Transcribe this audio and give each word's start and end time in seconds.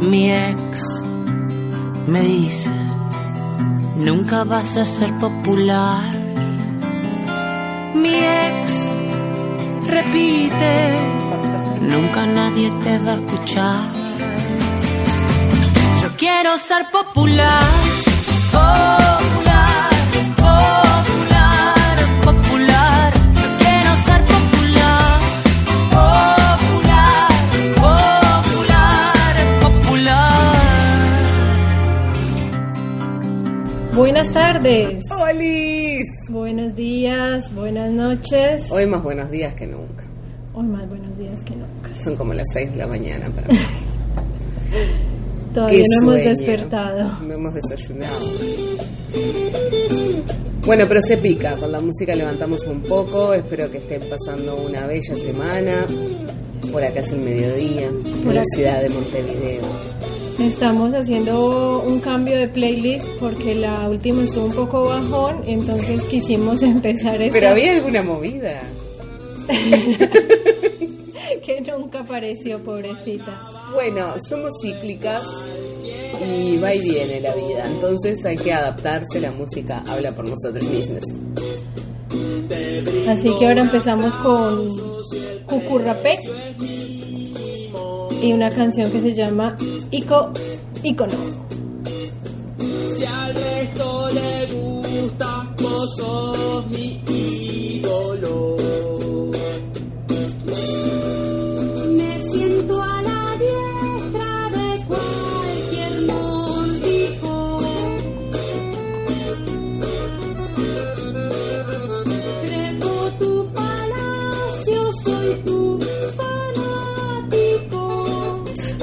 Mi 0.00 0.32
ex 0.32 1.02
me 2.06 2.22
dice, 2.22 2.70
nunca 3.96 4.44
vas 4.44 4.76
a 4.78 4.86
ser 4.86 5.12
popular. 5.18 6.14
Mi 7.94 8.14
ex 8.14 8.72
repite, 9.86 10.94
nunca 11.82 12.26
nadie 12.26 12.70
te 12.82 12.98
va 12.98 13.12
a 13.12 13.16
escuchar. 13.16 13.92
Yo 16.02 16.08
quiero 16.16 16.56
ser 16.56 16.86
popular. 16.90 17.99
Tardes. 34.62 35.04
¡Holis! 35.10 36.06
Buenos 36.30 36.74
días, 36.74 37.54
buenas 37.54 37.90
noches. 37.90 38.70
Hoy 38.70 38.86
más 38.86 39.02
buenos 39.02 39.30
días 39.30 39.54
que 39.54 39.66
nunca. 39.66 40.04
Hoy 40.54 40.64
más 40.66 40.88
buenos 40.88 41.16
días 41.18 41.40
que 41.44 41.54
nunca. 41.56 41.94
Son 41.94 42.16
como 42.16 42.34
las 42.34 42.46
6 42.52 42.72
de 42.72 42.76
la 42.78 42.86
mañana 42.86 43.28
para 43.30 43.48
mí. 43.52 43.58
Todavía 45.54 45.78
Qué 45.78 45.84
no 45.88 46.02
hemos 46.02 46.14
sueño. 46.14 46.28
despertado. 46.30 47.18
No 47.26 47.34
hemos 47.34 47.54
desayunado. 47.54 48.20
Bueno, 50.66 50.84
pero 50.88 51.00
se 51.00 51.16
pica. 51.16 51.56
Con 51.56 51.72
la 51.72 51.80
música 51.80 52.14
levantamos 52.14 52.66
un 52.66 52.82
poco. 52.82 53.34
Espero 53.34 53.70
que 53.70 53.78
estén 53.78 54.02
pasando 54.08 54.56
una 54.62 54.86
bella 54.86 55.14
semana. 55.14 55.86
Por 56.70 56.84
acá 56.84 57.00
es 57.00 57.10
el 57.10 57.20
mediodía. 57.20 57.86
En 57.86 58.02
Por 58.22 58.34
la 58.34 58.40
acá. 58.42 58.44
ciudad 58.54 58.82
de 58.82 58.88
Montevideo. 58.90 59.60
Estamos 60.40 60.94
haciendo 60.94 61.82
un 61.86 62.00
cambio 62.00 62.34
de 62.38 62.48
playlist 62.48 63.06
porque 63.20 63.54
la 63.54 63.88
última 63.90 64.22
estuvo 64.22 64.46
un 64.46 64.54
poco 64.54 64.84
bajón, 64.84 65.42
entonces 65.46 66.02
quisimos 66.04 66.62
empezar 66.64 67.20
esta 67.20 67.32
Pero 67.32 67.50
había 67.50 67.72
alguna 67.72 68.02
movida. 68.02 68.62
que 71.44 71.60
nunca 71.60 72.00
apareció, 72.00 72.58
pobrecita. 72.64 73.50
Bueno, 73.74 74.14
somos 74.26 74.50
cíclicas 74.62 75.22
y 76.26 76.56
va 76.56 76.74
y 76.74 76.80
viene 76.80 77.20
la 77.20 77.34
vida. 77.34 77.66
Entonces 77.66 78.24
hay 78.24 78.36
que 78.36 78.52
adaptarse. 78.52 79.20
La 79.20 79.30
música 79.32 79.82
habla 79.86 80.14
por 80.14 80.26
nosotros 80.26 80.64
mismos. 80.64 81.04
Así 83.06 83.30
que 83.38 83.46
ahora 83.46 83.60
empezamos 83.60 84.16
con 84.16 84.68
Cucurrapé 85.46 86.18
y 88.22 88.32
una 88.32 88.50
canción 88.50 88.90
que 88.90 89.00
se 89.00 89.14
llama 89.14 89.56
Ico 89.90 90.32
Icono. 90.82 91.16
Si 92.94 93.04
al 93.04 93.34
resto 93.34 94.08
le 94.12 94.46
gusta, 94.52 95.54
vos 95.60 95.96
sos 95.96 96.66
mi 96.68 97.02
ídolo. 97.08 98.56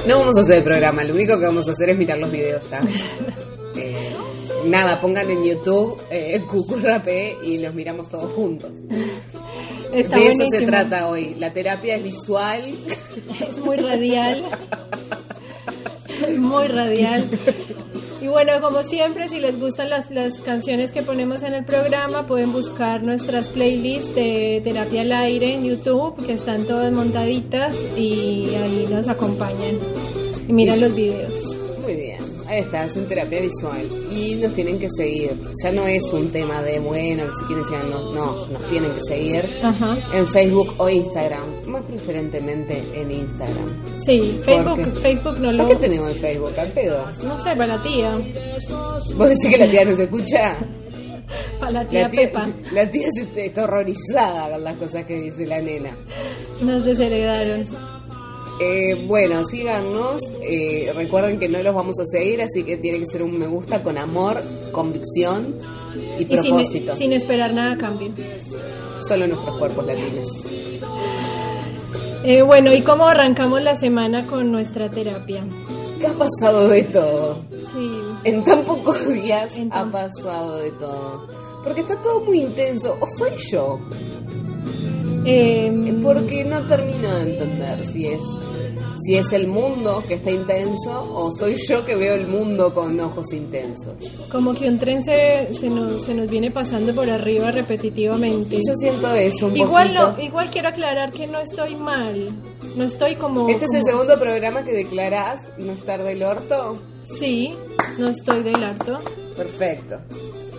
No 0.08 0.20
vamos 0.20 0.38
a 0.38 0.40
hacer 0.40 0.56
el 0.56 0.64
programa, 0.64 1.04
lo 1.04 1.12
único 1.12 1.38
que 1.38 1.44
vamos 1.44 1.68
a 1.68 1.72
hacer 1.72 1.90
es 1.90 1.98
mirar 1.98 2.18
los 2.18 2.32
videos, 2.32 2.62
¿está? 2.64 2.80
Eh, 3.80 4.12
nada, 4.64 5.00
pongan 5.00 5.30
en 5.30 5.44
YouTube 5.44 6.02
eh, 6.10 6.42
Cucurrape 6.50 7.36
y 7.44 7.58
los 7.58 7.72
miramos 7.74 8.08
todos 8.08 8.32
juntos. 8.32 8.72
Está 9.92 10.18
de 10.18 10.28
eso 10.28 10.46
se 10.50 10.62
trata 10.62 11.06
hoy. 11.06 11.36
La 11.38 11.52
terapia 11.52 11.94
es 11.94 12.02
visual. 12.02 12.74
Es 13.40 13.58
muy 13.58 13.76
radial. 13.76 14.42
muy 16.38 16.66
radial. 16.68 17.24
Y 18.20 18.26
bueno, 18.26 18.60
como 18.60 18.82
siempre, 18.82 19.28
si 19.28 19.38
les 19.38 19.58
gustan 19.60 19.90
las, 19.90 20.10
las 20.10 20.40
canciones 20.40 20.90
que 20.90 21.02
ponemos 21.02 21.42
en 21.44 21.54
el 21.54 21.64
programa, 21.64 22.26
pueden 22.26 22.52
buscar 22.52 23.02
nuestras 23.02 23.48
playlists 23.48 24.14
de 24.14 24.60
Terapia 24.64 25.02
al 25.02 25.12
Aire 25.12 25.54
en 25.54 25.64
YouTube, 25.64 26.26
que 26.26 26.32
están 26.32 26.64
todas 26.64 26.92
montaditas 26.92 27.76
y 27.96 28.54
ahí 28.56 28.88
nos 28.90 29.06
acompañan. 29.06 29.78
Y 30.48 30.52
miran 30.52 30.80
los 30.80 30.94
videos. 30.96 31.56
Muy 31.82 31.94
bien, 31.94 32.18
ahí 32.48 32.60
está, 32.60 32.82
hacen 32.82 33.06
terapia 33.06 33.40
visual. 33.40 33.86
Y 34.10 34.34
nos 34.36 34.52
tienen 34.54 34.78
que 34.78 34.88
seguir. 34.96 35.36
Ya 35.62 35.72
no 35.72 35.86
es 35.86 36.02
un 36.12 36.30
tema 36.30 36.62
de, 36.62 36.80
bueno, 36.80 37.26
que 37.26 37.34
si 37.34 37.44
quieren 37.44 37.64
sigan, 37.66 37.90
no, 37.90 38.12
no, 38.14 38.46
nos 38.46 38.64
tienen 38.64 38.90
que 38.92 39.00
seguir. 39.02 39.50
Ajá. 39.62 39.98
En 40.14 40.26
Facebook 40.26 40.74
o 40.78 40.88
Instagram, 40.88 41.44
más 41.66 41.82
preferentemente 41.84 42.82
en 42.94 43.10
Instagram. 43.10 43.66
Sí, 44.04 44.40
¿Por 44.44 44.44
Facebook? 44.44 45.00
Facebook 45.02 45.38
no 45.40 45.52
lo... 45.52 45.66
¿Por 45.66 45.76
qué 45.76 45.82
tenemos 45.86 46.10
el 46.10 46.16
Facebook 46.16 46.58
al 46.58 46.72
pedo? 46.72 47.04
No 47.24 47.38
sé, 47.38 47.50
para 47.50 47.76
la 47.76 47.82
tía. 47.82 48.18
¿Vos 49.14 49.28
decís 49.28 49.48
que 49.50 49.58
la 49.58 49.66
tía 49.66 49.84
no 49.84 49.96
se 49.96 50.04
escucha? 50.04 50.56
Para 51.60 51.72
la 51.72 51.84
tía 51.84 52.02
La 52.02 52.10
tía, 52.10 52.20
Pepa. 52.22 52.48
la 52.72 52.90
tía 52.90 53.08
está 53.36 53.64
horrorizada 53.64 54.50
con 54.50 54.64
las 54.64 54.76
cosas 54.76 55.04
que 55.04 55.20
dice 55.20 55.46
la 55.46 55.60
nena. 55.60 55.90
Nos 56.62 56.84
desheredaron. 56.84 57.66
Eh, 58.60 59.04
bueno, 59.06 59.44
síganos. 59.44 60.20
eh, 60.42 60.92
recuerden 60.94 61.38
que 61.38 61.48
no 61.48 61.62
los 61.62 61.74
vamos 61.74 61.96
a 62.00 62.04
seguir, 62.04 62.42
así 62.42 62.64
que 62.64 62.76
tiene 62.76 62.98
que 63.00 63.06
ser 63.06 63.22
un 63.22 63.38
me 63.38 63.46
gusta 63.46 63.82
con 63.82 63.96
amor, 63.98 64.42
convicción 64.72 65.56
y 66.18 66.22
Y 66.24 66.26
sin, 66.40 66.54
propósito. 66.56 66.96
sin 66.96 67.12
esperar 67.12 67.54
nada 67.54 67.72
a 67.72 67.78
cambio. 67.78 68.12
Solo 69.06 69.26
nuestros 69.28 69.56
cuerpos 69.58 69.86
latinos. 69.86 70.26
Eh, 72.24 72.42
bueno, 72.42 72.72
¿y 72.74 72.82
cómo 72.82 73.06
arrancamos 73.06 73.62
la 73.62 73.76
semana 73.76 74.26
con 74.26 74.50
nuestra 74.50 74.90
terapia? 74.90 75.44
¿Qué 76.00 76.06
ha 76.08 76.14
pasado 76.14 76.68
de 76.68 76.82
todo? 76.84 77.38
Sí, 77.50 77.90
En 78.24 78.42
tan 78.44 78.64
pocos 78.64 79.08
días 79.08 79.50
ha 79.70 79.84
pasado 79.90 80.58
de 80.58 80.72
todo. 80.72 81.26
Porque 81.62 81.80
está 81.82 81.96
todo 82.02 82.20
muy 82.24 82.40
intenso. 82.40 82.96
¿O 83.00 83.06
soy 83.18 83.30
yo? 83.50 83.78
eh, 85.24 85.98
Porque 86.02 86.44
no 86.44 86.66
termino 86.66 87.14
de 87.16 87.22
entender 87.22 87.92
si 87.92 88.06
es 88.06 88.20
si 89.04 89.14
es 89.16 89.32
el 89.32 89.46
mundo 89.46 90.02
que 90.06 90.14
está 90.14 90.30
intenso 90.30 91.02
o 91.14 91.32
soy 91.32 91.56
yo 91.68 91.84
que 91.84 91.94
veo 91.96 92.14
el 92.14 92.26
mundo 92.26 92.72
con 92.74 92.98
ojos 93.00 93.32
intensos. 93.32 93.94
como 94.30 94.54
que 94.54 94.68
un 94.68 94.78
tren 94.78 95.02
se, 95.02 95.48
se, 95.58 95.68
nos, 95.68 96.04
se 96.04 96.14
nos 96.14 96.28
viene 96.28 96.50
pasando 96.50 96.94
por 96.94 97.08
arriba 97.10 97.50
repetitivamente. 97.50 98.56
Yo 98.56 98.74
siento 98.78 99.14
eso 99.14 99.46
un 99.46 99.56
Igual, 99.56 99.94
no, 99.94 100.20
igual 100.20 100.50
quiero 100.50 100.68
aclarar 100.68 101.10
que 101.12 101.26
no 101.26 101.38
estoy 101.38 101.76
mal. 101.76 102.30
No 102.76 102.84
estoy 102.84 103.16
como... 103.16 103.48
Este 103.48 103.64
es 103.64 103.74
el 103.74 103.82
segundo 103.84 104.18
programa 104.18 104.64
que 104.64 104.72
declarás 104.72 105.40
no 105.58 105.72
estar 105.72 106.02
del 106.02 106.22
orto. 106.22 106.78
Sí, 107.18 107.54
no 107.98 108.08
estoy 108.08 108.42
del 108.42 108.62
harto. 108.62 109.00
Perfecto. 109.36 109.98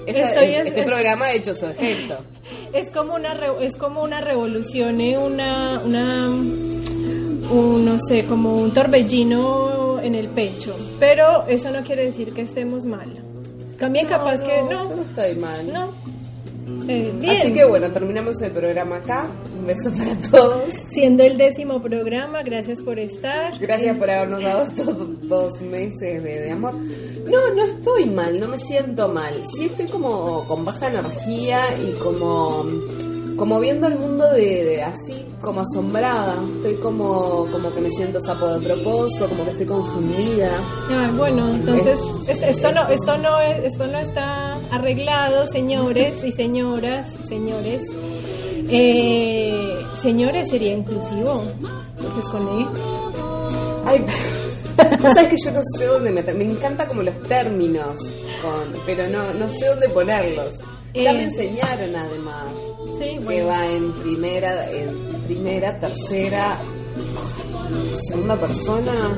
Esta- 0.06 0.30
Estoy 0.30 0.56
en- 0.56 0.68
este 0.68 0.80
es- 0.82 0.86
programa 0.88 1.26
ha 1.26 1.34
hecho 1.34 1.54
su 1.54 1.66
efecto. 1.68 2.16
Es 2.74 2.92
como 2.92 3.16
una 3.16 3.34
re- 3.34 3.66
es 3.66 3.76
como 3.76 4.04
una 4.04 4.22
revolución, 4.22 5.02
¿eh? 5.02 5.18
una 5.18 5.82
una 5.84 6.30
un, 7.52 7.86
no 7.86 7.98
sé, 8.00 8.26
como 8.26 8.54
un 8.54 8.74
torbellino 8.74 10.00
en 10.02 10.16
el 10.16 10.30
pecho, 10.30 10.76
pero 11.00 11.46
eso 11.48 11.72
no 11.72 11.84
quiere 11.84 12.06
decir 12.06 12.34
que 12.34 12.42
estemos 12.42 12.86
mal. 12.86 13.12
También 13.78 14.08
capaz 14.08 14.42
que 14.42 14.56
Eso 14.58 14.66
no, 14.70 14.96
no 14.96 15.02
está 15.04 15.24
mal. 15.40 15.72
no. 15.72 16.20
Eh, 16.88 17.12
bien. 17.20 17.32
Así 17.32 17.52
que 17.52 17.66
bueno, 17.66 17.92
terminamos 17.92 18.40
el 18.42 18.52
programa 18.52 18.98
acá. 18.98 19.28
Un 19.58 19.66
beso 19.66 19.92
para 19.92 20.16
todos. 20.18 20.74
Siendo 20.92 21.24
el 21.24 21.38
décimo 21.38 21.82
programa, 21.82 22.44
gracias 22.44 22.82
por 22.82 23.00
estar. 23.00 23.58
Gracias 23.60 23.98
por 23.98 24.10
habernos 24.10 24.44
dado 24.44 24.64
estos 24.64 25.28
dos 25.28 25.62
meses 25.62 26.24
de, 26.24 26.40
de 26.42 26.52
amor. 26.52 26.76
No, 26.76 27.54
no 27.56 27.64
estoy 27.64 28.06
mal, 28.06 28.40
no 28.40 28.48
me 28.48 28.58
siento 28.60 29.10
mal. 29.10 29.42
Sí 29.56 29.66
estoy 29.66 29.88
como 29.88 30.44
con 30.46 30.64
baja 30.66 30.88
energía 30.88 31.60
y 31.82 31.94
como, 32.00 32.66
como 33.40 33.60
viendo 33.60 33.88
el 33.88 33.98
mundo 33.98 34.30
de, 34.34 34.64
de 34.66 34.84
así, 34.84 35.26
como 35.42 35.62
asombrada. 35.62 36.36
Estoy 36.58 36.76
como, 36.76 37.48
como 37.52 37.74
que 37.74 37.82
me 37.82 37.90
siento 37.90 38.20
sapo 38.22 38.48
de 38.60 38.66
propósito, 38.68 39.30
como 39.30 39.46
que 39.46 39.50
estoy 39.52 39.66
confundida. 39.66 40.52
Ah, 40.92 41.10
bueno, 41.18 41.50
entonces 41.50 42.00
es- 42.28 42.42
esto 42.42 42.72
no 42.72 42.88
esto 42.90 43.18
no 43.18 43.40
es- 43.40 43.64
esto 43.64 43.88
no 43.88 43.98
está 43.98 44.56
arreglado, 44.72 45.48
señores 45.48 46.24
y 46.24 46.32
señoras, 46.34 47.08
señores. 47.28 47.82
Eh, 48.72 49.78
señores 50.02 50.50
sería 50.50 50.74
inclusivo, 50.74 51.44
porque 52.02 52.20
es 52.20 52.30
con 52.30 52.42
E. 52.62 52.68
Ay, 53.86 54.06
Vos 55.02 55.14
sabés 55.14 55.28
que 55.30 55.36
yo 55.44 55.52
no 55.52 55.62
sé 55.78 55.86
dónde 55.86 56.12
meter. 56.12 56.36
Me 56.36 56.44
encanta 56.46 56.88
como 56.88 57.02
los 57.04 57.18
términos, 57.22 58.00
con, 58.42 58.82
pero 58.86 59.08
no, 59.08 59.34
no 59.34 59.50
sé 59.50 59.66
dónde 59.68 59.90
ponerlos. 59.90 60.56
Ya 60.94 61.12
Eh. 61.12 61.14
me 61.14 61.24
enseñaron 61.24 61.96
además 61.96 62.46
Sí, 62.86 63.18
que 63.18 63.20
bueno. 63.20 63.48
va 63.48 63.68
en 63.68 63.92
primera, 63.94 64.72
en 64.72 65.22
primera, 65.26 65.80
tercera. 65.80 66.58
Segunda 68.08 68.36
persona 68.36 69.18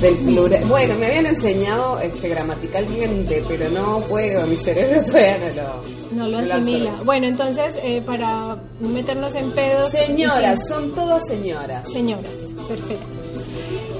del 0.00 0.14
plural. 0.16 0.64
Bueno, 0.66 0.94
me 0.96 1.06
habían 1.06 1.26
enseñado 1.26 1.98
este 2.00 2.28
gramaticalmente, 2.28 3.44
pero 3.46 3.68
no 3.70 4.00
puedo, 4.00 4.46
mi 4.46 4.56
cerebro 4.56 5.02
todavía 5.06 5.38
no 5.38 6.26
lo. 6.26 6.30
No 6.30 6.40
lo 6.40 6.54
asimila. 6.54 6.92
Bueno, 7.04 7.26
entonces, 7.26 7.74
eh, 7.82 8.02
para 8.04 8.56
no 8.80 8.88
meternos 8.88 9.34
en 9.34 9.52
pedos. 9.52 9.90
Señoras, 9.90 10.66
son 10.66 10.94
todas 10.94 11.26
señoras. 11.26 11.86
Señoras, 11.92 12.40
perfecto. 12.66 13.18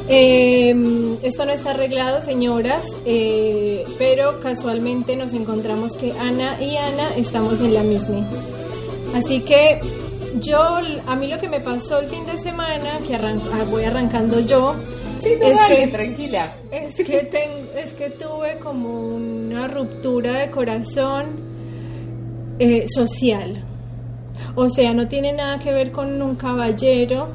Eh, 0.08 0.74
esto 1.22 1.44
no 1.44 1.52
está 1.52 1.70
arreglado, 1.70 2.20
señoras, 2.20 2.84
eh, 3.04 3.84
pero 3.96 4.40
casualmente 4.40 5.14
nos 5.14 5.32
encontramos 5.34 5.92
que 5.92 6.10
Ana 6.18 6.60
y 6.60 6.76
Ana 6.76 7.14
estamos 7.14 7.60
en 7.60 7.74
la 7.74 7.82
misma. 7.84 8.28
Así 9.14 9.40
que 9.40 9.80
yo, 10.40 10.58
a 11.06 11.16
mí 11.16 11.26
lo 11.28 11.38
que 11.38 11.48
me 11.48 11.60
pasó 11.60 11.98
el 12.00 12.06
fin 12.08 12.24
de 12.26 12.38
semana, 12.38 12.98
que 13.06 13.14
arran- 13.16 13.42
ah, 13.52 13.64
voy 13.70 13.84
arrancando 13.84 14.40
yo, 14.40 14.74
Sí, 15.18 15.34
no, 15.38 15.46
Es 15.48 15.56
dale, 15.56 15.76
que- 15.76 15.86
tranquila. 15.88 16.54
es 16.70 16.96
que, 16.96 17.02
ten- 17.24 17.68
es 17.76 17.92
que 17.92 18.08
tuve 18.08 18.56
como 18.58 19.06
una 19.08 19.68
ruptura 19.68 20.38
de 20.38 20.50
corazón 20.50 21.48
eh, 22.58 22.86
social. 22.88 23.62
O 24.54 24.68
sea, 24.70 24.94
no 24.94 25.08
tiene 25.08 25.32
nada 25.34 25.58
que 25.58 25.72
ver 25.72 25.90
con 25.92 26.20
un 26.22 26.36
caballero 26.36 27.28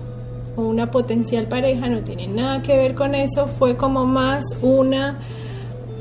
o 0.55 0.61
una 0.63 0.89
potencial 0.89 1.47
pareja, 1.47 1.87
no 1.87 2.03
tiene 2.03 2.27
nada 2.27 2.61
que 2.63 2.75
ver 2.75 2.95
con 2.95 3.13
eso. 3.13 3.47
Fue 3.59 3.75
como 3.77 4.05
más 4.05 4.43
una, 4.63 5.19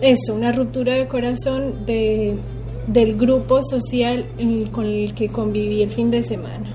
eso, 0.00 0.34
una 0.34 0.52
ruptura 0.52 0.94
de 0.94 1.06
corazón 1.08 1.84
de, 1.84 2.36
del 2.86 3.16
grupo 3.16 3.62
social 3.62 4.26
con 4.72 4.84
el 4.86 5.14
que 5.14 5.28
conviví 5.28 5.82
el 5.82 5.90
fin 5.90 6.10
de 6.10 6.22
semana. 6.22 6.74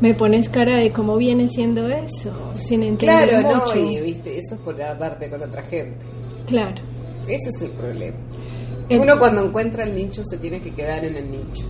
Me 0.00 0.14
pones 0.14 0.48
cara 0.48 0.76
de 0.76 0.92
cómo 0.92 1.16
viene 1.18 1.48
siendo 1.48 1.86
eso, 1.88 2.30
sin 2.54 2.82
entender 2.82 3.28
Claro, 3.28 3.48
no, 3.66 3.76
y 3.76 4.00
viste, 4.00 4.38
eso 4.38 4.54
es 4.54 4.60
por 4.62 4.76
darte 4.76 5.28
con 5.28 5.42
otra 5.42 5.62
gente. 5.62 5.98
Claro. 6.46 6.80
Ese 7.28 7.50
es 7.50 7.62
el 7.62 7.70
problema. 7.72 8.16
El- 8.88 9.00
Uno 9.00 9.18
cuando 9.18 9.44
encuentra 9.44 9.84
el 9.84 9.94
nicho 9.94 10.22
se 10.24 10.38
tiene 10.38 10.60
que 10.60 10.70
quedar 10.72 11.04
en 11.04 11.16
el 11.16 11.30
nicho. 11.30 11.66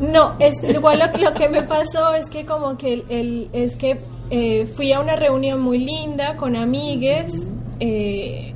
No, 0.00 0.34
es 0.38 0.54
igual 0.62 0.98
lo, 1.00 1.18
lo 1.18 1.34
que 1.34 1.48
me 1.48 1.62
pasó 1.64 2.14
es 2.14 2.28
que 2.30 2.44
como 2.44 2.76
que 2.78 2.92
el, 2.94 3.04
el- 3.08 3.48
es 3.52 3.76
que 3.76 3.98
eh, 4.30 4.66
fui 4.76 4.92
a 4.92 5.00
una 5.00 5.16
reunión 5.16 5.60
muy 5.60 5.78
linda 5.78 6.36
con 6.36 6.54
amigues 6.56 7.32
eh, 7.80 8.53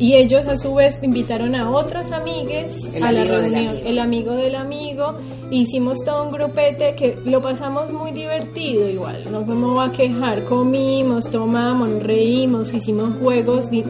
y 0.00 0.14
ellos 0.14 0.46
a 0.48 0.56
su 0.56 0.74
vez 0.74 0.98
invitaron 1.02 1.54
a 1.54 1.70
otros 1.70 2.10
amigues 2.10 2.86
El 2.94 3.04
a 3.04 3.12
la 3.12 3.22
reunión, 3.22 3.76
el 3.84 3.98
amigo 4.00 4.32
del 4.34 4.56
amigo, 4.56 5.14
hicimos 5.52 5.98
todo 6.04 6.24
un 6.24 6.32
grupete 6.32 6.94
que 6.96 7.16
lo 7.24 7.40
pasamos 7.42 7.92
muy 7.92 8.10
divertido 8.10 8.88
igual, 8.88 9.24
no 9.30 9.44
me 9.44 9.80
a 9.82 9.92
quejar, 9.92 10.44
comimos, 10.46 11.30
tomamos, 11.30 12.02
reímos, 12.02 12.72
hicimos 12.74 13.14
juegos 13.22 13.70
de, 13.70 13.82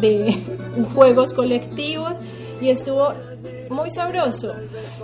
de 0.00 0.36
juegos 0.94 1.32
colectivos 1.32 2.12
y 2.60 2.68
estuvo 2.68 3.08
muy 3.70 3.90
sabroso. 3.90 4.52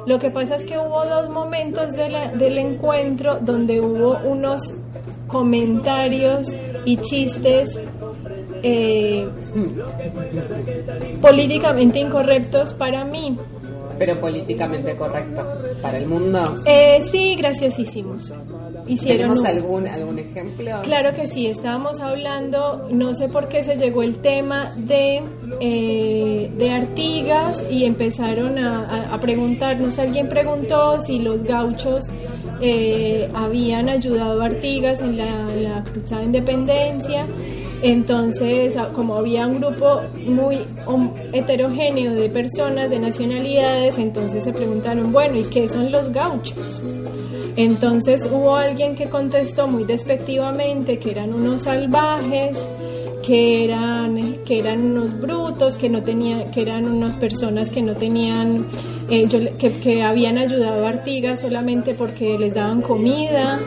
Lo 0.06 0.18
que 0.18 0.30
pasa 0.30 0.56
es 0.56 0.64
que 0.64 0.76
hubo 0.76 1.04
dos 1.06 1.30
momentos 1.30 1.92
de 1.92 2.10
la- 2.10 2.32
del 2.32 2.58
encuentro 2.58 3.38
donde 3.40 3.80
hubo 3.80 4.18
unos 4.24 4.74
comentarios 5.28 6.48
y 6.84 6.96
chistes 6.98 7.78
eh, 8.62 9.26
políticamente 11.20 11.98
incorrectos 12.00 12.72
para 12.74 13.04
mí. 13.04 13.36
Pero 13.98 14.20
políticamente 14.20 14.94
correcto 14.96 15.44
para 15.82 15.98
el 15.98 16.06
mundo. 16.06 16.54
Eh, 16.66 17.00
sí, 17.10 17.34
graciosísimos. 17.34 18.32
Hicieron 18.86 19.18
¿Tenemos 19.34 19.38
un- 19.40 19.46
algún, 19.46 19.86
algún 19.88 20.18
ejemplo? 20.20 20.70
Claro 20.82 21.12
que 21.14 21.26
sí, 21.26 21.48
estábamos 21.48 21.98
hablando, 22.00 22.88
no 22.92 23.14
sé 23.14 23.28
por 23.28 23.48
qué 23.48 23.64
se 23.64 23.74
llegó 23.76 24.02
el 24.04 24.18
tema 24.18 24.72
de, 24.76 25.20
eh, 25.60 26.50
de 26.56 26.70
Artigas 26.70 27.64
y 27.70 27.84
empezaron 27.84 28.56
a, 28.58 28.88
a- 28.88 29.14
a 29.14 29.20
preguntarnos, 29.20 29.98
alguien 29.98 30.28
preguntó 30.28 31.00
si 31.00 31.18
los 31.18 31.42
gauchos 31.42 32.06
eh, 32.60 33.28
habían 33.34 33.88
ayudado 33.88 34.40
a 34.42 34.46
Artigas 34.46 35.00
en 35.02 35.16
la, 35.18 35.26
en 35.52 35.64
la 35.64 35.84
cruzada 35.84 36.20
de 36.20 36.26
independencia. 36.26 37.26
Entonces, 37.82 38.74
como 38.92 39.14
había 39.14 39.46
un 39.46 39.60
grupo 39.60 40.00
muy 40.26 40.58
heterogéneo 41.32 42.14
de 42.14 42.28
personas, 42.28 42.90
de 42.90 42.98
nacionalidades, 42.98 43.98
entonces 43.98 44.42
se 44.44 44.52
preguntaron, 44.52 45.12
bueno, 45.12 45.38
¿y 45.38 45.44
qué 45.44 45.68
son 45.68 45.92
los 45.92 46.12
gauchos? 46.12 46.82
Entonces 47.56 48.28
hubo 48.30 48.56
alguien 48.56 48.94
que 48.94 49.06
contestó 49.06 49.68
muy 49.68 49.84
despectivamente 49.84 50.98
que 50.98 51.10
eran 51.10 51.34
unos 51.34 51.62
salvajes, 51.62 52.58
que 53.24 53.64
eran, 53.64 54.38
que 54.44 54.58
eran 54.60 54.80
unos 54.80 55.20
brutos, 55.20 55.76
que 55.76 55.88
no 55.88 56.02
tenían, 56.02 56.50
que 56.50 56.62
eran 56.62 56.86
unas 56.86 57.14
personas 57.16 57.70
que 57.70 57.82
no 57.82 57.94
tenían, 57.94 58.64
eh, 59.10 59.26
yo 59.28 59.38
que, 59.58 59.72
que 59.72 60.02
habían 60.02 60.38
ayudado 60.38 60.86
a 60.86 60.88
Artigas 60.88 61.40
solamente 61.40 61.94
porque 61.94 62.38
les 62.38 62.54
daban 62.54 62.80
comida. 62.80 63.58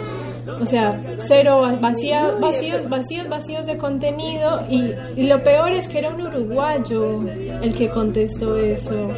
O 0.59 0.65
sea, 0.65 1.01
cero 1.27 1.77
vacía, 1.79 2.31
vacíos, 2.39 2.89
vacíos, 2.89 3.29
vacíos 3.29 3.65
de 3.65 3.77
contenido 3.77 4.63
y, 4.69 4.91
y 5.15 5.27
lo 5.27 5.43
peor 5.43 5.71
es 5.71 5.87
que 5.87 5.99
era 5.99 6.09
un 6.09 6.21
uruguayo 6.21 7.19
el 7.61 7.73
que 7.73 7.89
contestó 7.89 8.57
eso. 8.57 9.09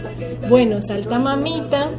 Bueno, 0.49 0.81
salta 0.81 1.19
mamita 1.19 1.89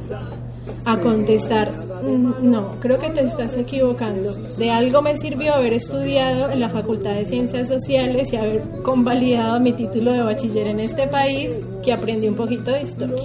a 0.84 0.98
contestar, 0.98 1.72
"Mm, 2.02 2.50
no, 2.50 2.80
creo 2.80 2.98
que 2.98 3.10
te 3.10 3.22
estás 3.22 3.56
equivocando. 3.56 4.34
De 4.58 4.70
algo 4.70 5.02
me 5.02 5.16
sirvió 5.16 5.54
haber 5.54 5.72
estudiado 5.72 6.50
en 6.50 6.60
la 6.60 6.68
Facultad 6.68 7.14
de 7.14 7.24
Ciencias 7.24 7.68
Sociales 7.68 8.32
y 8.32 8.36
haber 8.36 8.62
convalidado 8.82 9.60
mi 9.60 9.72
título 9.72 10.12
de 10.12 10.22
bachiller 10.22 10.66
en 10.68 10.80
este 10.80 11.06
país, 11.06 11.58
que 11.82 11.92
aprendí 11.92 12.28
un 12.28 12.34
poquito 12.34 12.70
de 12.70 12.82
historia. 12.82 13.22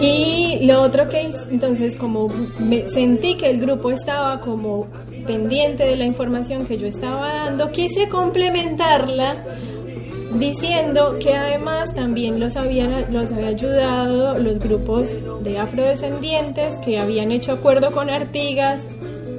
Y 0.00 0.66
lo 0.66 0.82
otro 0.82 1.08
que 1.08 1.30
entonces 1.50 1.96
como 1.96 2.28
me 2.60 2.86
sentí 2.88 3.36
que 3.36 3.50
el 3.50 3.60
grupo 3.60 3.90
estaba 3.90 4.40
como 4.40 4.86
pendiente 5.26 5.84
de 5.84 5.96
la 5.96 6.04
información 6.04 6.66
que 6.66 6.78
yo 6.78 6.86
estaba 6.86 7.32
dando, 7.44 7.70
quise 7.70 8.08
complementarla 8.08 9.36
diciendo 10.34 11.16
que 11.20 11.34
además 11.34 11.94
también 11.94 12.38
los 12.38 12.56
habían 12.56 13.12
los 13.12 13.32
había 13.32 13.48
ayudado 13.48 14.38
los 14.38 14.58
grupos 14.58 15.16
de 15.42 15.58
afrodescendientes 15.58 16.76
que 16.78 16.98
habían 16.98 17.32
hecho 17.32 17.52
acuerdo 17.52 17.90
con 17.92 18.10
Artigas 18.10 18.86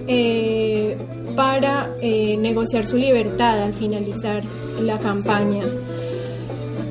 eh, 0.07 0.97
para 1.35 1.89
eh, 2.01 2.35
negociar 2.37 2.85
su 2.85 2.97
libertad 2.97 3.61
al 3.61 3.73
finalizar 3.73 4.43
la 4.81 4.97
campaña. 4.97 5.63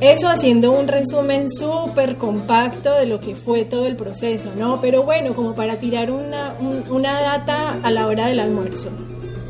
Eso 0.00 0.28
haciendo 0.28 0.70
un 0.70 0.86
resumen 0.86 1.50
súper 1.50 2.16
compacto 2.16 2.94
de 2.94 3.06
lo 3.06 3.18
que 3.18 3.34
fue 3.34 3.64
todo 3.64 3.84
el 3.86 3.96
proceso, 3.96 4.50
¿no? 4.56 4.80
Pero 4.80 5.02
bueno, 5.02 5.34
como 5.34 5.56
para 5.56 5.74
tirar 5.74 6.12
una, 6.12 6.54
un- 6.60 6.84
una 6.88 7.20
data 7.20 7.80
a 7.82 7.90
la 7.90 8.06
hora 8.06 8.28
del 8.28 8.38
almuerzo, 8.38 8.90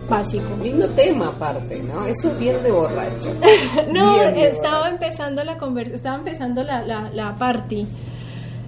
básico. 0.09 0.45
Lindo 0.63 0.89
tema 0.91 1.29
aparte, 1.29 1.83
¿no? 1.83 2.05
Eso 2.07 2.31
es 2.33 2.39
bien 2.39 2.63
de 2.63 2.71
borracho. 2.71 3.31
No, 3.93 4.19
Bien 4.19 4.35
de 4.35 4.49
estaba 4.49 4.89
empezando 4.91 5.45
la 5.45 5.59
conver- 5.59 5.93
estaba 5.95 6.17
empezando 6.17 6.63
la, 6.63 6.83
la, 6.87 7.11
la 7.13 7.35
party. 7.37 7.87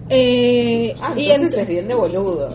Eh, 0.08 0.94
Ah, 1.00 1.14
y 1.16 1.30
entonces 1.30 1.58
ent- 1.58 1.62
es 1.62 1.68
bien 1.68 1.88
de 1.88 1.94
boludo. 1.94 2.48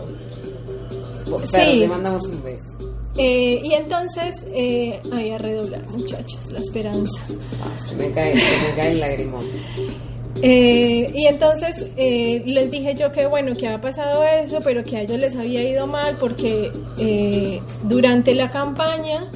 Por 1.28 1.46
Sí. 1.46 1.76
Le 1.80 1.88
mandamos 1.88 2.24
un 2.28 2.42
beso. 2.42 2.76
eh, 3.16 3.60
y 3.64 3.72
entonces, 3.72 4.34
eh, 4.54 5.00
ay, 5.12 5.30
a 5.32 5.38
redoblar, 5.38 5.88
muchachos, 5.88 6.52
la 6.52 6.60
esperanza. 6.60 7.20
Ah, 7.62 7.78
se 7.88 7.94
me 7.96 8.10
cae, 8.12 8.36
se 8.36 8.68
me 8.68 8.74
cae 8.76 8.90
el 8.92 9.00
lagrimón. 9.00 9.44
Eh, 10.42 11.10
y 11.14 11.26
entonces 11.26 11.88
eh, 11.96 12.42
les 12.44 12.70
dije 12.70 12.94
yo 12.94 13.10
que 13.12 13.26
bueno, 13.26 13.54
que 13.56 13.66
había 13.66 13.80
pasado 13.80 14.22
eso, 14.24 14.58
pero 14.62 14.84
que 14.84 14.96
a 14.96 15.02
ellos 15.02 15.18
les 15.18 15.34
había 15.36 15.62
ido 15.62 15.86
mal 15.86 16.16
porque 16.20 16.70
eh, 16.98 17.60
durante 17.84 18.34
la 18.34 18.50
campaña 18.50 19.30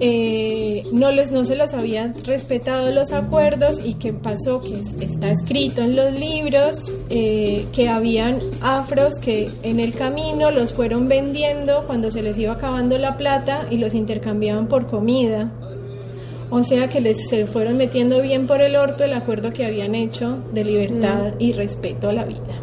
eh, 0.00 0.82
no, 0.92 1.10
les, 1.10 1.30
no 1.30 1.44
se 1.44 1.56
los 1.56 1.74
habían 1.74 2.14
respetado 2.24 2.90
los 2.90 3.12
acuerdos 3.12 3.80
y 3.84 3.94
que 3.94 4.12
pasó 4.12 4.60
que 4.60 4.80
es- 4.80 4.94
está 5.00 5.30
escrito 5.30 5.82
en 5.82 5.94
los 5.94 6.18
libros 6.18 6.90
eh, 7.10 7.66
que 7.72 7.88
habían 7.88 8.38
afros 8.62 9.16
que 9.20 9.48
en 9.62 9.78
el 9.78 9.92
camino 9.94 10.50
los 10.50 10.72
fueron 10.72 11.06
vendiendo 11.08 11.84
cuando 11.86 12.10
se 12.10 12.22
les 12.22 12.38
iba 12.38 12.52
acabando 12.54 12.96
la 12.98 13.16
plata 13.16 13.66
y 13.70 13.76
los 13.76 13.94
intercambiaban 13.94 14.68
por 14.68 14.86
comida. 14.86 15.52
O 16.50 16.64
sea 16.64 16.88
que 16.88 17.00
les 17.00 17.28
se 17.28 17.46
fueron 17.46 17.76
metiendo 17.76 18.20
bien 18.20 18.46
por 18.46 18.60
el 18.60 18.74
orto 18.76 19.04
el 19.04 19.12
acuerdo 19.12 19.52
que 19.52 19.64
habían 19.64 19.94
hecho 19.94 20.38
de 20.52 20.64
libertad 20.64 21.34
y 21.38 21.52
respeto 21.52 22.08
a 22.08 22.12
la 22.12 22.24
vida. 22.24 22.60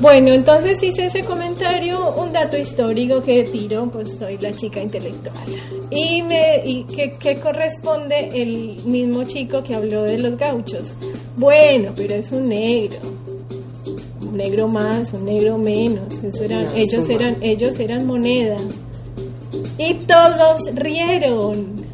Bueno, 0.00 0.32
entonces 0.32 0.82
hice 0.82 1.06
ese 1.06 1.24
comentario, 1.24 2.14
un 2.16 2.30
dato 2.30 2.58
histórico 2.58 3.22
que 3.22 3.44
tiro, 3.44 3.88
pues 3.90 4.16
soy 4.18 4.36
la 4.38 4.52
chica 4.52 4.82
intelectual. 4.82 5.46
Y 5.90 6.20
me 6.22 6.60
y 6.66 6.84
que, 6.84 7.12
que 7.12 7.36
corresponde 7.36 8.28
el 8.32 8.84
mismo 8.84 9.24
chico 9.24 9.62
que 9.62 9.74
habló 9.74 10.02
de 10.02 10.18
los 10.18 10.36
gauchos. 10.36 10.92
Bueno, 11.36 11.92
pero 11.96 12.14
es 12.14 12.30
un 12.32 12.48
negro. 12.48 12.98
Un 14.20 14.36
negro 14.36 14.68
más, 14.68 15.14
un 15.14 15.24
negro 15.24 15.56
menos. 15.56 16.22
Eso 16.22 16.44
eran, 16.44 16.64
No, 16.64 16.74
ellos 16.74 17.08
eran, 17.08 17.36
ellos 17.40 17.78
eran 17.78 18.06
moneda. 18.06 18.58
Y 19.78 19.94
todos 19.94 20.74
rieron. 20.74 21.85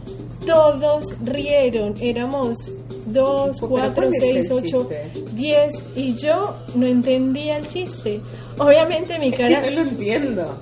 Todos 0.46 1.04
rieron. 1.24 1.94
Éramos 2.00 2.72
dos, 3.06 3.56
Pero 3.60 3.68
cuatro, 3.68 3.94
¿cuál 3.94 4.08
es 4.14 4.20
seis, 4.20 4.50
el 4.50 4.52
ocho, 4.56 4.88
chiste? 4.88 5.10
diez. 5.32 5.72
Y 5.96 6.14
yo 6.16 6.54
no 6.74 6.86
entendía 6.86 7.56
el 7.58 7.68
chiste. 7.68 8.20
Obviamente 8.58 9.18
mi 9.18 9.28
Es 9.28 9.36
que 9.36 9.42
cara. 9.42 9.60
no 9.62 9.70
lo 9.70 9.80
entiendo. 9.82 10.56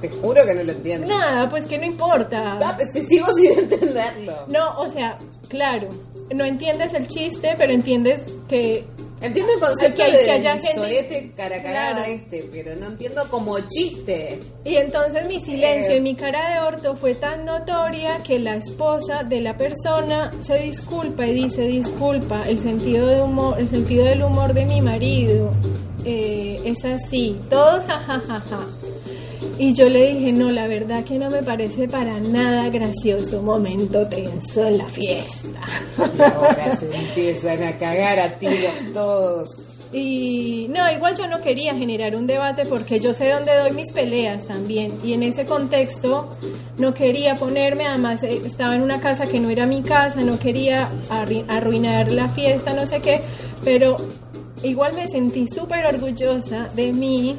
Te 0.00 0.08
juro 0.08 0.44
que 0.46 0.54
no 0.54 0.62
lo 0.62 0.72
entiendo. 0.72 1.06
Nada, 1.08 1.48
pues 1.48 1.66
que 1.66 1.76
no 1.78 1.84
importa. 1.84 2.58
Ah, 2.62 2.74
pues, 2.76 2.92
si 2.92 3.02
sigo 3.02 3.26
sin 3.34 3.52
entenderlo. 3.58 4.46
No, 4.48 4.78
o 4.78 4.88
sea, 4.88 5.18
claro, 5.48 5.88
no 6.34 6.44
entiendes 6.44 6.94
el 6.94 7.08
chiste, 7.08 7.54
pero 7.58 7.72
entiendes 7.72 8.20
que 8.48 8.84
Entiendo 9.20 9.52
el 9.54 9.60
concepto 9.60 10.02
Que 10.04 10.12
de 10.12 10.58
que 10.60 10.74
sorete 10.74 11.32
cara 11.36 11.62
cagada 11.62 11.96
Claro. 12.04 12.12
este, 12.12 12.48
pero 12.52 12.76
no 12.76 12.86
entiendo 12.86 13.28
como 13.28 13.58
chiste. 13.60 14.38
Y 14.64 14.76
entonces 14.76 15.26
mi 15.26 15.40
silencio 15.40 15.94
Eh. 15.94 15.96
y 15.96 16.00
mi 16.00 16.14
cara 16.14 16.54
de 16.54 16.60
orto 16.60 16.94
fue 16.96 17.14
tan 17.14 17.44
notoria 17.44 18.18
que 18.18 18.38
la 18.38 18.54
esposa 18.56 19.24
de 19.24 19.40
la 19.40 19.56
persona 19.56 20.30
se 20.46 20.58
disculpa 20.60 21.26
y 21.26 21.34
dice 21.34 21.62
disculpa, 21.62 22.42
el 22.46 22.58
sentido 22.60 23.06
de 23.06 23.20
humor, 23.20 23.58
el 23.58 23.68
sentido 23.68 24.04
del 24.04 24.22
humor 24.22 24.54
de 24.54 24.64
mi 24.66 24.80
marido 24.80 25.50
eh, 26.04 26.60
es 26.64 26.84
así, 26.84 27.36
todos 27.50 27.84
jajajaja. 27.86 28.66
Y 29.58 29.74
yo 29.74 29.88
le 29.88 30.12
dije, 30.12 30.32
no, 30.32 30.52
la 30.52 30.68
verdad 30.68 31.04
que 31.04 31.18
no 31.18 31.30
me 31.30 31.42
parece 31.42 31.88
para 31.88 32.20
nada 32.20 32.68
gracioso. 32.70 33.42
Momento 33.42 34.06
tenso 34.06 34.64
en 34.64 34.78
la 34.78 34.84
fiesta. 34.84 35.60
Y 35.98 36.22
ahora 36.22 36.76
se 36.76 36.94
empiezan 36.94 37.64
a 37.64 37.76
cagar 37.76 38.20
a 38.20 38.38
tiros 38.38 38.72
todos. 38.94 39.48
Y 39.92 40.68
no, 40.70 40.92
igual 40.92 41.16
yo 41.16 41.26
no 41.26 41.40
quería 41.40 41.74
generar 41.74 42.14
un 42.14 42.26
debate 42.26 42.66
porque 42.66 43.00
yo 43.00 43.14
sé 43.14 43.32
dónde 43.32 43.56
doy 43.56 43.72
mis 43.72 43.90
peleas 43.90 44.44
también. 44.46 44.92
Y 45.02 45.14
en 45.14 45.24
ese 45.24 45.44
contexto 45.44 46.28
no 46.76 46.94
quería 46.94 47.36
ponerme, 47.36 47.86
además 47.86 48.22
eh, 48.22 48.40
estaba 48.44 48.76
en 48.76 48.82
una 48.82 49.00
casa 49.00 49.26
que 49.26 49.40
no 49.40 49.50
era 49.50 49.66
mi 49.66 49.82
casa, 49.82 50.20
no 50.20 50.38
quería 50.38 50.88
arruinar 51.48 52.12
la 52.12 52.28
fiesta, 52.28 52.74
no 52.74 52.86
sé 52.86 53.00
qué, 53.00 53.22
pero 53.64 53.96
igual 54.62 54.92
me 54.92 55.08
sentí 55.08 55.48
súper 55.48 55.86
orgullosa 55.86 56.68
de 56.76 56.92
mí 56.92 57.36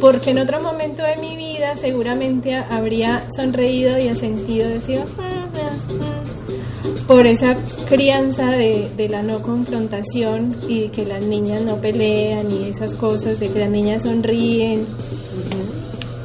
porque 0.00 0.30
en 0.30 0.38
otro 0.38 0.60
momento 0.60 1.02
de 1.02 1.16
mi 1.16 1.36
vida 1.36 1.76
seguramente 1.76 2.54
habría 2.54 3.24
sonreído 3.34 3.98
y 3.98 4.14
sentido 4.16 4.68
decir 4.68 5.00
"Ah, 5.18 5.46
ah, 5.54 5.70
ah", 6.00 7.06
por 7.06 7.26
esa 7.26 7.56
crianza 7.88 8.50
de, 8.50 8.88
de 8.96 9.08
la 9.08 9.22
no 9.22 9.42
confrontación 9.42 10.56
y 10.68 10.88
que 10.88 11.04
las 11.04 11.22
niñas 11.24 11.62
no 11.62 11.76
pelean 11.76 12.50
y 12.50 12.68
esas 12.68 12.94
cosas 12.94 13.40
de 13.40 13.48
que 13.50 13.58
las 13.60 13.70
niñas 13.70 14.04
sonríen. 14.04 14.86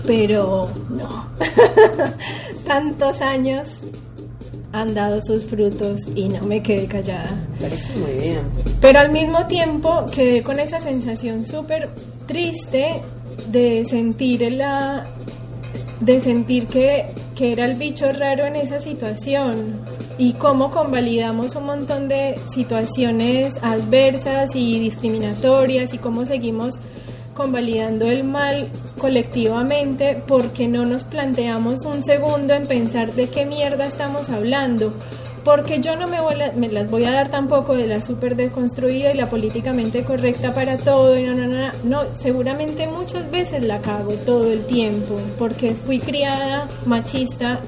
Pero 0.05 0.69
no. 0.89 1.25
Tantos 2.67 3.19
años 3.21 3.67
han 4.71 4.93
dado 4.93 5.19
sus 5.21 5.43
frutos 5.45 6.01
y 6.15 6.27
no 6.27 6.43
me 6.43 6.61
quedé 6.61 6.85
callada. 6.85 7.31
Parece 7.59 7.95
muy 7.95 8.11
bien. 8.13 8.41
pero 8.81 8.99
al 8.99 9.11
mismo 9.11 9.47
tiempo 9.47 10.05
quedé 10.13 10.43
con 10.43 10.59
esa 10.59 10.79
sensación 10.79 11.45
súper 11.45 11.89
triste 12.27 13.01
de 13.47 13.85
sentir 13.85 14.51
la 14.53 15.03
de 15.99 16.19
sentir 16.19 16.67
que, 16.67 17.05
que 17.35 17.51
era 17.51 17.65
el 17.65 17.75
bicho 17.75 18.11
raro 18.11 18.45
en 18.45 18.55
esa 18.55 18.79
situación 18.79 19.79
y 20.17 20.33
cómo 20.33 20.71
convalidamos 20.71 21.55
un 21.55 21.65
montón 21.65 22.07
de 22.07 22.35
situaciones 22.49 23.55
adversas 23.61 24.55
y 24.55 24.79
discriminatorias 24.79 25.93
y 25.93 25.97
cómo 25.97 26.25
seguimos 26.25 26.75
convalidando 27.33 28.05
el 28.05 28.23
mal 28.23 28.69
colectivamente 28.97 30.21
porque 30.27 30.67
no 30.67 30.85
nos 30.85 31.03
planteamos 31.03 31.83
un 31.85 32.03
segundo 32.03 32.53
en 32.53 32.65
pensar 32.65 33.13
de 33.13 33.27
qué 33.27 33.45
mierda 33.45 33.85
estamos 33.85 34.29
hablando. 34.29 34.93
Porque 35.45 35.79
yo 35.79 35.95
no 35.95 36.07
me, 36.07 36.19
voy 36.19 36.41
a- 36.41 36.51
me 36.53 36.67
las 36.69 36.89
voy 36.89 37.05
a 37.05 37.11
dar 37.11 37.29
tampoco 37.29 37.75
de 37.75 37.85
la 37.87 38.01
súper 38.01 38.35
deconstruida 38.35 39.13
y 39.13 39.17
la 39.17 39.27
políticamente 39.29 40.03
correcta 40.03 40.53
para 40.53 40.75
todo. 40.77 41.17
Y 41.17 41.23
no, 41.23 41.35
no, 41.35 41.47
no, 41.47 41.71
no. 41.83 42.01
Seguramente 42.19 42.87
muchas 42.87 43.29
veces 43.31 43.63
la 43.63 43.79
cago 43.79 44.11
todo 44.25 44.51
el 44.51 44.65
tiempo. 44.65 45.19
Porque 45.37 45.75
fui 45.75 45.99
criada 45.99 46.67
machista 46.87 47.59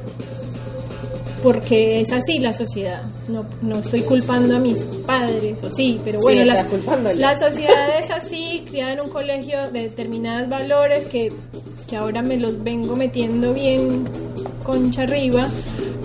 porque 1.43 2.01
es 2.01 2.11
así 2.11 2.39
la 2.39 2.51
sociedad. 2.51 3.03
No, 3.27 3.45
no 3.61 3.77
estoy 3.77 4.01
culpando 4.01 4.55
a 4.55 4.59
mis 4.59 4.79
padres, 5.05 5.61
o 5.63 5.71
sí, 5.71 6.01
pero 6.03 6.19
bueno, 6.19 6.51
culpándole. 6.69 7.15
la 7.17 7.35
sociedad 7.37 7.89
es 7.99 8.09
así, 8.09 8.65
criada 8.67 8.93
en 8.93 9.01
un 9.01 9.09
colegio 9.09 9.69
de 9.71 9.83
determinados 9.83 10.49
valores 10.49 11.05
que, 11.05 11.31
que 11.87 11.95
ahora 11.95 12.23
me 12.23 12.37
los 12.37 12.63
vengo 12.63 12.95
metiendo 12.95 13.53
bien 13.53 14.07
concha 14.63 15.03
arriba, 15.03 15.47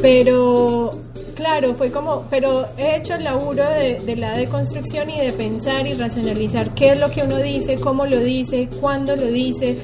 pero 0.03 0.93
claro, 1.35 1.75
fue 1.75 1.91
como, 1.91 2.25
pero 2.31 2.67
he 2.77 2.97
hecho 2.97 3.15
el 3.15 3.25
laburo 3.25 3.69
de, 3.69 4.01
de 4.01 4.17
la 4.17 4.37
deconstrucción 4.37 5.11
y 5.11 5.19
de 5.19 5.33
pensar 5.33 5.87
y 5.87 5.95
racionalizar 5.95 6.75
qué 6.75 6.93
es 6.93 6.99
lo 6.99 7.11
que 7.11 7.23
uno 7.23 7.39
dice, 7.39 7.77
cómo 7.77 8.07
lo 8.07 8.21
dice, 8.21 8.69
cuándo 8.81 9.17
lo 9.17 9.27
dice, 9.27 9.79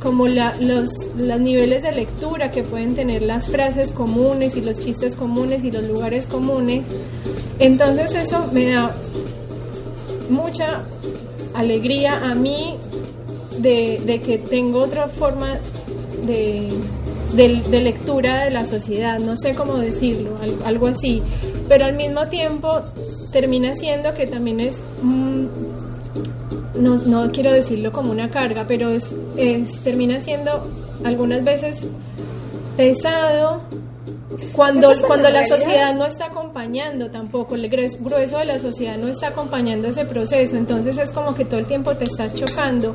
como 0.00 0.28
los, 0.28 0.90
los 1.16 1.40
niveles 1.40 1.82
de 1.82 1.92
lectura 1.92 2.50
que 2.50 2.62
pueden 2.62 2.94
tener 2.94 3.22
las 3.22 3.48
frases 3.48 3.92
comunes 3.92 4.56
y 4.56 4.60
los 4.60 4.80
chistes 4.80 5.14
comunes 5.14 5.62
y 5.62 5.70
los 5.70 5.86
lugares 5.86 6.26
comunes. 6.26 6.86
Entonces 7.58 8.14
eso 8.14 8.48
me 8.52 8.70
da 8.70 8.94
mucha 10.30 10.84
alegría 11.54 12.24
a 12.24 12.34
mí 12.34 12.76
de, 13.58 14.00
de 14.04 14.20
que 14.20 14.38
tengo 14.38 14.80
otra 14.80 15.08
forma 15.08 15.58
de, 16.26 16.70
de- 17.34 17.62
de 17.70 17.80
lectura 17.80 18.44
de 18.44 18.50
la 18.50 18.64
sociedad, 18.66 19.18
no 19.18 19.36
sé 19.36 19.54
cómo 19.54 19.76
decirlo, 19.78 20.36
al- 20.40 20.58
algo 20.64 20.86
así, 20.88 21.22
pero 21.68 21.84
al 21.84 21.94
mismo 21.94 22.26
tiempo 22.28 22.80
termina 23.32 23.74
siendo 23.76 24.12
que 24.14 24.26
también 24.26 24.60
es, 24.60 24.76
mm, 25.02 25.44
no, 26.80 26.96
no 26.96 27.30
quiero 27.32 27.52
decirlo 27.52 27.92
como 27.92 28.10
una 28.10 28.28
carga, 28.30 28.64
pero 28.66 28.90
es, 28.90 29.04
es 29.36 29.80
termina 29.80 30.20
siendo 30.20 30.68
algunas 31.04 31.44
veces 31.44 31.76
pesado 32.76 33.60
cuando, 34.52 34.92
cuando 35.06 35.28
la 35.30 35.44
sociedad 35.46 35.94
no 35.94 36.06
está 36.06 36.26
acompañando 36.26 37.10
tampoco, 37.10 37.54
el 37.56 37.68
grueso 37.68 38.38
de 38.38 38.44
la 38.44 38.58
sociedad 38.58 38.96
no 38.96 39.08
está 39.08 39.28
acompañando 39.28 39.88
ese 39.88 40.04
proceso, 40.04 40.56
entonces 40.56 40.96
es 40.98 41.10
como 41.10 41.34
que 41.34 41.44
todo 41.44 41.60
el 41.60 41.66
tiempo 41.66 41.94
te 41.96 42.04
estás 42.04 42.32
chocando 42.34 42.94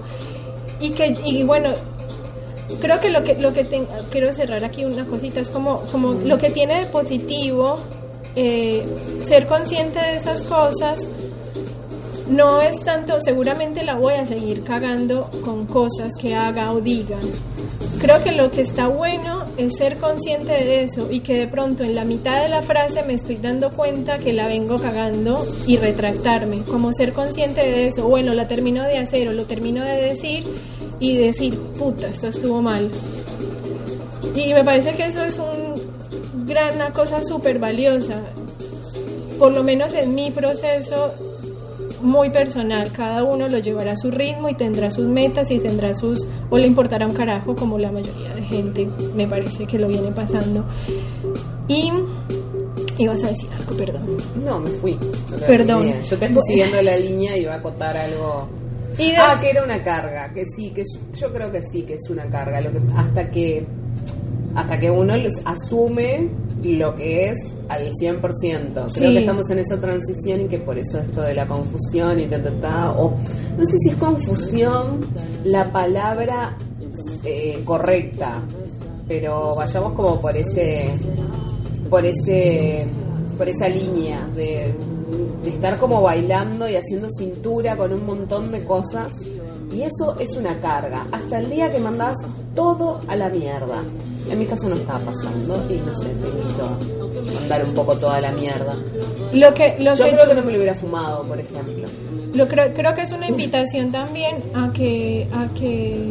y 0.80 0.89
que 0.92 1.15
y 1.25 1.44
bueno 1.44 1.70
creo 2.82 3.00
que 3.00 3.10
lo 3.10 3.24
que 3.24 3.36
lo 3.36 3.53
que 3.53 3.63
ten- 3.65 3.88
quiero 4.12 4.32
cerrar 4.34 4.63
aquí 4.63 4.86
una 4.86 5.05
cosita 5.05 5.39
es 5.39 5.50
como 5.50 5.82
como 5.91 6.13
lo 6.13 6.38
que 6.38 6.50
tiene 6.51 6.79
de 6.79 6.86
positivo 6.88 7.79
eh, 8.36 8.86
ser 9.24 9.48
consciente 9.48 10.00
de 10.00 10.17
esas 10.17 10.41
cosas 10.44 11.08
no 12.27 12.60
es 12.60 12.79
tanto, 12.84 13.22
seguramente 13.22 13.84
la 13.84 13.96
voy 13.98 14.15
a 14.15 14.25
seguir 14.25 14.63
cagando 14.63 15.29
con 15.44 15.67
cosas 15.67 16.12
que 16.20 16.34
haga 16.34 16.72
o 16.72 16.82
diga. 16.82 17.20
Creo 18.01 18.24
que 18.24 18.32
lo 18.32 18.50
que 18.50 18.62
está 18.62 18.88
bueno 18.88 19.46
es 19.58 19.77
ser 19.77 19.98
consciente 19.98 20.51
de 20.51 20.84
eso 20.84 21.08
y 21.12 21.20
que 21.20 21.36
de 21.38 21.48
pronto 21.48 21.84
en 21.84 21.94
la 21.94 22.03
mitad 22.03 22.41
de 22.41 22.50
la 22.50 22.63
frase 22.63 23.03
me 23.03 23.13
estoy 23.13 23.36
dando 23.36 23.70
cuenta 23.70 24.17
que 24.17 24.34
la 24.34 24.48
vengo 24.48 24.77
cagando 24.77 25.46
y 25.67 25.77
retractarme, 25.77 26.63
como 26.63 26.91
ser 26.94 27.13
consciente 27.13 27.62
de 27.62 27.88
eso. 27.89 28.08
Bueno, 28.08 28.34
la 28.34 28.48
termino 28.48 28.82
de 28.84 28.98
hacer 28.98 29.27
o 29.27 29.32
lo 29.32 29.44
termino 29.46 29.84
de 29.84 30.01
decir 30.01 30.46
y 31.00 31.18
decir, 31.18 31.58
puta, 31.78 32.08
esto 32.08 32.28
estuvo 32.28 32.62
mal. 32.62 32.90
Y 34.36 34.54
me 34.54 34.64
parece 34.64 34.94
que 34.94 35.06
eso 35.06 35.24
es 35.24 35.40
un 35.40 36.46
gran, 36.46 36.75
una 36.75 36.92
cosa 36.92 37.24
súper 37.24 37.60
valiosa. 37.60 38.22
Por 39.38 39.54
lo 39.54 39.64
menos 39.64 39.94
en 39.94 40.16
mi 40.16 40.32
proceso 40.32 41.14
muy 42.02 42.30
personal, 42.30 42.92
cada 42.92 43.24
uno 43.24 43.48
lo 43.48 43.60
llevará 43.60 43.94
a 43.94 43.98
su 43.98 44.12
ritmo 44.12 44.50
y 44.50 44.54
tendrá 44.54 44.92
sus 44.92 45.08
metas 45.08 45.50
y 45.52 45.60
tendrá 45.60 45.94
sus, 45.94 46.25
o 46.50 46.58
le 46.58 46.68
importará 46.68 47.08
un 47.08 47.14
carajo 47.14 47.56
como 47.56 47.78
la 47.78 47.92
mayoría 47.92 48.34
de 48.34 48.44
gente, 48.44 48.88
me 49.16 49.28
parece 49.28 49.66
que 49.66 49.80
lo 49.80 49.88
viene 49.88 50.12
pasando. 50.12 50.66
Y 51.68 51.92
ibas 52.98 53.24
a 53.24 53.28
decir 53.28 53.50
algo, 53.52 53.75
perdón. 53.75 54.18
No, 54.44 54.60
me 54.60 54.70
fui. 54.72 54.98
Perdón. 55.48 55.94
Yo 56.04 56.18
te 56.18 56.25
estoy 56.25 56.42
siguiendo 56.48 56.82
la 56.82 56.98
línea 56.98 57.38
y 57.38 57.42
iba 57.42 57.56
a 57.56 57.62
contar 57.62 57.98
algo. 57.98 58.48
Y 58.98 59.12
de- 59.12 59.18
Ah, 59.18 59.38
que 59.42 59.50
era 59.50 59.64
una 59.64 59.84
carga, 59.84 60.32
que 60.34 60.44
sí, 60.56 60.70
que 60.72 60.84
yo 61.14 61.32
creo 61.34 61.52
que 61.52 61.62
sí, 61.64 61.84
que 61.84 61.96
es 61.96 62.10
una 62.10 62.25
carga, 62.30 62.62
lo 62.62 62.72
que, 62.72 62.80
hasta 62.96 63.30
que 63.30 63.66
hasta 64.56 64.80
que 64.80 64.90
uno 64.90 65.14
asume 65.44 66.30
lo 66.64 66.96
que 66.96 67.25
es 67.30 67.54
al 67.68 67.92
100%. 68.00 68.86
Creo 68.94 69.10
Sí. 69.10 69.14
que 69.14 69.20
estamos 69.20 69.50
en 69.50 69.60
esa 69.60 69.82
transición 69.82 70.42
y 70.42 70.46
que 70.48 70.60
por 70.60 70.78
eso 70.78 70.98
esto 71.00 71.22
de 71.24 71.34
la 71.34 71.46
confusión 71.46 72.18
y 72.22 72.25
ta, 72.28 72.42
ta, 72.42 72.52
ta, 72.62 72.92
o 72.94 73.12
no 73.58 73.66
sé 73.66 73.78
si 73.84 73.90
es 73.90 73.96
confusión 73.98 75.06
la 75.44 75.66
palabra 75.74 76.56
eh, 77.25 77.62
correcta, 77.66 78.42
pero 79.10 79.56
vayamos 79.56 79.92
como 79.92 80.22
por 80.22 80.38
ese 80.38 80.90
por 81.90 82.06
ese 82.06 82.86
por 83.38 83.50
esa 83.50 83.68
línea 83.68 84.25
de, 84.34 84.74
de 85.46 85.52
estar 85.52 85.78
como 85.78 86.02
bailando 86.02 86.68
y 86.68 86.75
haciendo 86.75 87.08
cintura 87.16 87.78
con 87.78 87.94
un 87.94 88.06
montón 88.06 88.52
de 88.52 88.66
cosas 88.66 89.14
y 89.72 89.84
eso 89.84 90.16
es 90.20 90.36
una 90.36 90.60
carga 90.60 91.08
hasta 91.12 91.40
el 91.40 91.50
día 91.50 91.72
que 91.72 91.80
mandás 91.80 92.18
todo 92.56 93.00
a 93.08 93.16
la 93.16 93.30
mierda 93.30 93.84
En 94.30 94.40
mi 94.40 94.46
caso 94.46 94.68
no 94.68 94.75
estaba 94.75 95.06
pasando 95.06 95.66
y 95.70 95.78
no 95.78 95.94
sé, 95.94 96.08
te 96.08 96.28
invito 96.30 96.64
a 96.64 97.34
mandar 97.34 97.64
un 97.64 97.74
poco 97.74 97.96
toda 97.96 98.20
la 98.22 98.32
mierda. 98.32 98.75
Lo 99.34 99.54
que, 99.54 99.75
lo 99.80 99.94
Yo 99.94 100.06
que 100.06 100.12
creo 100.14 100.28
que 100.28 100.34
no 100.34 100.42
me 100.42 100.52
lo 100.52 100.58
hubiera 100.58 100.74
fumado, 100.74 101.24
por 101.24 101.40
ejemplo. 101.40 101.88
Lo 102.34 102.48
creo, 102.48 102.74
creo 102.74 102.96
que 102.96 103.04
es 103.04 103.12
una 103.12 103.28
invitación 103.28 103.92
también 103.92 104.38
a 104.56 104.72
que, 104.74 105.28
a 105.32 105.48
que, 105.54 106.10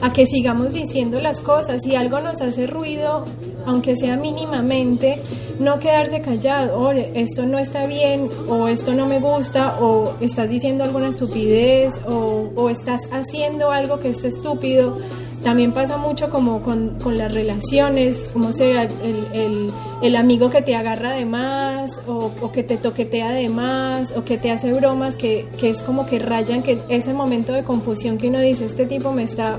a 0.00 0.12
que 0.12 0.24
sigamos 0.24 0.72
diciendo 0.72 1.20
las 1.20 1.40
cosas. 1.40 1.82
Si 1.82 1.94
algo 1.94 2.20
nos 2.20 2.40
hace 2.40 2.66
ruido, 2.66 3.24
aunque 3.66 3.94
sea 3.96 4.16
mínimamente, 4.16 5.20
no 5.58 5.78
quedarse 5.78 6.20
callado. 6.20 6.78
"Oye, 6.80 7.10
esto 7.14 7.44
no 7.46 7.58
está 7.58 7.86
bien, 7.86 8.28
o 8.48 8.68
esto 8.68 8.94
no 8.94 9.06
me 9.06 9.20
gusta, 9.20 9.78
o 9.80 10.14
estás 10.20 10.48
diciendo 10.48 10.84
alguna 10.84 11.08
estupidez, 11.08 12.00
o, 12.06 12.50
o 12.54 12.70
estás 12.70 13.00
haciendo 13.12 13.70
algo 13.70 14.00
que 14.00 14.08
es 14.10 14.24
estúpido. 14.24 14.98
También 15.42 15.72
pasa 15.72 15.96
mucho 15.96 16.28
como 16.28 16.62
con, 16.62 16.98
con 17.00 17.16
las 17.16 17.32
relaciones, 17.32 18.28
como 18.30 18.52
sea 18.52 18.82
el, 18.82 19.26
el, 19.32 19.70
el 20.02 20.16
amigo 20.16 20.50
que 20.50 20.60
te 20.60 20.76
agarra 20.76 21.14
de 21.14 21.24
más 21.24 21.98
o, 22.06 22.30
o 22.42 22.52
que 22.52 22.62
te 22.62 22.76
toquetea 22.76 23.30
de 23.32 23.48
más 23.48 24.14
o 24.14 24.22
que 24.22 24.36
te 24.36 24.50
hace 24.50 24.70
bromas 24.74 25.16
que, 25.16 25.46
que 25.58 25.70
es 25.70 25.80
como 25.80 26.04
que 26.04 26.18
rayan 26.18 26.62
que 26.62 26.78
ese 26.90 27.14
momento 27.14 27.54
de 27.54 27.64
confusión 27.64 28.18
que 28.18 28.28
uno 28.28 28.38
dice, 28.40 28.66
este 28.66 28.84
tipo 28.84 29.12
me 29.12 29.22
está, 29.22 29.58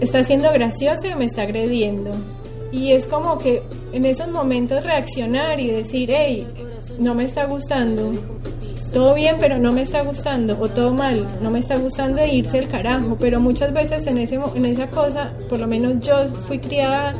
está 0.00 0.24
siendo 0.24 0.52
gracioso 0.52 1.06
y 1.06 1.14
me 1.14 1.26
está 1.26 1.42
agrediendo. 1.42 2.10
Y 2.74 2.90
es 2.90 3.06
como 3.06 3.38
que 3.38 3.62
en 3.92 4.04
esos 4.04 4.28
momentos 4.28 4.82
reaccionar 4.82 5.60
y 5.60 5.68
decir, 5.68 6.10
hey, 6.12 6.44
no 6.98 7.14
me 7.14 7.22
está 7.22 7.44
gustando, 7.44 8.12
todo 8.92 9.14
bien, 9.14 9.36
pero 9.38 9.58
no 9.58 9.72
me 9.72 9.82
está 9.82 10.02
gustando, 10.02 10.58
o 10.60 10.68
todo 10.68 10.92
mal, 10.92 11.24
no 11.40 11.52
me 11.52 11.60
está 11.60 11.76
gustando 11.76 12.20
e 12.20 12.34
irse 12.34 12.58
el 12.58 12.68
carajo. 12.68 13.16
Pero 13.20 13.38
muchas 13.38 13.72
veces 13.72 14.04
en, 14.08 14.18
ese, 14.18 14.40
en 14.56 14.66
esa 14.66 14.88
cosa, 14.88 15.32
por 15.48 15.60
lo 15.60 15.68
menos 15.68 16.04
yo 16.04 16.26
fui 16.48 16.58
criada 16.58 17.14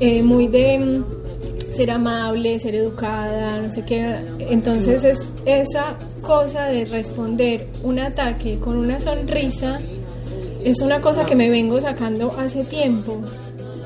eh, 0.00 0.20
muy 0.20 0.48
de 0.48 0.78
mm, 0.80 1.74
ser 1.76 1.92
amable, 1.92 2.58
ser 2.58 2.74
educada, 2.74 3.60
no 3.60 3.70
sé 3.70 3.84
qué. 3.84 4.18
Entonces 4.40 5.04
es 5.04 5.18
esa 5.44 5.96
cosa 6.22 6.66
de 6.66 6.86
responder 6.86 7.68
un 7.84 8.00
ataque 8.00 8.58
con 8.58 8.78
una 8.78 8.98
sonrisa 8.98 9.78
es 10.64 10.80
una 10.80 11.00
cosa 11.00 11.26
que 11.26 11.34
me 11.34 11.50
vengo 11.50 11.80
sacando 11.80 12.32
hace 12.38 12.62
tiempo 12.64 13.20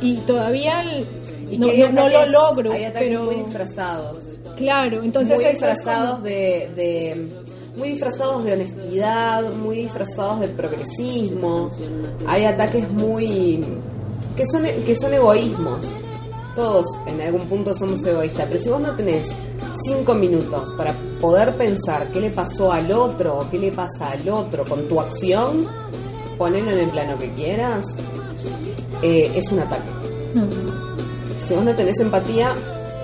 y 0.00 0.16
todavía 0.18 0.82
el- 0.82 1.06
Y 1.48 1.58
no, 1.58 1.68
lo 2.08 2.26
logro, 2.26 2.72
Hay 2.72 2.84
ataques 2.84 3.08
pero 3.08 3.22
muy 3.24 3.36
disfrazados. 3.36 4.24
claro, 4.56 5.02
entonces 5.02 5.36
muy 5.36 5.44
disfrazados 5.44 6.10
como- 6.16 6.22
de, 6.24 6.70
de- 6.74 7.28
muy 7.76 7.90
disfrazados 7.90 8.42
de 8.44 8.52
honestidad, 8.54 9.52
muy 9.52 9.76
disfrazados 9.82 10.40
de 10.40 10.48
progresismo. 10.48 11.70
Hay 12.26 12.44
ataques 12.46 12.90
muy 12.90 13.60
que 14.36 14.44
son 14.46 14.64
que 14.64 14.94
son 14.96 15.12
egoísmos. 15.14 15.86
Todos 16.56 16.86
en 17.06 17.20
algún 17.20 17.42
punto 17.42 17.74
somos 17.74 18.04
egoístas, 18.06 18.46
pero 18.50 18.62
si 18.62 18.68
vos 18.70 18.80
no 18.80 18.94
tenés 18.96 19.28
cinco 19.84 20.14
minutos 20.14 20.72
para 20.76 20.94
poder 21.20 21.54
pensar 21.54 22.10
qué 22.10 22.20
le 22.22 22.30
pasó 22.32 22.72
al 22.72 22.90
otro 22.90 23.38
o 23.40 23.50
qué 23.50 23.58
le 23.58 23.70
pasa 23.72 24.10
al 24.12 24.26
otro 24.28 24.64
con 24.64 24.88
tu 24.88 24.98
acción, 25.00 25.66
ponelo 26.38 26.70
en 26.70 26.78
el 26.78 26.90
plano 26.90 27.18
que 27.18 27.30
quieras, 27.34 27.84
eh, 29.06 29.30
es 29.34 29.50
un 29.52 29.60
ataque. 29.60 29.88
Si 31.46 31.54
vos 31.54 31.64
no 31.64 31.74
tenés 31.74 31.98
empatía, 32.00 32.54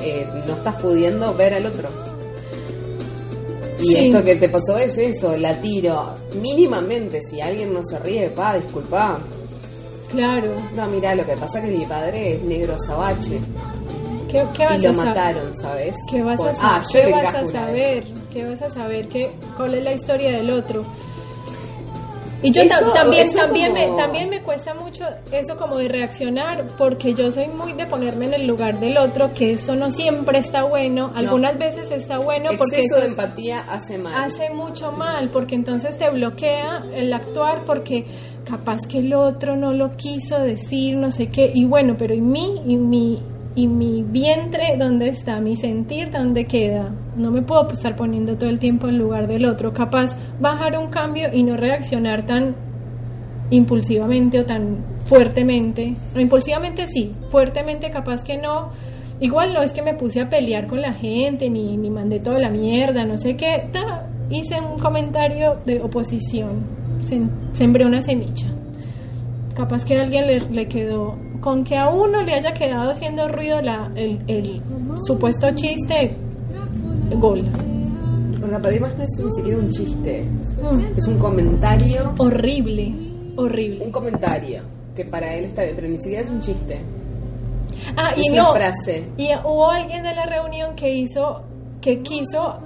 eh, 0.00 0.26
no 0.46 0.54
estás 0.54 0.74
pudiendo 0.82 1.32
ver 1.34 1.54
al 1.54 1.66
otro. 1.66 1.88
Y 3.80 3.84
Sí. 3.86 3.96
esto 4.06 4.22
que 4.24 4.36
te 4.36 4.48
pasó 4.48 4.78
es 4.78 4.96
eso, 4.98 5.36
la 5.36 5.60
tiro. 5.60 6.14
Mínimamente, 6.40 7.20
si 7.20 7.40
alguien 7.40 7.72
no 7.74 7.80
se 7.84 7.98
ríe, 7.98 8.28
pa, 8.30 8.54
disculpa. 8.54 9.18
Claro. 10.10 10.52
No, 10.76 10.86
mira, 10.88 11.14
lo 11.14 11.24
que 11.24 11.36
pasa 11.36 11.58
es 11.58 11.64
que 11.64 11.70
mi 11.76 11.84
padre 11.86 12.34
es 12.34 12.42
negro 12.42 12.74
azabache. 12.74 13.40
¿Qué, 14.28 14.44
qué 14.56 14.64
vas 14.64 14.78
Y 14.78 14.82
lo 14.84 14.90
a 14.90 14.92
mataron, 14.92 15.54
¿sabes? 15.54 15.96
¿Qué 16.10 16.22
vas 16.22 16.36
Por- 16.36 16.48
a, 16.48 16.52
ah, 16.60 16.82
sa- 16.82 16.98
yo 17.00 17.06
qué 17.06 17.12
vas 17.12 17.34
a 17.34 17.42
vez. 17.42 17.52
saber? 17.52 18.04
¿Qué 18.32 18.44
vas 18.44 18.62
a 18.62 18.70
saber? 18.70 19.08
¿Qué, 19.08 19.30
¿Cuál 19.56 19.74
es 19.74 19.84
la 19.84 19.92
historia 19.92 20.30
del 20.32 20.50
otro? 20.50 20.82
Y 22.42 22.50
yo 22.52 22.62
Eso- 22.62 22.92
también, 22.92 23.26
eso 23.28 23.38
también, 23.38 23.72
como- 23.72 23.90
me, 23.96 23.96
también 24.02 24.28
me 24.30 24.42
cuesta 24.42 24.74
mucho 24.74 25.04
eso 25.30 25.56
como 25.56 25.76
de 25.78 25.88
reaccionar, 25.88 26.64
porque 26.76 27.14
yo 27.14 27.30
soy 27.30 27.48
muy 27.48 27.72
de 27.74 27.86
ponerme 27.86 28.26
en 28.26 28.34
el 28.34 28.46
lugar 28.46 28.80
del 28.80 28.98
otro, 28.98 29.32
que 29.34 29.52
eso 29.52 29.76
no 29.76 29.90
siempre 29.90 30.38
está 30.38 30.64
bueno, 30.64 31.12
algunas 31.14 31.56
veces 31.58 31.90
está 31.90 32.18
bueno 32.18 32.50
porque 32.58 32.76
Exceso 32.76 32.96
eso 32.96 33.04
de 33.04 33.10
empatía 33.10 33.60
hace 33.70 33.98
mal. 33.98 34.14
hace 34.24 34.50
mucho 34.50 34.92
mal, 34.92 35.30
porque 35.30 35.54
entonces 35.54 35.96
te 35.98 36.10
bloquea 36.10 36.82
el 36.94 37.12
actuar, 37.12 37.64
porque 37.64 38.04
capaz 38.48 38.86
que 38.88 38.98
el 38.98 39.14
otro 39.14 39.56
no 39.56 39.72
lo 39.72 39.92
quiso 39.92 40.38
decir, 40.40 40.96
no 40.96 41.10
sé 41.12 41.28
qué, 41.30 41.50
y 41.54 41.64
bueno, 41.64 41.94
pero 41.96 42.12
¿y 42.14 42.20
mí? 42.20 42.60
¿Y 42.66 42.76
mi, 42.76 43.20
y 43.54 43.66
mi 43.66 44.02
vientre 44.02 44.76
dónde 44.78 45.08
está? 45.08 45.40
¿Mi 45.40 45.56
sentir 45.56 46.10
dónde 46.10 46.44
queda? 46.46 46.90
No 47.16 47.30
me 47.30 47.42
puedo 47.42 47.70
estar 47.70 47.96
poniendo 47.96 48.36
todo 48.38 48.48
el 48.48 48.58
tiempo 48.58 48.88
en 48.88 48.98
lugar 48.98 49.26
del 49.26 49.44
otro, 49.46 49.72
capaz 49.74 50.16
bajar 50.40 50.78
un 50.78 50.86
cambio 50.88 51.28
y 51.32 51.42
no 51.42 51.56
reaccionar 51.56 52.24
tan 52.24 52.54
impulsivamente 53.50 54.40
o 54.40 54.46
tan 54.46 54.78
fuertemente, 55.04 55.94
no 56.14 56.20
impulsivamente 56.20 56.86
sí, 56.86 57.12
fuertemente 57.30 57.90
capaz 57.90 58.22
que 58.22 58.38
no, 58.38 58.70
igual 59.20 59.52
no 59.52 59.62
es 59.62 59.72
que 59.72 59.82
me 59.82 59.92
puse 59.94 60.20
a 60.22 60.30
pelear 60.30 60.66
con 60.66 60.80
la 60.80 60.94
gente 60.94 61.50
ni, 61.50 61.76
ni 61.76 61.90
mandé 61.90 62.20
toda 62.20 62.38
la 62.38 62.48
mierda, 62.48 63.04
no 63.04 63.18
sé 63.18 63.36
qué, 63.36 63.68
ta, 63.70 64.06
hice 64.30 64.58
un 64.60 64.78
comentario 64.80 65.56
de 65.66 65.82
oposición, 65.82 66.60
Sem- 67.06 67.28
sembré 67.52 67.84
una 67.84 68.00
semilla, 68.00 68.46
capaz 69.54 69.84
que 69.84 69.98
a 69.98 70.02
alguien 70.02 70.26
le, 70.26 70.40
le 70.40 70.66
quedó, 70.68 71.16
con 71.42 71.62
que 71.64 71.76
a 71.76 71.88
uno 71.90 72.22
le 72.22 72.32
haya 72.32 72.54
quedado 72.54 72.90
haciendo 72.90 73.28
ruido 73.28 73.60
la, 73.60 73.90
el, 73.96 74.22
el 74.28 74.62
supuesto 75.06 75.48
chiste, 75.54 76.16
gol. 77.18 77.44
Además 78.64 78.94
no 78.96 79.02
es 79.04 79.20
ni 79.24 79.30
siquiera 79.32 79.58
un 79.58 79.68
chiste. 79.70 80.22
Mm, 80.24 80.96
Es 80.96 81.06
un 81.06 81.18
comentario. 81.18 82.14
horrible, 82.18 82.94
horrible. 83.36 83.84
Un 83.84 83.92
comentario. 83.92 84.62
Que 84.94 85.04
para 85.04 85.34
él 85.34 85.44
está 85.46 85.62
bien, 85.64 85.74
pero 85.76 85.88
ni 85.88 85.96
siquiera 85.98 86.22
es 86.22 86.30
un 86.30 86.40
chiste. 86.40 86.80
Ah, 87.96 88.12
Es 88.16 88.24
y 88.26 88.30
una 88.30 88.42
no, 88.42 88.52
frase. 88.54 89.04
y 89.16 89.28
hubo 89.44 89.70
alguien 89.70 90.02
de 90.02 90.14
la 90.14 90.26
reunión 90.26 90.76
que 90.76 90.94
hizo, 90.94 91.42
que 91.80 92.00
quiso 92.02 92.56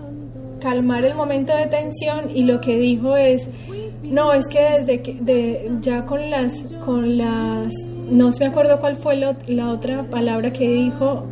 calmar 0.60 1.04
el 1.04 1.14
momento 1.14 1.54
de 1.56 1.66
tensión 1.66 2.30
y 2.34 2.42
lo 2.42 2.60
que 2.60 2.76
dijo 2.78 3.16
es, 3.16 3.46
no, 4.02 4.32
es 4.32 4.46
que 4.48 4.60
desde 4.80 5.00
que, 5.02 5.14
de, 5.14 5.70
ya 5.80 6.04
con 6.04 6.28
las, 6.30 6.52
con 6.84 7.16
las, 7.16 7.72
no 8.08 8.30
me 8.38 8.46
acuerdo 8.46 8.80
cuál 8.80 8.96
fue 8.96 9.16
lo- 9.16 9.36
la 9.46 9.70
otra 9.70 10.04
palabra 10.04 10.52
que 10.52 10.68
dijo, 10.68 11.24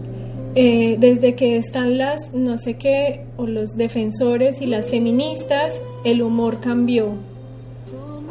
eh, 0.54 0.96
desde 0.98 1.34
que 1.34 1.56
están 1.56 1.98
las, 1.98 2.32
no 2.32 2.58
sé 2.58 2.74
qué, 2.74 3.24
o 3.36 3.46
los 3.46 3.76
defensores 3.76 4.60
y 4.60 4.66
las 4.66 4.88
feministas, 4.88 5.80
el 6.04 6.22
humor 6.22 6.60
cambió. 6.60 7.14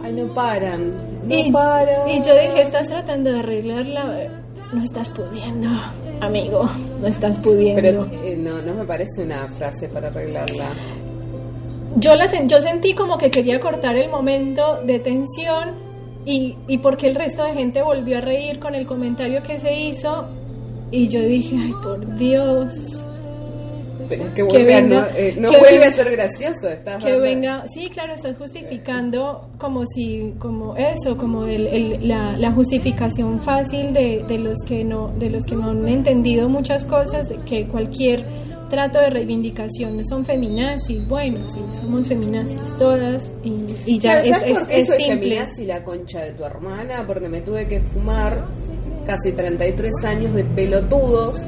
Ay, 0.03 0.13
no 0.13 0.33
paran. 0.33 0.93
No 1.27 1.33
y, 1.35 1.51
paran. 1.51 2.09
y 2.09 2.17
yo 2.23 2.33
dije, 2.33 2.61
estás 2.61 2.87
tratando 2.87 3.31
de 3.31 3.39
arreglarla, 3.39 4.27
no 4.73 4.83
estás 4.83 5.09
pudiendo, 5.09 5.69
amigo, 6.19 6.69
no 7.01 7.07
estás 7.07 7.37
pudiendo. 7.39 7.81
Pero 7.81 8.07
eh, 8.23 8.35
no, 8.37 8.61
no 8.61 8.73
me 8.73 8.83
parece 8.85 9.23
una 9.23 9.47
frase 9.57 9.87
para 9.87 10.07
arreglarla. 10.07 10.65
yo, 11.97 12.15
la, 12.15 12.27
yo 12.47 12.59
sentí 12.61 12.93
como 12.93 13.17
que 13.17 13.31
quería 13.31 13.59
cortar 13.59 13.95
el 13.95 14.09
momento 14.09 14.81
de 14.85 14.99
tensión 14.99 15.82
y, 16.25 16.55
y 16.67 16.77
porque 16.79 17.07
el 17.07 17.15
resto 17.15 17.43
de 17.43 17.53
gente 17.53 17.81
volvió 17.81 18.17
a 18.17 18.21
reír 18.21 18.59
con 18.59 18.75
el 18.75 18.85
comentario 18.87 19.41
que 19.43 19.59
se 19.59 19.73
hizo 19.77 20.25
y 20.91 21.07
yo 21.07 21.21
dije, 21.21 21.55
ay, 21.59 21.73
por 21.83 22.15
Dios, 22.17 23.03
que 24.35 24.43
vuelve 24.43 24.65
venga- 24.81 25.05
a 25.05 25.09
no, 25.11 25.17
eh, 25.17 25.35
no 25.39 25.49
que 25.49 25.57
vuelve 25.57 25.79
venga- 25.79 25.87
a 25.87 25.91
ser 25.91 26.11
gracioso. 26.11 26.69
Estás 26.69 27.03
que 27.03 27.15
venga, 27.17 27.65
sí, 27.67 27.89
claro, 27.89 28.13
estás 28.13 28.37
justificando 28.37 29.49
como 29.57 29.85
si, 29.85 30.33
como 30.39 30.75
eso, 30.75 31.17
como 31.17 31.45
el, 31.47 31.67
el- 31.67 32.07
la, 32.07 32.37
la 32.37 32.51
justificación 32.51 33.39
fácil 33.41 33.93
de, 33.93 34.23
de 34.27 34.37
los 34.39 34.59
que 34.67 34.83
no, 34.83 35.11
de 35.17 35.29
los 35.29 35.43
que 35.45 35.55
no 35.55 35.71
han 35.71 35.87
entendido 35.87 36.47
muchas 36.49 36.85
cosas, 36.85 37.27
que 37.45 37.65
cualquier 37.67 38.25
trato 38.73 38.97
de 38.99 39.11
reivindicación 39.11 40.03
son 40.03 40.25
feminazis, 40.25 41.07
bueno, 41.07 41.37
sí, 41.53 41.59
somos 41.79 42.07
feminazis 42.07 42.57
todas 42.79 43.31
y, 43.43 43.65
y 43.85 43.99
ya 43.99 44.19
es, 44.21 44.29
¿Sabes 44.29 44.47
es- 44.51 44.57
por 44.57 44.67
qué 44.67 44.79
es 44.79 44.87
soy 44.87 44.97
simple. 44.97 45.19
feminazi 45.35 45.65
la 45.67 45.83
concha 45.83 46.21
de 46.21 46.31
tu 46.31 46.43
hermana? 46.43 47.03
Porque 47.05 47.29
me 47.29 47.41
tuve 47.41 47.67
que 47.67 47.79
fumar 47.81 48.47
casi 49.05 49.31
33 49.31 49.91
años 50.05 50.33
de 50.33 50.43
pelotudos, 50.43 51.39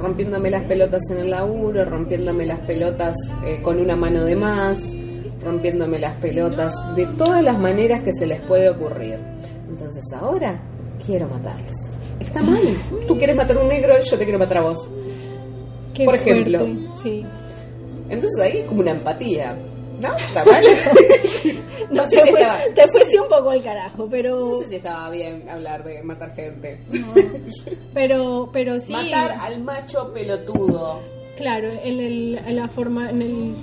rompiéndome 0.00 0.50
las 0.50 0.64
pelotas 0.64 1.02
en 1.10 1.18
el 1.18 1.30
laburo, 1.30 1.84
rompiéndome 1.84 2.44
las 2.44 2.58
pelotas 2.60 3.14
eh, 3.46 3.60
con 3.62 3.78
una 3.78 3.94
mano 3.94 4.24
de 4.24 4.34
más, 4.34 4.92
rompiéndome 5.42 6.00
las 6.00 6.14
pelotas 6.16 6.74
de 6.96 7.06
todas 7.06 7.42
las 7.44 7.56
maneras 7.56 8.02
que 8.02 8.12
se 8.12 8.26
les 8.26 8.40
puede 8.40 8.68
ocurrir. 8.68 9.20
Entonces 9.68 10.02
ahora 10.12 10.60
quiero 11.06 11.28
matarlos. 11.28 11.76
Está 12.18 12.42
mal. 12.42 12.58
Tú 13.06 13.16
quieres 13.16 13.36
matar 13.36 13.58
a 13.58 13.60
un 13.60 13.68
negro, 13.68 13.94
yo 14.02 14.18
te 14.18 14.24
quiero 14.24 14.38
matar 14.40 14.58
a 14.58 14.62
vos. 14.62 14.88
Qué 15.94 16.04
por 16.04 16.14
ejemplo. 16.16 16.58
fuerte, 16.58 16.88
sí. 17.02 17.24
Entonces 18.10 18.40
ahí 18.42 18.58
es 18.58 18.64
como 18.66 18.80
una 18.80 18.90
empatía. 18.92 19.56
¿No? 20.00 20.14
¿Está 20.16 20.44
mal? 20.44 20.64
No, 21.90 22.02
No 22.02 22.08
sé 22.08 22.16
te, 22.16 22.22
si 22.22 22.30
fue- 22.30 22.40
estaba- 22.40 22.58
te 22.74 22.86
fuiste 22.88 23.20
un 23.20 23.28
poco 23.28 23.50
al 23.50 23.62
carajo, 23.62 24.08
pero, 24.10 24.40
No 24.50 24.58
sé 24.58 24.68
si 24.68 24.74
estaba 24.76 25.08
bien 25.10 25.48
hablar 25.48 25.84
de 25.84 26.02
matar 26.02 26.34
gente. 26.34 26.80
pero, 27.94 28.50
pero 28.52 28.80
sí. 28.80 28.92
Matar 28.92 29.36
al 29.40 29.62
macho 29.62 30.12
pelotudo. 30.12 31.00
Claro, 31.36 31.68
en, 31.84 32.00
el, 32.00 32.38
en 32.46 32.56
la 32.56 32.66
forma, 32.68 33.10
en 33.10 33.22
el, 33.22 33.54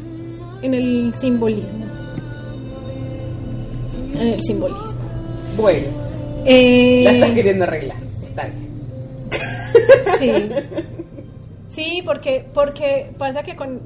en 0.61 0.73
el 0.73 1.13
simbolismo. 1.19 1.85
En 4.15 4.27
el 4.27 4.41
simbolismo. 4.41 5.01
Bueno, 5.57 5.87
Eh, 6.45 7.01
la 7.05 7.11
estás 7.11 7.31
queriendo 7.31 7.63
arreglar. 7.65 7.97
Está 8.23 8.47
bien. 8.47 8.71
Sí. 10.19 10.31
Sí, 11.73 12.01
porque, 12.05 12.45
porque 12.53 13.11
pasa 13.17 13.43
que 13.43 13.55
con... 13.55 13.79